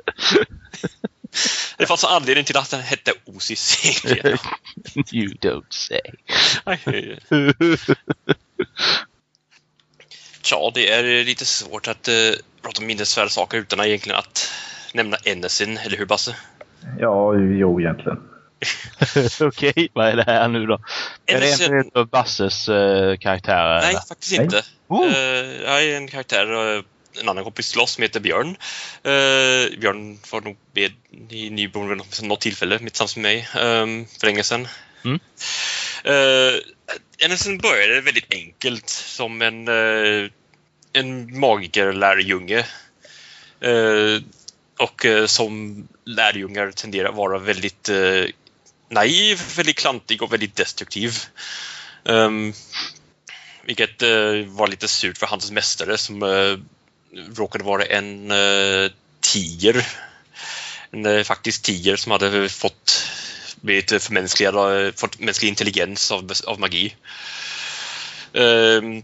Det 1.77 1.85
fanns 1.85 2.03
en 2.03 2.09
anledning 2.09 2.45
till 2.45 2.57
att 2.57 2.71
den 2.71 2.81
hette 2.81 3.11
Osis 3.25 3.85
egentligen. 4.05 4.37
you 5.11 5.33
don't 5.33 5.65
say. 5.69 6.01
Tja, 10.41 10.71
det 10.73 10.91
är 10.91 11.23
lite 11.23 11.45
svårt 11.45 11.87
att 11.87 12.07
uh, 12.07 12.31
prata 12.61 12.81
om 12.81 12.87
minnesvärda 12.87 13.29
saker 13.29 13.57
utan 13.57 13.79
att 13.79 13.85
egentligen 13.85 14.17
att 14.19 14.51
nämna 14.93 15.17
Enesin, 15.23 15.77
eller 15.77 15.97
hur 15.97 16.05
Basse? 16.05 16.35
Ja, 16.99 17.35
jo 17.35 17.81
egentligen. 17.81 18.17
Okej, 19.41 19.69
okay, 19.69 19.87
vad 19.93 20.07
är 20.07 20.15
det 20.15 20.23
här 20.23 20.47
nu 20.47 20.65
då? 20.65 20.79
Enesin... 21.25 21.73
Är 21.73 21.77
det 21.77 21.81
en 21.81 21.91
av 21.93 22.07
Basses 22.07 22.69
uh, 22.69 23.17
karaktärer? 23.17 23.81
Nej, 23.81 23.95
faktiskt 24.07 24.33
inte. 24.33 24.63
Oh. 24.87 25.05
Uh, 25.05 25.13
jag 25.63 25.83
är 25.83 25.97
en 25.97 26.07
karaktär 26.07 26.51
uh, 26.53 26.83
en 27.21 27.29
annan 27.29 27.43
kompis 27.43 27.71
till 27.71 27.81
oss 27.81 27.91
som 27.91 28.01
heter 28.01 28.19
Björn. 28.19 28.47
Uh, 28.47 29.79
Björn 29.79 30.19
var 30.31 30.41
nog 30.41 30.57
med 30.73 30.91
i 31.29 31.49
Nybron 31.49 31.89
vid 31.89 32.23
något 32.23 32.41
tillfälle 32.41 32.79
tillsammans 32.79 33.17
med 33.17 33.23
mig 33.23 33.47
um, 33.63 34.05
för 34.19 34.27
länge 34.27 34.43
sedan. 34.43 34.67
Mm. 35.05 35.19
Uh, 36.05 36.59
Ennesen 37.17 37.57
började 37.57 38.01
väldigt 38.01 38.33
enkelt 38.33 38.89
som 38.89 39.41
en, 39.41 39.67
uh, 39.67 40.29
en 40.93 41.39
magikerlärjunge. 41.39 42.65
Uh, 43.65 44.21
och 44.79 45.05
uh, 45.05 45.25
som 45.25 45.87
lärjungar 46.05 46.71
tenderar 46.71 47.09
att 47.09 47.15
vara 47.15 47.37
väldigt 47.37 47.89
naiv, 48.89 49.41
väldigt 49.57 49.77
klantig 49.77 50.21
och 50.21 50.33
väldigt 50.33 50.55
destruktiv. 50.55 51.13
Um, 52.03 52.53
vilket 53.65 54.03
uh, 54.03 54.45
var 54.45 54.67
lite 54.67 54.87
surt 54.87 55.17
för 55.17 55.27
hans 55.27 55.51
mästare 55.51 55.97
som 55.97 56.23
uh, 56.23 56.59
råkade 57.15 57.63
vara 57.63 57.85
en 57.85 58.31
eh, 58.31 58.91
tiger. 59.19 59.87
En 60.91 61.05
eh, 61.05 61.23
faktisk 61.23 61.63
tiger 61.63 61.95
som 61.95 62.11
hade 62.11 62.49
fått 62.49 63.09
blivit 63.61 64.03
förmänskligad, 64.03 64.85
eh, 64.85 64.93
fått 64.95 65.19
mänsklig 65.19 65.49
intelligens 65.49 66.11
av, 66.11 66.31
av 66.47 66.59
magi. 66.59 66.95
Ehm, 68.33 69.03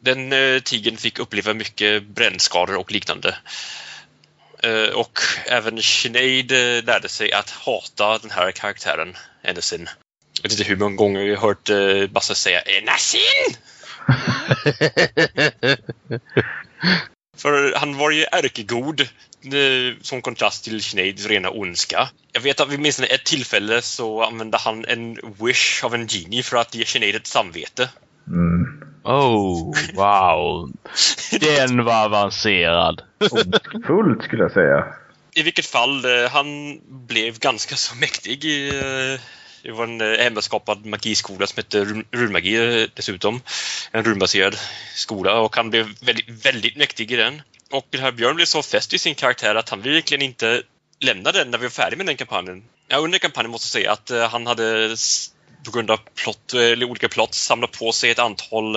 den 0.00 0.30
tigern 0.62 0.96
fick 0.96 1.18
uppleva 1.18 1.54
mycket 1.54 2.02
brännskador 2.02 2.76
och 2.76 2.92
liknande. 2.92 3.36
Och 4.94 5.18
även 5.46 5.82
Sinead 5.82 6.50
lärde 6.84 7.08
sig 7.08 7.32
att 7.32 7.50
hata 7.50 8.18
den 8.18 8.30
här 8.30 8.52
karaktären, 8.52 9.16
Enesin. 9.42 9.88
Jag 10.42 10.42
vet 10.42 10.52
inte 10.52 10.64
hur 10.64 10.76
många 10.76 10.96
gånger 10.96 11.20
jag 11.20 11.36
har 11.36 11.48
hört 11.48 12.10
Basse 12.10 12.34
säga 12.34 12.60
Enesin! 12.60 13.56
För 17.36 17.78
han 17.78 17.96
var 17.96 18.10
ju 18.10 18.24
ärkegod 18.24 19.00
eh, 19.00 19.06
som 20.02 20.22
kontrast 20.22 20.64
till 20.64 20.82
Sineads 20.82 21.26
rena 21.26 21.50
ondska. 21.50 22.08
Jag 22.32 22.40
vet 22.40 22.60
att 22.60 22.68
vid 22.68 22.78
åtminstone 22.78 23.08
ett 23.08 23.24
tillfälle 23.24 23.82
så 23.82 24.24
använde 24.24 24.58
han 24.58 24.84
en 24.84 25.18
wish 25.40 25.84
av 25.84 25.94
en 25.94 26.06
genie 26.06 26.42
för 26.42 26.56
att 26.56 26.74
ge 26.74 26.84
Sinead 26.84 27.16
ett 27.16 27.26
samvete. 27.26 27.88
Mm. 28.26 28.82
Oh, 29.04 29.74
wow. 29.94 30.70
Den 31.40 31.84
var 31.84 32.04
avancerad. 32.04 33.02
Fullt 33.86 34.22
skulle 34.22 34.42
jag 34.42 34.52
säga. 34.52 34.84
I 35.34 35.42
vilket 35.42 35.66
fall, 35.66 36.04
eh, 36.04 36.30
han 36.30 36.80
blev 37.06 37.38
ganska 37.38 37.76
så 37.76 37.96
mäktig 37.96 38.44
i 38.44 38.68
eh, 38.68 39.20
det 39.62 39.72
var 39.72 39.84
en 39.84 40.00
eh, 40.00 40.18
hemmaskapad 40.18 40.86
magiskola 40.86 41.46
som 41.46 41.56
hette 41.56 41.84
runmagi 42.10 42.56
eh, 42.56 42.88
dessutom. 42.94 43.40
En 43.92 44.04
runbaserad 44.04 44.56
skola 44.94 45.40
och 45.40 45.56
han 45.56 45.70
blev 45.70 45.86
väldigt, 46.00 46.28
väldigt 46.28 46.76
mäktig 46.76 47.12
i 47.12 47.16
den. 47.16 47.42
Och 47.70 47.86
den 47.90 48.00
här 48.00 48.12
Björn 48.12 48.36
blev 48.36 48.46
så 48.46 48.62
fäst 48.62 48.94
i 48.94 48.98
sin 48.98 49.14
karaktär 49.14 49.54
att 49.54 49.68
han 49.68 49.82
verkligen 49.82 50.22
inte 50.22 50.62
lämnade 51.00 51.38
den 51.38 51.50
när 51.50 51.58
vi 51.58 51.64
var 51.64 51.70
färdiga 51.70 51.96
med 51.96 52.06
den 52.06 52.16
kampanjen. 52.16 52.64
Ja, 52.88 52.96
under 52.96 53.18
kampanjen 53.18 53.50
måste 53.50 53.78
jag 53.78 53.82
säga 53.82 53.92
att 53.92 54.10
eh, 54.10 54.30
han 54.30 54.46
hade 54.46 54.96
på 55.64 55.70
grund 55.70 55.90
av 55.90 56.00
plott, 56.14 56.54
eller 56.54 56.86
olika 56.86 57.08
plott 57.08 57.34
samlat 57.34 57.78
på 57.78 57.92
sig 57.92 58.10
ett 58.10 58.18
antal 58.18 58.76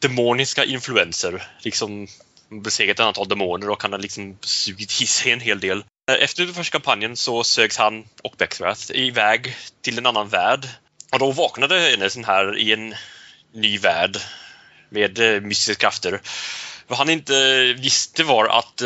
demoniska 0.00 0.64
influenser. 0.64 1.48
Liksom 1.60 2.06
besegrat 2.48 3.00
ett 3.00 3.06
antal 3.06 3.28
demoner 3.28 3.70
och 3.70 3.82
han 3.82 3.92
har 3.92 3.98
liksom 3.98 4.38
sugit 4.40 5.02
i 5.02 5.06
sig 5.06 5.32
en 5.32 5.40
hel 5.40 5.60
del. 5.60 5.84
Eh, 6.10 6.14
efter 6.24 6.44
den 6.44 6.54
första 6.54 6.72
kampanjen 6.72 7.16
så 7.16 7.44
sögs 7.44 7.76
han 7.76 8.04
och 8.22 8.34
Beckthrath 8.38 8.90
iväg 8.90 9.56
till 9.82 9.98
en 9.98 10.06
annan 10.06 10.28
värld. 10.28 10.68
Och 11.12 11.18
då 11.18 11.30
vaknade 11.32 11.94
Enesen 11.94 12.24
här 12.24 12.58
i 12.58 12.72
en 12.72 12.94
ny 13.54 13.78
värld 13.78 14.16
med 14.90 15.18
eh, 15.18 15.40
mystiska 15.40 15.80
krafter. 15.80 16.20
Vad 16.86 16.98
han 16.98 17.10
inte 17.10 17.36
eh, 17.36 17.80
visste 17.80 18.24
var 18.24 18.48
att 18.48 18.82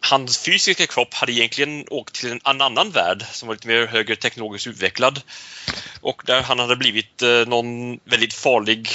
hans 0.00 0.38
fysiska 0.38 0.86
kropp 0.86 1.14
hade 1.14 1.32
egentligen 1.32 1.84
åkt 1.90 2.14
till 2.14 2.30
en, 2.32 2.40
annan 2.44 2.90
värld 2.90 3.24
som 3.32 3.46
var 3.46 3.54
lite 3.54 3.68
mer 3.68 3.86
högre 3.86 4.16
teknologiskt 4.16 4.66
utvecklad. 4.66 5.20
Och 6.00 6.22
där 6.26 6.42
han 6.42 6.58
hade 6.58 6.76
blivit 6.76 7.22
någon 7.46 7.98
väldigt 8.04 8.34
farlig, 8.34 8.88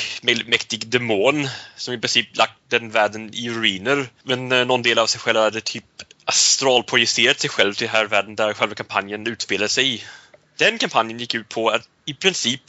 mäktig 0.46 0.88
demon 0.88 1.48
som 1.76 1.94
i 1.94 1.98
princip 1.98 2.38
lagt 2.38 2.60
den 2.70 2.92
världen 2.92 3.34
i 3.34 3.50
ruiner. 3.50 4.08
Men 4.24 4.50
någon 4.50 4.82
del 4.82 5.00
av 5.00 5.08
sig 5.08 5.20
själv 5.20 5.40
hade 5.40 5.62
typ 5.62 5.86
astralprojicerat 6.26 7.40
sig 7.40 7.50
själv 7.50 7.74
till 7.74 7.90
här 7.90 8.06
världen 8.06 8.36
där 8.36 8.54
själva 8.54 8.76
kampanjen 8.76 9.28
utspelar 9.28 9.68
sig 9.68 9.96
i. 9.96 10.04
Den 10.58 10.78
kampanjen 10.78 11.20
gick 11.20 11.36
ut 11.36 11.50
på 11.50 11.70
att 11.70 11.88
i 12.06 12.14
princip 12.14 12.62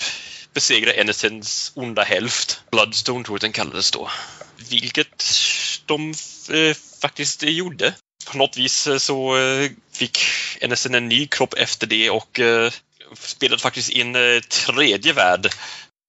besegra 0.52 0.92
Ennisons 0.92 1.72
onda 1.74 2.02
hälft. 2.02 2.61
Bloodstone 2.70 3.24
tror 3.24 3.34
jag 3.34 3.40
den 3.40 3.52
kallades 3.52 3.90
då. 3.90 4.11
Vilket 4.70 5.24
de 5.86 6.14
eh, 6.50 6.76
faktiskt 7.00 7.42
gjorde. 7.42 7.94
På 8.26 8.38
något 8.38 8.57
vis 8.57 8.86
eh, 8.86 8.98
så 8.98 9.36
eh, 9.36 9.70
fick 9.92 10.18
Ennison 10.61 10.94
en 10.94 11.09
ny 11.09 11.26
kropp 11.26 11.54
efter 11.54 11.86
det 11.86 12.11
och 12.11 12.40
eh, 12.40 12.72
spelade 13.14 13.62
faktiskt 13.62 13.90
in 13.90 14.16
en 14.16 14.36
eh, 14.36 14.40
tredje 14.40 15.12
värld. 15.12 15.48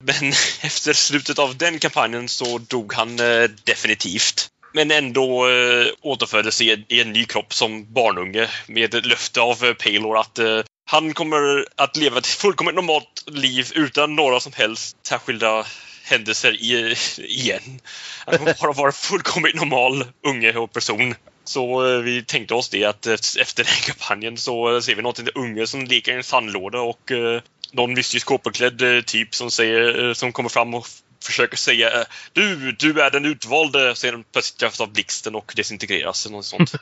Men 0.03 0.33
efter 0.61 0.93
slutet 0.93 1.39
av 1.39 1.57
den 1.57 1.79
kampanjen 1.79 2.29
så 2.29 2.57
dog 2.57 2.93
han 2.93 3.19
eh, 3.19 3.49
definitivt 3.63 4.49
men 4.77 4.91
ändå 4.91 5.47
eh, 5.49 5.87
återföddes 6.01 6.61
i, 6.61 6.85
i 6.87 7.01
en 7.01 7.13
ny 7.13 7.25
kropp 7.25 7.53
som 7.53 7.93
barnunge 7.93 8.49
med 8.67 8.95
ett 8.95 9.05
löfte 9.05 9.41
av 9.41 9.63
eh, 9.63 9.73
Palor 9.73 10.17
att 10.17 10.39
eh, 10.39 10.59
han 10.85 11.13
kommer 11.13 11.65
att 11.75 11.97
leva 11.97 12.17
ett 12.17 12.27
fullkomligt 12.27 12.75
normalt 12.75 13.23
liv 13.27 13.71
utan 13.75 14.15
några 14.15 14.39
som 14.39 14.51
helst 14.55 14.97
särskilda 15.07 15.65
händelser 16.03 16.63
i, 16.63 16.91
eh, 16.91 17.25
igen. 17.25 17.79
Han 18.25 18.37
kommer 18.37 18.55
bara 18.61 18.71
vara 18.71 18.91
fullkomligt 18.91 19.55
normal 19.55 20.05
unge 20.27 20.53
och 20.53 20.73
person. 20.73 21.15
Så 21.43 21.87
eh, 21.87 21.99
vi 21.99 22.23
tänkte 22.23 22.53
oss 22.53 22.69
det 22.69 22.85
att 22.85 23.07
eh, 23.07 23.13
efter 23.13 23.63
den 23.63 23.95
kampanjen 23.95 24.37
så 24.37 24.75
eh, 24.75 24.81
ser 24.81 24.95
vi 24.95 25.01
något 25.01 25.19
en 25.19 25.29
unge 25.35 25.67
som 25.67 25.85
leker 25.85 26.11
i 26.11 26.15
en 26.15 26.23
sandlåda 26.23 26.81
och 26.81 27.11
eh, 27.11 27.41
någon 27.71 27.93
mystisk 27.93 28.27
kåpeklädd 28.27 28.81
eh, 28.81 29.01
typ 29.01 29.35
som, 29.35 29.51
säger, 29.51 30.13
som 30.13 30.31
kommer 30.31 30.49
fram 30.49 30.73
och 30.73 30.87
försöker 31.23 31.57
säga 31.57 32.05
du, 32.33 32.71
du 32.71 33.01
är 33.01 33.11
den 33.11 33.25
utvalde, 33.25 33.95
sen 33.95 34.23
plötsligt 34.31 34.59
träffas 34.59 34.81
av 34.81 34.93
blixten 34.93 35.35
och 35.35 35.53
desintegreras 35.55 36.25
eller 36.25 36.35
något 36.35 36.45
sånt. 36.45 36.71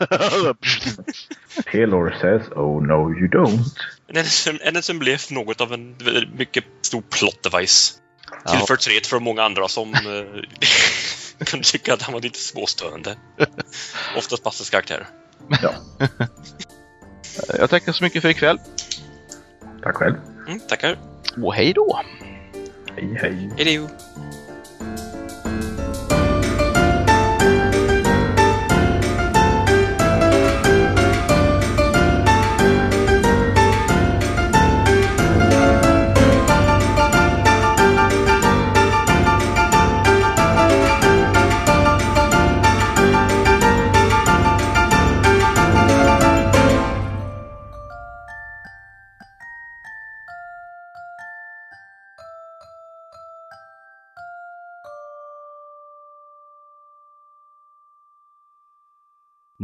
Taylor 1.71 2.17
says 2.21 2.51
oh 2.51 2.83
no 2.83 3.19
you 3.19 3.27
don't. 3.27 4.71
NSM 4.71 4.99
blev 4.99 5.19
något 5.31 5.61
av 5.61 5.73
en 5.73 5.95
mycket 6.37 6.63
stor 6.81 7.01
plot 7.01 7.43
device. 7.43 8.01
Till 8.49 8.59
förtret 8.67 9.07
för 9.07 9.19
många 9.19 9.43
andra 9.43 9.67
som 9.67 9.93
eh, 9.93 9.95
kunde 11.45 11.65
tycka 11.65 11.93
att 11.93 12.01
han 12.01 12.13
var 12.13 12.21
lite 12.21 12.39
småstörande. 12.39 13.17
Oftast 14.17 14.43
Basses 14.43 14.69
karaktär. 14.69 15.07
Ja. 15.61 15.73
Jag 17.59 17.69
tackar 17.69 17.91
så 17.91 18.03
mycket 18.03 18.21
för 18.21 18.29
ikväll. 18.29 18.59
Tack 19.83 19.95
själv. 19.95 20.15
Mm, 20.47 20.59
tackar. 20.59 20.99
Och 21.43 21.53
hej 21.53 21.73
då! 21.73 22.01
Hej 22.95 23.17
hej. 23.21 23.51
Hej 23.57 23.77
då. 23.77 23.89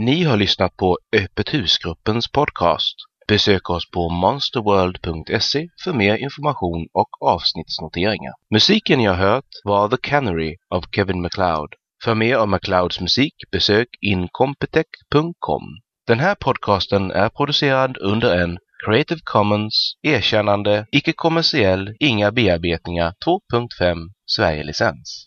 Ni 0.06 0.24
har 0.24 0.38
lyssnat 0.38 0.78
på 0.78 0.97
Öppet 1.16 1.54
husgruppens 1.54 2.28
podcast. 2.28 2.95
Besök 3.28 3.70
oss 3.70 3.91
på 3.91 4.10
monsterworld.se 4.10 5.68
för 5.84 5.93
mer 5.93 6.18
information 6.18 6.88
och 6.93 7.10
avsnittsnoteringar. 7.22 8.34
Musiken 8.49 8.99
ni 8.99 9.06
har 9.06 9.16
hört 9.16 9.52
var 9.64 9.89
The 9.89 9.97
Canary 9.97 10.56
av 10.70 10.82
Kevin 10.95 11.22
MacLeod. 11.22 11.74
För 12.04 12.16
mer 12.16 12.36
av 12.36 12.47
MacLeods 12.47 13.02
musik 13.02 13.34
besök 13.52 13.88
incompetech.com. 14.02 15.64
Den 16.08 16.20
här 16.20 16.36
podcasten 16.36 17.12
är 17.12 17.30
producerad 17.30 17.97
under 17.97 18.43
en 18.43 18.58
Creative 18.86 19.22
Commons 19.24 19.93
erkännande, 20.02 20.86
icke-kommersiell, 20.91 21.95
inga 21.99 22.32
bearbetningar 22.32 23.14
2.5 23.26 24.10
Sverige-licens. 24.26 25.20